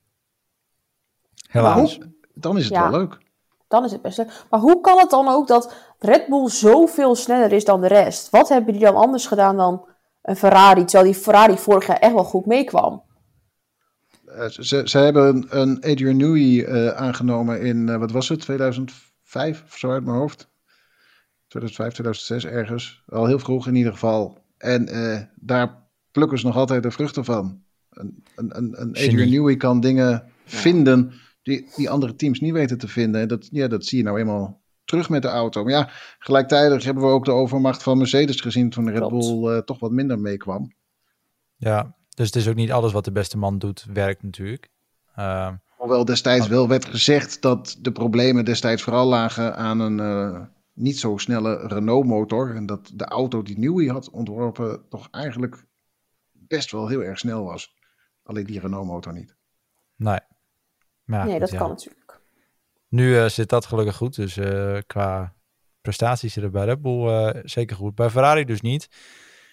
Helaas. 1.48 2.00
dan 2.34 2.58
is 2.58 2.64
het 2.64 2.78
wel 2.78 2.90
leuk. 2.90 3.18
Dan 3.68 3.84
is 3.84 3.92
het 3.92 4.02
best 4.02 4.18
leuk. 4.18 4.46
Maar 4.50 4.60
hoe 4.60 4.82
kan 4.82 4.98
het 4.98 5.10
dan 5.10 5.28
ook 5.28 5.48
dat 5.48 5.76
Red 6.00 6.28
Bull 6.28 6.50
zoveel 6.50 7.16
sneller 7.16 7.52
is 7.52 7.66
dan 7.66 7.82
de 7.82 7.88
rest? 7.88 8.30
Wat 8.30 8.50
hebben 8.50 8.74
die 8.74 8.82
dan 8.82 8.96
anders 8.96 9.26
gedaan 9.26 9.58
dan 9.58 9.88
een 10.22 10.36
Ferrari, 10.36 10.86
terwijl 10.86 11.12
die 11.12 11.22
Ferrari 11.22 11.58
vorig 11.58 11.88
jaar 11.88 11.98
echt 11.98 12.14
wel 12.14 12.24
goed 12.24 12.46
meekwam. 12.46 13.04
Uh, 14.26 14.46
ze, 14.46 14.82
ze 14.86 14.98
hebben 14.98 15.46
een, 15.50 15.76
Adrian 15.76 16.18
Newey 16.18 16.68
uh, 16.68 16.88
aangenomen 16.88 17.62
in, 17.62 17.88
uh, 17.88 17.98
wat 17.98 18.12
was 18.12 18.30
het, 18.30 18.40
2005 18.40 19.64
of 19.64 19.78
zo 19.78 19.92
uit 19.92 20.04
mijn 20.04 20.18
hoofd. 20.18 20.52
2005, 21.54 21.92
2006 21.92 22.46
ergens. 22.46 23.04
Al 23.08 23.26
heel 23.26 23.40
vroeg 23.40 23.68
in 23.68 23.76
ieder 23.76 23.92
geval. 23.92 24.38
En 24.58 25.30
daar 25.36 25.88
plukken 26.12 26.40
ze 26.40 26.46
nog 26.46 26.56
altijd 26.56 26.84
de 26.84 26.92
vruchten 26.92 27.26
van. 27.26 27.62
Een, 27.90 28.24
een, 28.36 28.58
een, 28.58 28.82
een 28.82 28.90
Adrian 28.90 29.30
Newey 29.30 29.56
kan 29.56 29.80
dingen 29.80 30.24
vinden 30.46 31.14
die, 31.44 31.70
die 31.76 31.90
andere 31.90 32.16
teams 32.16 32.40
niet 32.40 32.54
weten 32.54 32.78
te 32.78 32.88
vinden. 32.88 33.22
En 33.22 33.28
dat, 33.28 33.48
ja, 33.52 33.68
dat 33.68 33.86
zie 33.86 33.98
je 33.98 34.04
nou 34.04 34.20
eenmaal 34.20 34.62
terug 34.86 35.10
met 35.10 35.22
de 35.22 35.28
auto. 35.28 35.64
Maar 35.64 35.74
ja, 35.74 35.90
gelijktijdig 36.20 36.84
hebben 36.84 37.04
we 37.04 37.10
ook 37.10 37.26
de 37.26 37.32
overmacht 37.32 37.84
van 37.84 37.98
Mercedes 37.98 38.42
gezien 38.42 38.70
toen 38.70 38.90
Red 38.90 39.10
Bull 39.10 39.54
uh, 39.54 39.58
toch 39.58 39.80
wat 39.80 39.92
minder 39.92 40.20
meekwam. 40.20 40.74
Ja, 41.56 41.96
dus 42.10 42.26
het 42.26 42.36
is 42.36 42.48
ook 42.48 42.56
niet 42.56 42.72
alles 42.72 42.92
wat 42.92 43.06
de 43.06 43.12
beste 43.12 43.38
man 43.38 43.60
doet, 43.60 43.86
werkt 43.94 44.24
natuurlijk. 44.24 44.70
Uh, 45.20 45.52
Hoewel 45.78 46.06
destijds 46.06 46.48
wel 46.48 46.68
werd 46.68 46.86
gezegd 46.86 47.42
dat 47.42 47.78
de 47.82 47.92
problemen 47.92 48.46
destijds 48.46 48.82
vooral 48.82 49.08
lagen 49.08 49.56
aan 49.56 49.80
een 49.80 49.98
uh, 49.98 50.42
niet 50.74 51.00
zo 51.00 51.18
snelle 51.18 51.68
Renault-motor. 51.68 52.56
En 52.56 52.66
dat 52.66 52.92
de 52.94 53.06
auto 53.06 53.42
die 53.42 53.60
Newey 53.60 53.88
had 53.88 54.10
ontworpen 54.10 54.90
toch 54.90 55.08
eigenlijk 55.12 55.66
best 56.32 56.72
wel 56.72 56.88
heel 56.88 57.04
erg 57.04 57.20
snel 57.20 57.44
was. 57.44 57.76
Alleen 58.24 58.46
die 58.46 58.60
Renault-motor 58.60 59.14
niet. 59.14 59.36
Nee. 59.96 60.20
Maar, 61.04 61.26
nee, 61.26 61.40
dat 61.40 61.52
ja. 61.52 61.58
kan 61.58 61.70
natuurlijk. 61.70 62.22
Nu 62.88 63.16
uh, 63.16 63.26
zit 63.26 63.50
dat 63.50 63.66
gelukkig 63.66 63.96
goed. 63.96 64.16
Dus 64.16 64.38
uh, 64.38 64.78
qua 64.88 65.36
prestaties 65.82 66.34
zit 66.34 66.44
het 66.44 66.52
bij 66.52 66.66
Red 66.66 66.82
Bull 66.82 67.08
uh, 67.08 67.42
zeker 67.44 67.76
goed. 67.76 67.96
Bij 67.96 68.10
Ferrari 68.10 68.46
dus 68.46 68.62
niet. 68.62 68.88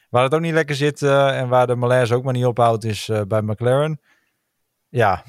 Waar 0.09 0.23
het 0.23 0.35
ook 0.35 0.41
niet 0.41 0.53
lekker 0.53 0.75
zit 0.75 1.03
en 1.03 1.49
waar 1.49 1.67
de 1.67 1.75
malaise 1.75 2.15
ook 2.15 2.25
maar 2.25 2.33
niet 2.33 2.45
ophoudt 2.45 2.85
is 2.85 3.11
bij 3.29 3.43
McLaren. 3.43 4.01
Ja, 4.89 5.25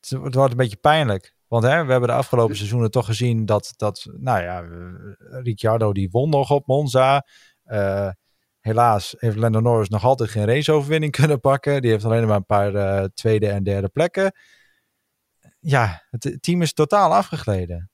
het, 0.00 0.10
het, 0.10 0.34
wordt 0.34 0.50
een 0.50 0.56
beetje 0.56 0.76
pijnlijk. 0.76 1.34
Want 1.48 1.64
hè, 1.64 1.84
we 1.84 1.90
hebben 1.90 2.08
de 2.08 2.14
afgelopen 2.14 2.56
seizoenen 2.56 2.90
toch 2.90 3.06
gezien 3.06 3.46
dat, 3.46 3.72
dat 3.76 4.06
nou 4.16 4.42
ja, 4.42 4.64
Ricciardo 5.42 5.92
die 5.92 6.10
won 6.10 6.30
nog 6.30 6.50
op 6.50 6.66
Monza. 6.66 7.26
helaas 8.60 9.14
heeft 9.18 9.36
Lando 9.36 9.60
Norris 9.60 9.88
nog 9.88 10.04
altijd 10.04 10.30
geen 10.30 10.46
raceoverwinning 10.46 11.12
kunnen 11.20 11.40
pakken. 11.40 11.82
Die 11.82 11.90
heeft 11.90 12.04
alleen 12.04 12.26
maar 12.26 12.36
een 12.36 12.46
paar 12.46 13.08
tweede 13.08 13.48
en 13.48 13.62
derde 13.62 13.88
plekken 13.88 14.32
ja, 15.60 16.06
het 16.10 16.38
team 16.40 16.62
is 16.62 16.72
totaal 16.72 17.14
afgegleden. 17.14 17.90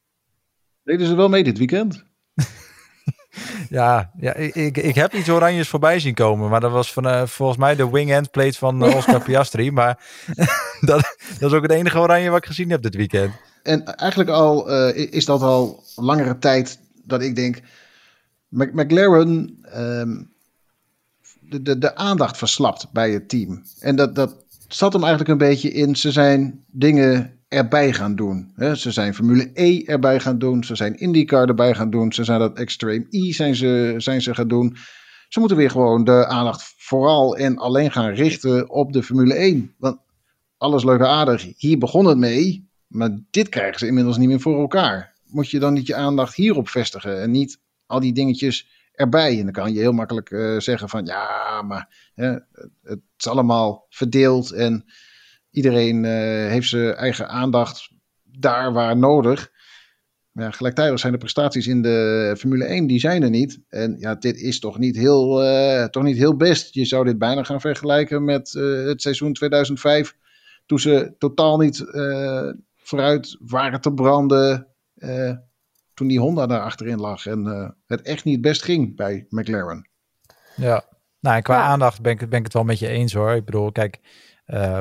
Deden 0.82 1.06
ze 1.06 1.14
wel 1.14 1.28
mee 1.28 1.44
dit 1.44 1.58
weekend? 1.58 2.04
ja, 3.68 4.10
ja 4.18 4.34
ik, 4.34 4.76
ik 4.76 4.94
heb 4.94 5.14
iets 5.14 5.28
oranjes 5.28 5.68
voorbij 5.68 6.00
zien 6.00 6.14
komen. 6.14 6.50
Maar 6.50 6.60
dat 6.60 6.72
was 6.72 6.92
van, 6.92 7.06
uh, 7.06 7.26
volgens 7.26 7.58
mij 7.58 7.74
de 7.74 7.90
wing-end 7.90 8.30
plate 8.30 8.58
van 8.58 8.88
uh, 8.88 8.96
Oscar 8.96 9.22
Piastri. 9.24 9.70
Maar 9.70 9.98
dat, 10.80 11.16
dat 11.38 11.50
is 11.50 11.56
ook 11.56 11.62
het 11.62 11.72
enige 11.72 11.98
oranje 11.98 12.30
wat 12.30 12.38
ik 12.38 12.46
gezien 12.46 12.70
heb 12.70 12.82
dit 12.82 12.94
weekend. 12.94 13.32
En 13.62 13.84
eigenlijk 13.84 14.30
al 14.30 14.70
uh, 14.70 15.12
is 15.12 15.24
dat 15.24 15.42
al 15.42 15.82
langere 15.96 16.38
tijd 16.38 16.78
dat 17.04 17.22
ik 17.22 17.36
denk... 17.36 17.60
McLaren... 18.48 19.64
Um, 19.76 20.32
de, 21.40 21.62
de, 21.62 21.78
de 21.78 21.94
aandacht 21.96 22.36
verslapt 22.36 22.92
bij 22.92 23.10
het 23.10 23.28
team. 23.28 23.62
En 23.80 23.96
dat, 23.96 24.14
dat 24.14 24.44
zat 24.68 24.92
hem 24.92 25.02
eigenlijk 25.02 25.30
een 25.30 25.48
beetje 25.48 25.70
in. 25.70 25.96
Ze 25.96 26.12
zijn 26.12 26.64
dingen 26.66 27.33
erbij 27.48 27.92
gaan 27.92 28.14
doen. 28.16 28.52
Ze 28.74 28.90
zijn 28.90 29.14
Formule 29.14 29.50
E 29.54 29.82
erbij 29.84 30.20
gaan 30.20 30.38
doen. 30.38 30.64
Ze 30.64 30.74
zijn 30.74 30.98
IndyCar 30.98 31.48
erbij 31.48 31.74
gaan 31.74 31.90
doen. 31.90 32.12
Ze 32.12 32.24
zijn 32.24 32.38
dat 32.38 32.58
Extreme 32.58 33.06
E 33.10 33.32
zijn 33.32 33.54
ze, 33.54 33.94
zijn 33.96 34.22
ze 34.22 34.34
gaan 34.34 34.48
doen. 34.48 34.76
Ze 35.28 35.38
moeten 35.38 35.56
weer 35.56 35.70
gewoon 35.70 36.04
de 36.04 36.26
aandacht 36.26 36.74
vooral 36.76 37.36
en 37.36 37.58
alleen 37.58 37.92
gaan 37.92 38.10
richten 38.10 38.70
op 38.70 38.92
de 38.92 39.02
Formule 39.02 39.34
1. 39.34 39.74
Want 39.78 39.98
alles 40.58 40.84
leuk 40.84 41.00
en 41.00 41.08
aardig. 41.08 41.46
Hier 41.56 41.78
begon 41.78 42.06
het 42.06 42.18
mee. 42.18 42.68
Maar 42.86 43.18
dit 43.30 43.48
krijgen 43.48 43.78
ze 43.78 43.86
inmiddels 43.86 44.16
niet 44.16 44.28
meer 44.28 44.40
voor 44.40 44.60
elkaar. 44.60 45.14
Moet 45.26 45.50
je 45.50 45.58
dan 45.58 45.72
niet 45.72 45.86
je 45.86 45.94
aandacht 45.94 46.34
hierop 46.34 46.68
vestigen 46.68 47.22
en 47.22 47.30
niet 47.30 47.60
al 47.86 48.00
die 48.00 48.12
dingetjes 48.12 48.68
erbij. 48.92 49.38
En 49.38 49.44
dan 49.44 49.52
kan 49.52 49.72
je 49.72 49.80
heel 49.80 49.92
makkelijk 49.92 50.30
uh, 50.30 50.58
zeggen 50.58 50.88
van 50.88 51.04
ja, 51.04 51.62
maar 51.62 52.10
hè, 52.14 52.30
het 52.82 53.00
is 53.16 53.26
allemaal 53.26 53.86
verdeeld 53.88 54.50
en 54.50 54.84
Iedereen 55.54 56.04
uh, 56.04 56.10
heeft 56.50 56.68
zijn 56.68 56.94
eigen 56.94 57.28
aandacht 57.28 57.90
daar 58.22 58.72
waar 58.72 58.96
nodig. 58.96 59.52
Maar 60.32 60.44
ja, 60.44 60.50
gelijktijdig 60.50 60.98
zijn 60.98 61.12
de 61.12 61.18
prestaties 61.18 61.66
in 61.66 61.82
de 61.82 62.34
Formule 62.38 62.64
1, 62.64 62.86
die 62.86 63.00
zijn 63.00 63.22
er 63.22 63.30
niet. 63.30 63.60
En 63.68 63.96
ja, 63.98 64.14
dit 64.14 64.36
is 64.36 64.58
toch 64.58 64.78
niet 64.78 64.96
heel, 64.96 65.44
uh, 65.44 65.84
toch 65.84 66.02
niet 66.02 66.16
heel 66.16 66.36
best. 66.36 66.74
Je 66.74 66.84
zou 66.84 67.04
dit 67.04 67.18
bijna 67.18 67.44
gaan 67.44 67.60
vergelijken 67.60 68.24
met 68.24 68.54
uh, 68.54 68.86
het 68.86 69.02
seizoen 69.02 69.32
2005. 69.32 70.16
Toen 70.66 70.78
ze 70.78 71.14
totaal 71.18 71.58
niet 71.58 71.84
vooruit 72.76 73.36
waren 73.40 73.80
te 73.80 73.92
branden. 73.92 74.66
toen 75.94 76.08
die 76.08 76.20
Honda 76.20 76.46
daar 76.46 76.60
achterin 76.60 77.00
lag. 77.00 77.26
En 77.26 77.74
het 77.86 78.02
echt 78.02 78.24
niet 78.24 78.40
best 78.40 78.62
ging 78.62 78.96
bij 78.96 79.26
McLaren. 79.28 79.88
Ja, 80.56 80.84
nou, 81.20 81.42
qua 81.42 81.56
ja. 81.56 81.62
aandacht 81.62 82.00
ben 82.00 82.12
ik, 82.12 82.28
ben 82.28 82.38
ik 82.38 82.44
het 82.44 82.52
wel 82.52 82.64
met 82.64 82.78
je 82.78 82.88
eens 82.88 83.12
hoor. 83.12 83.32
Ik 83.32 83.44
bedoel, 83.44 83.72
kijk, 83.72 84.00
uh, 84.46 84.78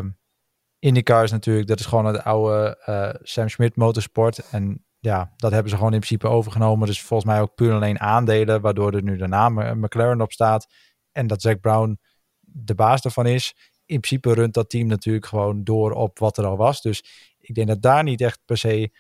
IndyCar 0.84 1.24
is 1.24 1.32
natuurlijk, 1.32 1.68
dat 1.68 1.80
is 1.80 1.86
gewoon 1.86 2.06
het 2.06 2.24
oude 2.24 2.84
uh, 2.86 3.10
Sam 3.22 3.50
Smith 3.50 3.76
motorsport. 3.76 4.50
En 4.50 4.86
ja, 5.00 5.34
dat 5.36 5.52
hebben 5.52 5.70
ze 5.70 5.78
gewoon 5.78 5.94
in 5.94 6.00
principe 6.00 6.28
overgenomen. 6.28 6.88
Dus 6.88 7.02
volgens 7.02 7.30
mij 7.32 7.42
ook 7.42 7.56
puur 7.56 7.74
alleen 7.74 8.00
aandelen, 8.00 8.62
waardoor 8.62 8.94
er 8.94 9.04
nu 9.04 9.18
de 9.18 9.28
naam 9.28 9.60
eh, 9.60 9.72
McLaren 9.72 10.22
op 10.22 10.32
staat. 10.32 10.74
En 11.12 11.28
dat 11.28 11.42
Zack 11.42 11.60
Brown 11.60 12.00
de 12.40 12.76
baas 12.76 13.02
ervan 13.02 13.26
is. 13.26 13.56
In 13.86 14.00
principe 14.00 14.34
runt 14.34 14.54
dat 14.54 14.70
team 14.70 14.88
natuurlijk 14.88 15.26
gewoon 15.26 15.64
door 15.64 15.92
op 15.92 16.20
wat 16.20 16.38
er 16.38 16.46
al 16.46 16.58
was. 16.58 16.82
Dus 16.82 17.04
ik 17.40 17.56
denk 17.56 17.68
dat 17.68 17.82
daar 17.82 18.04
niet 18.04 18.22
echt 18.22 18.40
per 18.46 18.58
se 18.58 18.92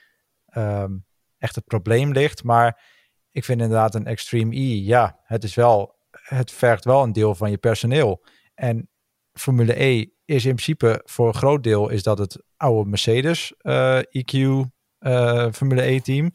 um, 0.57 1.05
echt 1.37 1.55
het 1.55 1.65
probleem 1.65 2.11
ligt. 2.11 2.43
Maar 2.43 2.83
ik 3.31 3.43
vind 3.43 3.61
inderdaad 3.61 3.95
een 3.95 4.05
Extreme 4.05 4.55
E, 4.55 4.83
ja, 4.85 5.19
het 5.23 5.43
is 5.43 5.55
wel, 5.55 5.95
het 6.11 6.51
vergt 6.51 6.85
wel 6.85 7.03
een 7.03 7.13
deel 7.13 7.35
van 7.35 7.51
je 7.51 7.57
personeel. 7.57 8.25
En 8.53 8.89
Formule 9.33 9.83
E 9.83 10.12
is 10.25 10.45
in 10.45 10.55
principe 10.55 11.01
voor 11.05 11.27
een 11.27 11.33
groot 11.33 11.63
deel 11.63 11.89
is 11.89 12.03
dat 12.03 12.17
het 12.17 12.43
oude 12.57 12.89
Mercedes 12.89 13.53
uh, 13.61 13.99
eh, 13.99 14.05
EQ 14.11 14.65
eh, 14.99 15.47
Formule 15.51 15.81
E 15.81 15.99
team. 15.99 16.31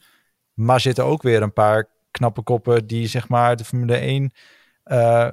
Maar 0.53 0.79
zitten 0.79 1.05
ook 1.05 1.21
weer 1.21 1.41
een 1.41 1.53
paar 1.53 1.89
knappe 2.11 2.41
koppen 2.41 2.87
die 2.87 3.07
zeg 3.07 3.27
maar 3.27 3.55
de 3.55 3.65
Formule 3.65 3.95
1 3.95 4.31
uh, 4.85 5.25
eh, 5.25 5.31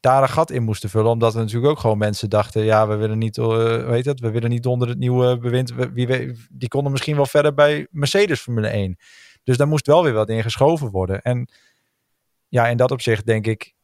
daar 0.00 0.22
een 0.22 0.28
gat 0.28 0.50
in 0.50 0.62
moesten 0.62 0.90
vullen. 0.90 1.10
Omdat 1.10 1.34
er 1.34 1.40
natuurlijk 1.40 1.72
ook 1.72 1.78
gewoon 1.78 1.98
mensen 1.98 2.30
dachten, 2.30 2.64
ja, 2.64 2.88
we 2.88 2.94
willen 2.94 3.18
niet, 3.18 3.36
weet 3.36 4.04
het, 4.04 4.20
we 4.20 4.30
willen 4.30 4.50
niet 4.50 4.66
onder 4.66 4.88
het 4.88 4.98
nieuwe 4.98 5.38
bewind. 5.38 5.72
Wie 5.92 6.34
die 6.50 6.68
konden 6.68 6.92
misschien 6.92 7.16
wel 7.16 7.26
verder 7.26 7.54
bij 7.54 7.86
Mercedes 7.90 8.40
Formule 8.40 8.68
1. 8.68 8.96
Dus 9.44 9.56
daar 9.56 9.68
moest 9.68 9.86
wel 9.86 10.02
weer 10.02 10.12
wat 10.12 10.28
in 10.28 10.42
geschoven 10.42 10.90
worden. 10.90 11.22
En 11.22 11.48
ja, 12.48 12.68
in 12.68 12.76
dat 12.76 12.90
opzicht 12.90 13.26
denk 13.26 13.46
ik, 13.46 13.74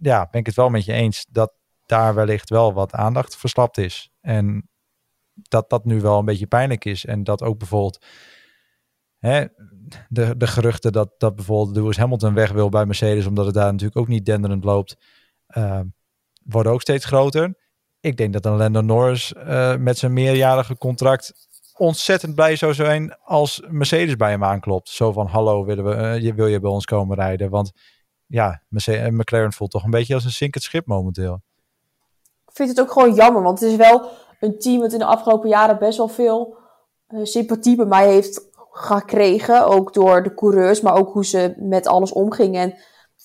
ja, 0.00 0.28
ben 0.30 0.40
ik 0.40 0.46
het 0.46 0.56
wel 0.56 0.68
met 0.68 0.84
je 0.84 0.92
eens 0.92 1.26
dat 1.30 1.52
daar 1.90 2.14
wellicht 2.14 2.50
wel 2.50 2.72
wat 2.72 2.92
aandacht 2.92 3.36
verslapt 3.36 3.78
is. 3.78 4.10
En 4.20 4.68
dat 5.34 5.70
dat 5.70 5.84
nu 5.84 6.00
wel 6.00 6.18
een 6.18 6.24
beetje 6.24 6.46
pijnlijk 6.46 6.84
is. 6.84 7.04
En 7.04 7.24
dat 7.24 7.42
ook 7.42 7.58
bijvoorbeeld 7.58 8.04
hè, 9.18 9.44
de, 10.08 10.36
de 10.36 10.46
geruchten 10.46 10.92
dat, 10.92 11.14
dat 11.18 11.36
bijvoorbeeld 11.36 11.76
Lewis 11.76 11.96
Hamilton 11.96 12.34
weg 12.34 12.52
wil 12.52 12.68
bij 12.68 12.86
Mercedes, 12.86 13.26
omdat 13.26 13.46
het 13.46 13.54
daar 13.54 13.70
natuurlijk 13.70 13.98
ook 13.98 14.08
niet 14.08 14.26
denderend 14.26 14.64
loopt, 14.64 14.96
uh, 15.56 15.80
worden 16.44 16.72
ook 16.72 16.80
steeds 16.80 17.04
groter. 17.04 17.58
Ik 18.00 18.16
denk 18.16 18.32
dat 18.32 18.44
een 18.44 18.56
Lando 18.56 18.80
Norris 18.80 19.32
uh, 19.32 19.76
met 19.76 19.98
zijn 19.98 20.12
meerjarige 20.12 20.76
contract 20.76 21.48
ontzettend 21.76 22.34
blij 22.34 22.56
zou 22.56 22.74
zijn 22.74 23.16
als 23.18 23.62
Mercedes 23.68 24.16
bij 24.16 24.30
hem 24.30 24.44
aanklopt. 24.44 24.88
Zo 24.88 25.12
van, 25.12 25.26
hallo, 25.26 25.64
willen 25.64 25.84
we, 25.84 26.22
je, 26.22 26.34
wil 26.34 26.46
je 26.46 26.60
bij 26.60 26.70
ons 26.70 26.84
komen 26.84 27.16
rijden? 27.16 27.50
Want 27.50 27.72
ja, 28.26 28.62
Mercedes, 28.68 29.10
McLaren 29.10 29.52
voelt 29.52 29.70
toch 29.70 29.84
een 29.84 29.90
beetje 29.90 30.14
als 30.14 30.24
een 30.24 30.30
zinkend 30.30 30.64
schip 30.64 30.86
momenteel 30.86 31.42
vind 32.52 32.68
het 32.68 32.80
ook 32.80 32.90
gewoon 32.92 33.14
jammer. 33.14 33.42
Want 33.42 33.60
het 33.60 33.70
is 33.70 33.76
wel 33.76 34.02
een 34.40 34.58
team 34.58 34.80
dat 34.80 34.92
in 34.92 34.98
de 34.98 35.04
afgelopen 35.04 35.48
jaren 35.48 35.78
best 35.78 35.98
wel 35.98 36.08
veel 36.08 36.56
uh, 37.08 37.24
sympathie 37.24 37.76
bij 37.76 37.86
mij 37.86 38.08
heeft 38.08 38.48
gekregen. 38.70 39.66
Ook 39.66 39.94
door 39.94 40.22
de 40.22 40.34
coureurs, 40.34 40.80
maar 40.80 40.96
ook 40.96 41.12
hoe 41.12 41.24
ze 41.24 41.54
met 41.56 41.86
alles 41.86 42.12
omgingen. 42.12 42.74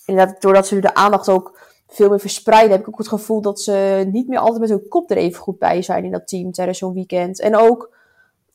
En 0.06 0.36
doordat 0.38 0.66
ze 0.66 0.74
nu 0.74 0.80
de 0.80 0.94
aandacht 0.94 1.28
ook 1.28 1.58
veel 1.88 2.08
meer 2.08 2.20
verspreiden. 2.20 2.70
Heb 2.70 2.80
ik 2.80 2.88
ook 2.88 2.98
het 2.98 3.08
gevoel 3.08 3.40
dat 3.40 3.60
ze 3.60 4.08
niet 4.12 4.28
meer 4.28 4.38
altijd 4.38 4.60
met 4.60 4.68
hun 4.68 4.88
kop 4.88 5.10
er 5.10 5.16
even 5.16 5.42
goed 5.42 5.58
bij 5.58 5.82
zijn 5.82 6.04
in 6.04 6.10
dat 6.10 6.28
team 6.28 6.52
tijdens 6.52 6.78
zo'n 6.78 6.94
weekend. 6.94 7.40
En 7.40 7.56
ook 7.56 7.94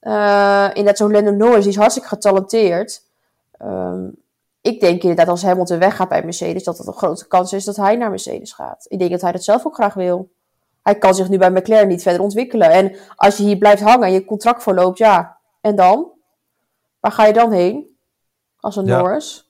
uh, 0.02 0.68
inderdaad 0.68 0.98
zo'n 0.98 1.12
Lennon 1.12 1.38
Norris, 1.38 1.64
die 1.64 1.72
is 1.72 1.78
hartstikke 1.78 2.10
getalenteerd. 2.10 3.04
Um, 3.62 4.16
ik 4.62 4.80
denk 4.80 5.02
inderdaad 5.02 5.28
als 5.28 5.44
Hamilton 5.44 5.80
weggaat 5.80 6.10
bij 6.10 6.24
Mercedes, 6.24 6.64
dat 6.64 6.78
het 6.78 6.88
een 6.88 6.94
grote 6.94 7.28
kans 7.28 7.54
is 7.54 7.66
dat 7.66 7.76
hij 7.76 7.96
naar 7.96 8.10
Mercedes 8.10 8.54
gaat. 8.54 8.86
Ik 8.88 9.00
denk 9.00 9.12
dat 9.12 9.22
hij 9.22 9.32
dat 9.32 9.44
zelf 9.44 9.66
ook 9.66 9.74
graag 9.74 9.94
wil. 9.94 10.32
Hij 10.82 10.98
kan 10.98 11.16
zich 11.16 11.30
nu 11.30 11.38
bij 11.38 11.52
McLaren 11.52 11.88
niet 11.88 12.02
verder 12.02 12.22
ontwikkelen. 12.22 12.72
En 12.72 12.96
als 13.16 13.38
je 13.38 13.44
hier 13.44 13.58
blijft 13.58 13.82
hangen 13.82 14.08
en 14.08 14.14
je 14.14 14.26
contract 14.26 14.64
verloopt, 14.64 14.98
ja, 14.98 15.38
en 15.62 15.76
dan? 15.76 16.12
Waar 17.00 17.12
ga 17.12 17.26
je 17.26 17.34
dan 17.34 17.52
heen? 17.52 17.96
Als 18.58 18.76
een 18.76 18.86
ja. 18.86 18.98
Norris? 18.98 19.50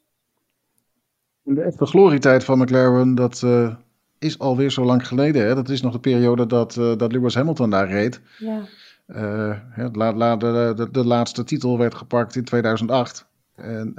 De 1.42 1.62
echte 1.62 1.86
glorietijd 1.86 2.44
van 2.44 2.60
McLaren, 2.60 3.16
dat 3.16 3.42
uh, 3.46 3.76
is 4.20 4.40
alweer 4.40 4.72
zo 4.72 4.84
lang 4.84 5.08
geleden. 5.08 5.46
Hè? 5.46 5.56
Dat 5.56 5.70
is 5.70 5.82
nog 5.82 5.94
de 5.94 6.00
periode 6.00 6.46
dat, 6.46 6.76
uh, 6.76 6.98
dat 6.98 7.12
Lewis 7.12 7.36
Hamilton 7.36 7.70
daar 7.70 7.88
reed. 7.88 8.22
Ja. 8.38 8.62
Uh, 9.08 9.88
la, 9.92 10.14
la, 10.14 10.36
de, 10.36 10.74
de, 10.76 10.92
de, 10.92 11.06
laatste 11.06 11.44
titel 11.44 11.78
werd 11.78 11.96
gepakt 11.96 12.36
in 12.36 12.44
2008. 12.44 13.28
En 13.56 13.94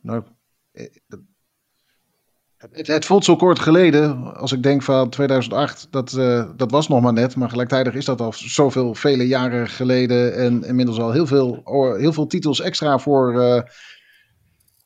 nou, 0.00 0.22
het, 2.72 3.04
voelt 3.04 3.24
zo 3.24 3.36
kort 3.36 3.58
geleden, 3.58 4.34
als 4.36 4.52
ik 4.52 4.62
denk 4.62 4.82
van 4.82 5.08
2008, 5.08 5.86
dat, 5.90 6.12
uh, 6.12 6.50
dat 6.56 6.70
was 6.70 6.88
nog 6.88 7.00
maar 7.00 7.12
net. 7.12 7.36
Maar 7.36 7.50
gelijktijdig 7.50 7.94
is 7.94 8.04
dat 8.04 8.20
al 8.20 8.32
zoveel, 8.32 8.94
vele 8.94 9.26
jaren 9.26 9.68
geleden. 9.68 10.34
En 10.34 10.64
inmiddels 10.64 10.98
al 10.98 11.12
heel 11.12 11.26
veel, 11.26 11.62
heel 11.98 12.12
veel 12.12 12.26
titels 12.26 12.60
extra 12.60 12.98
voor, 12.98 13.34
uh, 13.34 13.60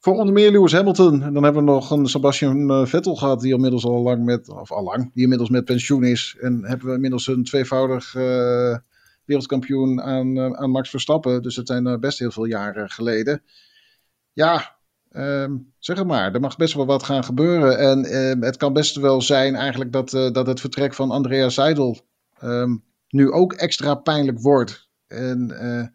voor 0.00 0.14
onder 0.14 0.34
meer 0.34 0.50
Lewis 0.50 0.72
Hamilton. 0.72 1.22
En 1.22 1.32
dan 1.32 1.42
hebben 1.42 1.64
we 1.64 1.70
nog 1.70 1.90
een 1.90 2.06
Sebastian 2.06 2.70
eh, 2.70 2.86
Vettel 2.86 3.14
gehad, 3.14 3.40
die 3.40 3.54
inmiddels 3.54 3.84
al 3.84 4.02
lang 4.02 4.24
met, 4.24 4.48
of 4.48 4.72
al 4.72 4.82
lang, 4.82 5.10
die 5.14 5.22
inmiddels 5.22 5.50
met 5.50 5.64
pensioen 5.64 6.04
is. 6.04 6.36
En 6.40 6.64
hebben 6.64 6.86
we 6.86 6.94
inmiddels 6.94 7.26
een 7.26 7.44
tweevoudig 7.44 8.12
wereldkampioen 9.24 10.02
aan, 10.02 10.56
aan 10.56 10.70
Max 10.70 10.90
Verstappen. 10.90 11.42
Dus 11.42 11.54
dat 11.54 11.66
zijn 11.66 12.00
best 12.00 12.18
heel 12.18 12.30
veel 12.30 12.44
jaren 12.44 12.90
geleden. 12.90 13.42
Ja, 14.32 14.77
Um, 15.12 15.72
zeg 15.78 15.98
het 15.98 16.06
maar, 16.06 16.34
er 16.34 16.40
mag 16.40 16.56
best 16.56 16.74
wel 16.74 16.86
wat 16.86 17.02
gaan 17.02 17.24
gebeuren. 17.24 17.78
En 17.78 18.16
um, 18.16 18.42
het 18.42 18.56
kan 18.56 18.72
best 18.72 18.96
wel 18.96 19.22
zijn 19.22 19.54
eigenlijk 19.54 19.92
dat, 19.92 20.12
uh, 20.12 20.30
dat 20.30 20.46
het 20.46 20.60
vertrek 20.60 20.94
van 20.94 21.10
Andrea 21.10 21.48
Seidel 21.48 22.06
um, 22.42 22.84
nu 23.08 23.30
ook 23.30 23.52
extra 23.52 23.94
pijnlijk 23.94 24.40
wordt. 24.40 24.88
En 25.06 25.50
uh, 25.62 25.86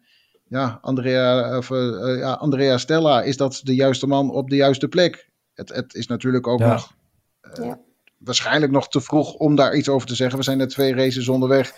ja, 0.44 0.78
Andrea, 0.82 1.56
of, 1.58 1.70
uh, 1.70 2.18
ja, 2.18 2.32
Andrea 2.32 2.78
Stella, 2.78 3.22
is 3.22 3.36
dat 3.36 3.60
de 3.62 3.74
juiste 3.74 4.06
man 4.06 4.30
op 4.30 4.50
de 4.50 4.56
juiste 4.56 4.88
plek? 4.88 5.30
Het, 5.54 5.74
het 5.74 5.94
is 5.94 6.06
natuurlijk 6.06 6.46
ook 6.46 6.58
ja. 6.58 6.72
nog 6.72 6.94
ja. 7.54 7.80
waarschijnlijk 8.18 8.72
nog 8.72 8.88
te 8.88 9.00
vroeg 9.00 9.34
om 9.34 9.54
daar 9.54 9.74
iets 9.74 9.88
over 9.88 10.08
te 10.08 10.14
zeggen. 10.14 10.38
We 10.38 10.44
zijn 10.44 10.58
net 10.58 10.70
twee 10.70 10.94
races 10.94 11.28
onderweg. 11.28 11.72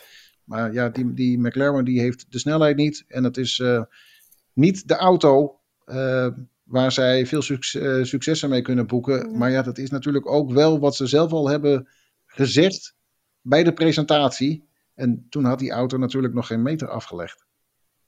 Maar 0.45 0.73
ja, 0.73 0.89
die, 0.89 1.15
die 1.15 1.39
McLaren 1.39 1.85
die 1.85 2.01
heeft 2.01 2.27
de 2.29 2.39
snelheid 2.39 2.77
niet. 2.77 3.05
En 3.09 3.25
het 3.25 3.37
is 3.37 3.63
niet 4.53 4.89
de 4.89 4.97
auto 4.97 5.61
waar 6.67 6.93
zij 6.93 7.27
veel 7.27 7.43
succes, 7.43 8.09
successen 8.09 8.49
mee 8.49 8.63
kunnen 8.63 8.87
boeken. 8.87 9.39
Maar 9.39 9.51
ja, 9.51 9.63
dat 9.63 9.79
is 9.79 9.91
natuurlijk 9.91 10.31
ook 10.31 10.53
wel 10.53 10.79
wat 10.79 10.97
ze 10.97 11.07
zelf 11.07 11.33
al 11.33 11.49
hebben 11.49 11.89
gezegd 12.27 12.95
bij 13.41 13.65
de 13.65 13.73
presentatie. 13.73 14.69
En 14.95 15.27
toen 15.29 15.45
had 15.45 15.59
die 15.59 15.71
auto 15.71 15.99
natuurlijk 15.99 16.35
nog 16.35 16.47
geen 16.47 16.63
meter 16.63 16.89
afgelegd. 16.89 17.45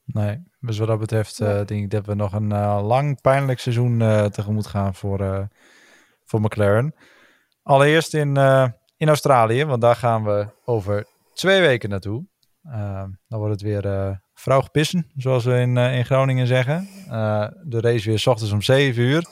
Nee, 0.05 0.43
dus 0.61 0.79
wat 0.79 0.89
dat 0.89 0.99
betreft 0.99 1.41
uh, 1.41 1.49
denk 1.49 1.83
ik 1.85 1.91
dat 1.91 2.07
we 2.07 2.15
nog 2.15 2.33
een 2.33 2.51
uh, 2.51 2.81
lang 2.87 3.21
pijnlijk 3.21 3.59
seizoen 3.59 4.01
uh, 4.01 4.25
tegemoet 4.25 4.67
gaan 4.67 4.95
voor, 4.95 5.49
voor 6.25 6.41
McLaren. 6.41 6.95
Allereerst 7.63 8.15
in, 8.15 8.37
in 8.97 9.09
Australië, 9.09 9.65
want 9.65 9.81
daar 9.81 9.97
gaan 9.97 10.25
we 10.25 10.47
over 10.65 11.07
twee 11.35 11.61
weken 11.61 11.89
naartoe. 11.89 12.25
Dan 13.29 13.39
wordt 13.39 13.53
het 13.53 13.63
weer 13.63 14.19
vrouw 14.39 14.61
gepissen, 14.61 15.11
zoals 15.17 15.45
we 15.45 15.55
in, 15.61 15.77
uh, 15.77 15.97
in 15.97 16.05
Groningen 16.05 16.47
zeggen. 16.47 16.89
Uh, 17.09 17.47
de 17.63 17.81
race 17.81 18.09
weer 18.09 18.19
s 18.19 18.27
ochtends 18.27 18.53
om 18.53 18.63
7 18.63 19.03
uur. 19.03 19.27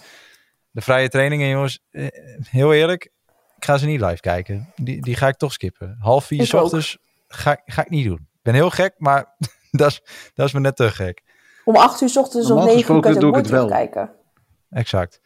De 0.71 0.81
vrije 0.81 1.09
trainingen, 1.09 1.49
jongens, 1.49 1.81
eh, 1.91 2.07
heel 2.51 2.73
eerlijk, 2.73 3.05
ik 3.57 3.65
ga 3.65 3.77
ze 3.77 3.87
niet 3.87 4.01
live 4.01 4.21
kijken. 4.21 4.73
Die, 4.77 5.03
die 5.03 5.17
ga 5.17 5.29
ik 5.29 5.37
toch 5.37 5.53
skippen. 5.53 5.97
Half 6.01 6.25
vier 6.25 6.47
s 6.47 6.55
ochtends 6.55 6.99
ga, 7.29 7.61
ga 7.65 7.83
ik 7.83 7.91
niet 7.91 8.05
doen. 8.05 8.17
Ik 8.17 8.43
ben 8.43 8.55
heel 8.55 8.71
gek, 8.71 8.95
maar 8.99 9.37
dat, 9.71 9.91
is, 9.91 10.03
dat 10.35 10.47
is 10.47 10.53
me 10.53 10.61
net 10.61 10.77
te 10.77 10.91
gek. 10.91 11.23
Om 11.65 11.77
8 11.77 12.01
uur 12.01 12.09
s 12.09 12.17
ochtends 12.17 12.51
of 12.51 12.65
9 12.65 12.95
uur 12.95 13.01
kan 13.01 13.29
ik 13.29 13.35
het 13.35 13.49
wel 13.49 13.69
kijken. 13.69 14.11
Exact. 14.71 15.21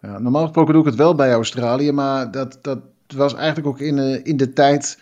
Ja, 0.00 0.18
normaal 0.18 0.42
gesproken 0.42 0.72
doe 0.72 0.82
ik 0.82 0.88
het 0.88 0.98
wel 0.98 1.14
bij 1.14 1.32
Australië, 1.32 1.92
maar 1.92 2.30
dat, 2.30 2.58
dat 2.62 2.80
was 3.06 3.34
eigenlijk 3.34 3.66
ook 3.66 3.80
in, 3.80 3.96
uh, 3.96 4.20
in 4.22 4.36
de 4.36 4.52
tijd 4.52 4.98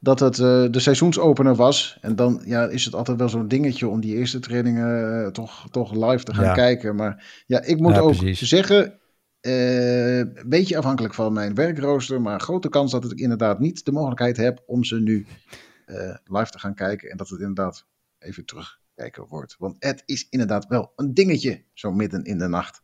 dat 0.00 0.20
het 0.20 0.38
uh, 0.38 0.66
de 0.70 0.80
seizoensopener 0.80 1.54
was. 1.54 1.98
En 2.00 2.16
dan 2.16 2.42
ja, 2.44 2.68
is 2.68 2.84
het 2.84 2.94
altijd 2.94 3.18
wel 3.18 3.28
zo'n 3.28 3.48
dingetje 3.48 3.88
om 3.88 4.00
die 4.00 4.16
eerste 4.16 4.38
trainingen 4.38 5.20
uh, 5.20 5.26
toch, 5.26 5.66
toch 5.70 5.92
live 5.92 6.24
te 6.24 6.34
gaan 6.34 6.44
ja. 6.44 6.52
kijken. 6.52 6.96
Maar 6.96 7.42
ja, 7.46 7.62
ik 7.62 7.78
moet 7.78 7.94
ja, 7.94 8.00
ook 8.00 8.16
precies. 8.16 8.48
zeggen, 8.48 8.98
uh, 9.40 10.18
een 10.18 10.44
beetje 10.46 10.76
afhankelijk 10.76 11.14
van 11.14 11.32
mijn 11.32 11.54
werkrooster, 11.54 12.20
maar 12.20 12.40
grote 12.40 12.68
kans 12.68 12.92
dat 12.92 13.12
ik 13.12 13.18
inderdaad 13.18 13.58
niet 13.58 13.84
de 13.84 13.92
mogelijkheid 13.92 14.36
heb 14.36 14.62
om 14.66 14.84
ze 14.84 15.00
nu 15.00 15.26
live 16.24 16.50
te 16.50 16.58
gaan 16.58 16.74
kijken. 16.74 17.10
En 17.10 17.16
dat 17.16 17.28
het 17.28 17.40
inderdaad 17.40 17.86
even 18.18 18.44
terugkijken 18.44 19.26
wordt. 19.28 19.56
Want 19.58 19.76
het 19.78 20.02
is 20.06 20.26
inderdaad 20.28 20.66
wel 20.66 20.92
een 20.96 21.14
dingetje, 21.14 21.64
zo 21.72 21.92
midden 21.92 22.24
in 22.24 22.38
de 22.38 22.48
nacht. 22.48 22.82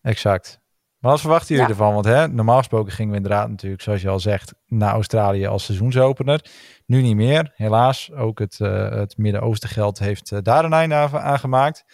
Exact. 0.00 0.60
Maar 0.98 1.10
wat 1.10 1.20
verwachten 1.20 1.54
jullie 1.54 1.70
ja. 1.70 1.70
ervan? 1.70 1.92
Want 1.92 2.04
hè, 2.04 2.28
normaal 2.28 2.58
gesproken 2.58 2.92
gingen 2.92 3.10
we 3.10 3.16
inderdaad 3.16 3.48
natuurlijk, 3.48 3.82
zoals 3.82 4.02
je 4.02 4.08
al 4.08 4.20
zegt, 4.20 4.54
naar 4.66 4.92
Australië 4.92 5.46
als 5.46 5.64
seizoensopener. 5.64 6.44
Nu 6.86 7.02
niet 7.02 7.16
meer, 7.16 7.52
helaas. 7.54 8.12
Ook 8.12 8.38
het, 8.38 8.58
uh, 8.58 8.90
het 8.90 9.16
Midden-Oosten 9.16 9.68
geld 9.68 9.98
heeft 9.98 10.30
uh, 10.30 10.38
daar 10.42 10.64
een 10.64 10.72
einde 10.72 10.94
aan, 10.94 11.38
gemaakt. 11.38 11.84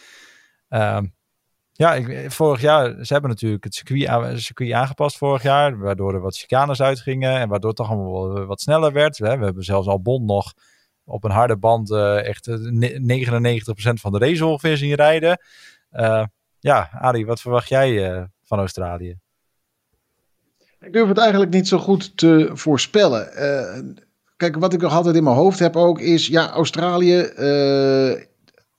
Uh, 0.68 0.98
ja, 1.72 1.94
ik, 1.94 2.30
vorig 2.30 2.60
jaar, 2.60 3.04
ze 3.04 3.12
hebben 3.12 3.30
natuurlijk 3.30 3.64
het 3.64 3.74
circuit, 3.74 4.40
circuit, 4.40 4.72
aangepast 4.72 5.16
vorig 5.16 5.42
jaar, 5.42 5.78
waardoor 5.78 6.14
er 6.14 6.20
wat 6.20 6.36
chicanes 6.36 6.82
uitgingen 6.82 7.38
en 7.38 7.48
waardoor 7.48 7.68
het 7.68 7.78
toch 7.78 7.90
allemaal 7.90 8.44
wat 8.44 8.60
sneller 8.60 8.92
werd. 8.92 9.18
Hè. 9.18 9.38
We 9.38 9.44
hebben 9.44 9.64
zelfs 9.64 9.88
al 9.88 10.02
Bond 10.02 10.26
nog 10.26 10.52
op 11.04 11.24
een 11.24 11.30
harde 11.30 11.56
band 11.56 11.90
echt 12.24 12.48
99% 12.50 12.54
van 13.92 14.12
de 14.12 14.18
race 14.18 14.46
ongeveer 14.46 14.76
zien 14.76 14.94
rijden. 14.94 15.38
ja, 16.58 16.90
Arie, 16.92 17.26
wat 17.26 17.40
verwacht 17.40 17.68
jij 17.68 18.30
van 18.52 18.60
Australië? 18.60 19.16
Ik 20.80 20.92
durf 20.92 21.08
het 21.08 21.18
eigenlijk 21.18 21.52
niet 21.52 21.68
zo 21.68 21.78
goed 21.78 22.16
te 22.16 22.50
voorspellen. 22.52 23.28
Uh, 23.36 23.92
kijk, 24.36 24.56
wat 24.56 24.72
ik 24.72 24.80
nog 24.80 24.92
altijd 24.92 25.16
in 25.16 25.24
mijn 25.24 25.36
hoofd 25.36 25.58
heb 25.58 25.76
ook 25.76 26.00
is, 26.00 26.26
ja, 26.26 26.50
Australië 26.50 27.30
uh, 27.38 28.22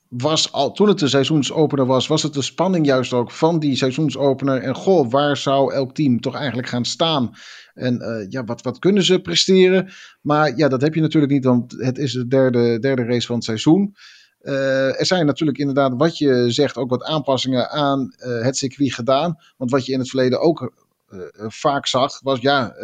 was 0.08 0.52
al, 0.52 0.72
toen 0.72 0.88
het 0.88 1.00
de 1.00 1.08
seizoensopener 1.08 1.86
was, 1.86 2.08
was 2.08 2.24
het 2.24 2.34
de 2.34 2.42
spanning 2.42 2.86
juist 2.86 3.14
ook 3.14 3.32
van 3.32 3.60
die 3.60 3.76
seizoensopener. 3.76 4.62
En 4.62 4.76
goh, 4.76 5.12
waar 5.12 5.38
zou 5.38 5.74
elk 5.74 5.94
team 5.94 6.20
toch 6.20 6.36
eigenlijk 6.36 6.68
gaan 6.68 6.86
staan? 6.86 7.32
En 7.74 8.02
uh, 8.02 8.26
ja, 8.30 8.44
wat, 8.44 8.62
wat 8.62 8.80
kunnen 8.80 9.04
ze 9.04 9.20
presteren? 9.20 9.92
Maar 10.22 10.58
ja, 10.58 10.68
dat 10.68 10.82
heb 10.82 10.94
je 10.94 11.02
natuurlijk 11.02 11.32
niet, 11.32 11.46
want 11.46 11.72
het 11.78 11.98
is 11.98 12.12
de 12.12 12.28
derde, 12.28 12.80
derde 12.80 13.04
race 13.04 13.28
van 13.28 13.36
het 13.36 13.46
seizoen. 13.46 13.96
Uh, 14.44 15.00
er 15.00 15.06
zijn 15.06 15.26
natuurlijk 15.26 15.58
inderdaad, 15.58 15.94
wat 15.98 16.18
je 16.18 16.52
zegt, 16.52 16.78
ook 16.78 16.90
wat 16.90 17.04
aanpassingen 17.04 17.70
aan 17.70 18.14
uh, 18.18 18.42
het 18.42 18.58
circuit 18.58 18.94
gedaan. 18.94 19.38
Want 19.58 19.72
wat 19.72 19.86
je 19.86 19.92
in 19.92 20.00
het 20.00 20.10
verleden 20.10 20.42
ook 20.42 20.74
uh, 21.10 21.20
vaak 21.48 21.88
zag, 21.88 22.20
was 22.22 22.40
ja, 22.40 22.76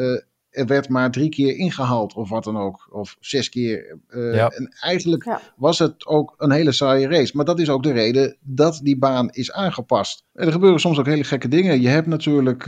er 0.50 0.66
werd 0.66 0.90
maar 0.90 1.12
drie 1.12 1.30
keer 1.30 1.56
ingehaald 1.56 2.14
of 2.14 2.30
wat 2.30 2.44
dan 2.44 2.58
ook. 2.58 2.88
Of 2.92 3.18
zes 3.20 3.50
keer. 3.50 3.98
Ja. 4.12 4.48
En 4.50 4.76
eigenlijk 4.80 5.26
ja. 5.26 5.42
was 5.56 5.80
het 5.80 6.06
ook 6.06 6.36
een 6.38 6.52
hele 6.52 6.72
saaie 6.72 7.08
race. 7.08 7.36
Maar 7.36 7.46
dat 7.46 7.60
is 7.60 7.70
ook 7.70 7.84
de 7.84 7.92
reden 7.92 8.38
dat 8.42 8.80
die 8.84 8.98
baan 8.98 9.30
is 9.30 9.52
aangepast. 9.52 10.24
En 10.34 10.46
er 10.46 10.52
gebeuren 10.52 10.80
soms 10.80 11.00
ook 11.00 11.06
hele 11.06 11.24
gekke 11.24 11.48
dingen. 11.48 11.82
Je 11.82 11.88
hebt 11.88 12.08
natuurlijk 12.08 12.64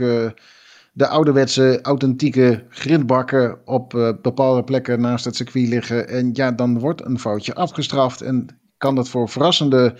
de 0.92 1.06
ouderwetse, 1.06 1.78
authentieke 1.82 2.64
grindbakken 2.68 3.58
op 3.64 3.90
bepaalde 4.22 4.64
plekken 4.64 5.00
naast 5.00 5.24
het 5.24 5.36
circuit 5.36 5.68
liggen. 5.68 6.08
En 6.08 6.30
ja, 6.32 6.52
dan 6.52 6.78
wordt 6.78 7.04
een 7.04 7.18
foutje 7.18 7.54
afgestraft. 7.54 8.20
En 8.20 8.60
kan 8.82 8.94
dat 8.94 9.08
voor 9.08 9.28
verrassende 9.28 9.96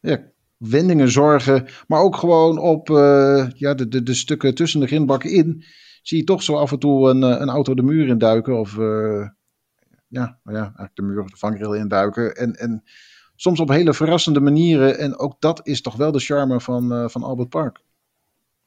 ja, 0.00 0.22
wendingen 0.56 1.10
zorgen. 1.10 1.66
Maar 1.86 2.00
ook 2.00 2.16
gewoon 2.16 2.58
op 2.58 2.90
uh, 2.90 3.48
ja, 3.54 3.74
de, 3.74 3.88
de, 3.88 4.02
de 4.02 4.14
stukken 4.14 4.54
tussen 4.54 4.80
de 4.80 4.86
grindbakken 4.86 5.30
in. 5.30 5.64
Zie 6.02 6.18
je 6.18 6.24
toch 6.24 6.42
zo 6.42 6.56
af 6.56 6.72
en 6.72 6.78
toe 6.78 7.10
een, 7.10 7.22
een 7.22 7.48
auto 7.48 7.74
de 7.74 7.82
muur 7.82 8.08
induiken. 8.08 8.58
Of 8.58 8.74
uh, 8.76 9.28
ja, 10.08 10.38
nou 10.42 10.56
ja, 10.56 10.62
eigenlijk 10.62 10.94
de 10.94 11.02
muur 11.02 11.20
of 11.20 11.30
de 11.30 11.36
vangrail 11.36 11.74
induiken. 11.74 12.34
En, 12.34 12.54
en 12.54 12.82
soms 13.36 13.60
op 13.60 13.68
hele 13.68 13.94
verrassende 13.94 14.40
manieren. 14.40 14.98
En 14.98 15.18
ook 15.18 15.40
dat 15.40 15.66
is 15.66 15.80
toch 15.80 15.96
wel 15.96 16.12
de 16.12 16.20
charme 16.20 16.60
van, 16.60 16.92
uh, 16.92 17.08
van 17.08 17.22
Albert 17.22 17.48
Park. 17.48 17.80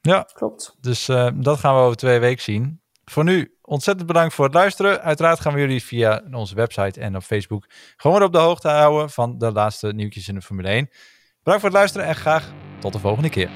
Ja, 0.00 0.28
klopt. 0.32 0.76
Dus 0.80 1.06
dat 1.34 1.58
gaan 1.58 1.74
we 1.74 1.80
over 1.80 1.96
twee 1.96 2.18
weken 2.18 2.42
zien. 2.42 2.80
Voor 3.04 3.24
nu 3.24 3.57
ontzettend 3.68 4.06
bedankt 4.06 4.34
voor 4.34 4.44
het 4.44 4.54
luisteren. 4.54 5.02
Uiteraard 5.02 5.40
gaan 5.40 5.52
we 5.52 5.60
jullie 5.60 5.82
via 5.82 6.22
onze 6.32 6.54
website 6.54 7.00
en 7.00 7.16
op 7.16 7.22
Facebook 7.22 7.66
gewoon 7.96 8.22
op 8.22 8.32
de 8.32 8.38
hoogte 8.38 8.68
houden 8.68 9.10
van 9.10 9.38
de 9.38 9.52
laatste 9.52 9.92
nieuwtjes 9.92 10.28
in 10.28 10.34
de 10.34 10.42
Formule 10.42 10.68
1. 10.68 10.88
Bedankt 11.42 11.60
voor 11.60 11.70
het 11.70 11.78
luisteren 11.78 12.06
en 12.06 12.16
graag 12.16 12.52
tot 12.80 12.92
de 12.92 12.98
volgende 12.98 13.30
keer. 13.30 13.50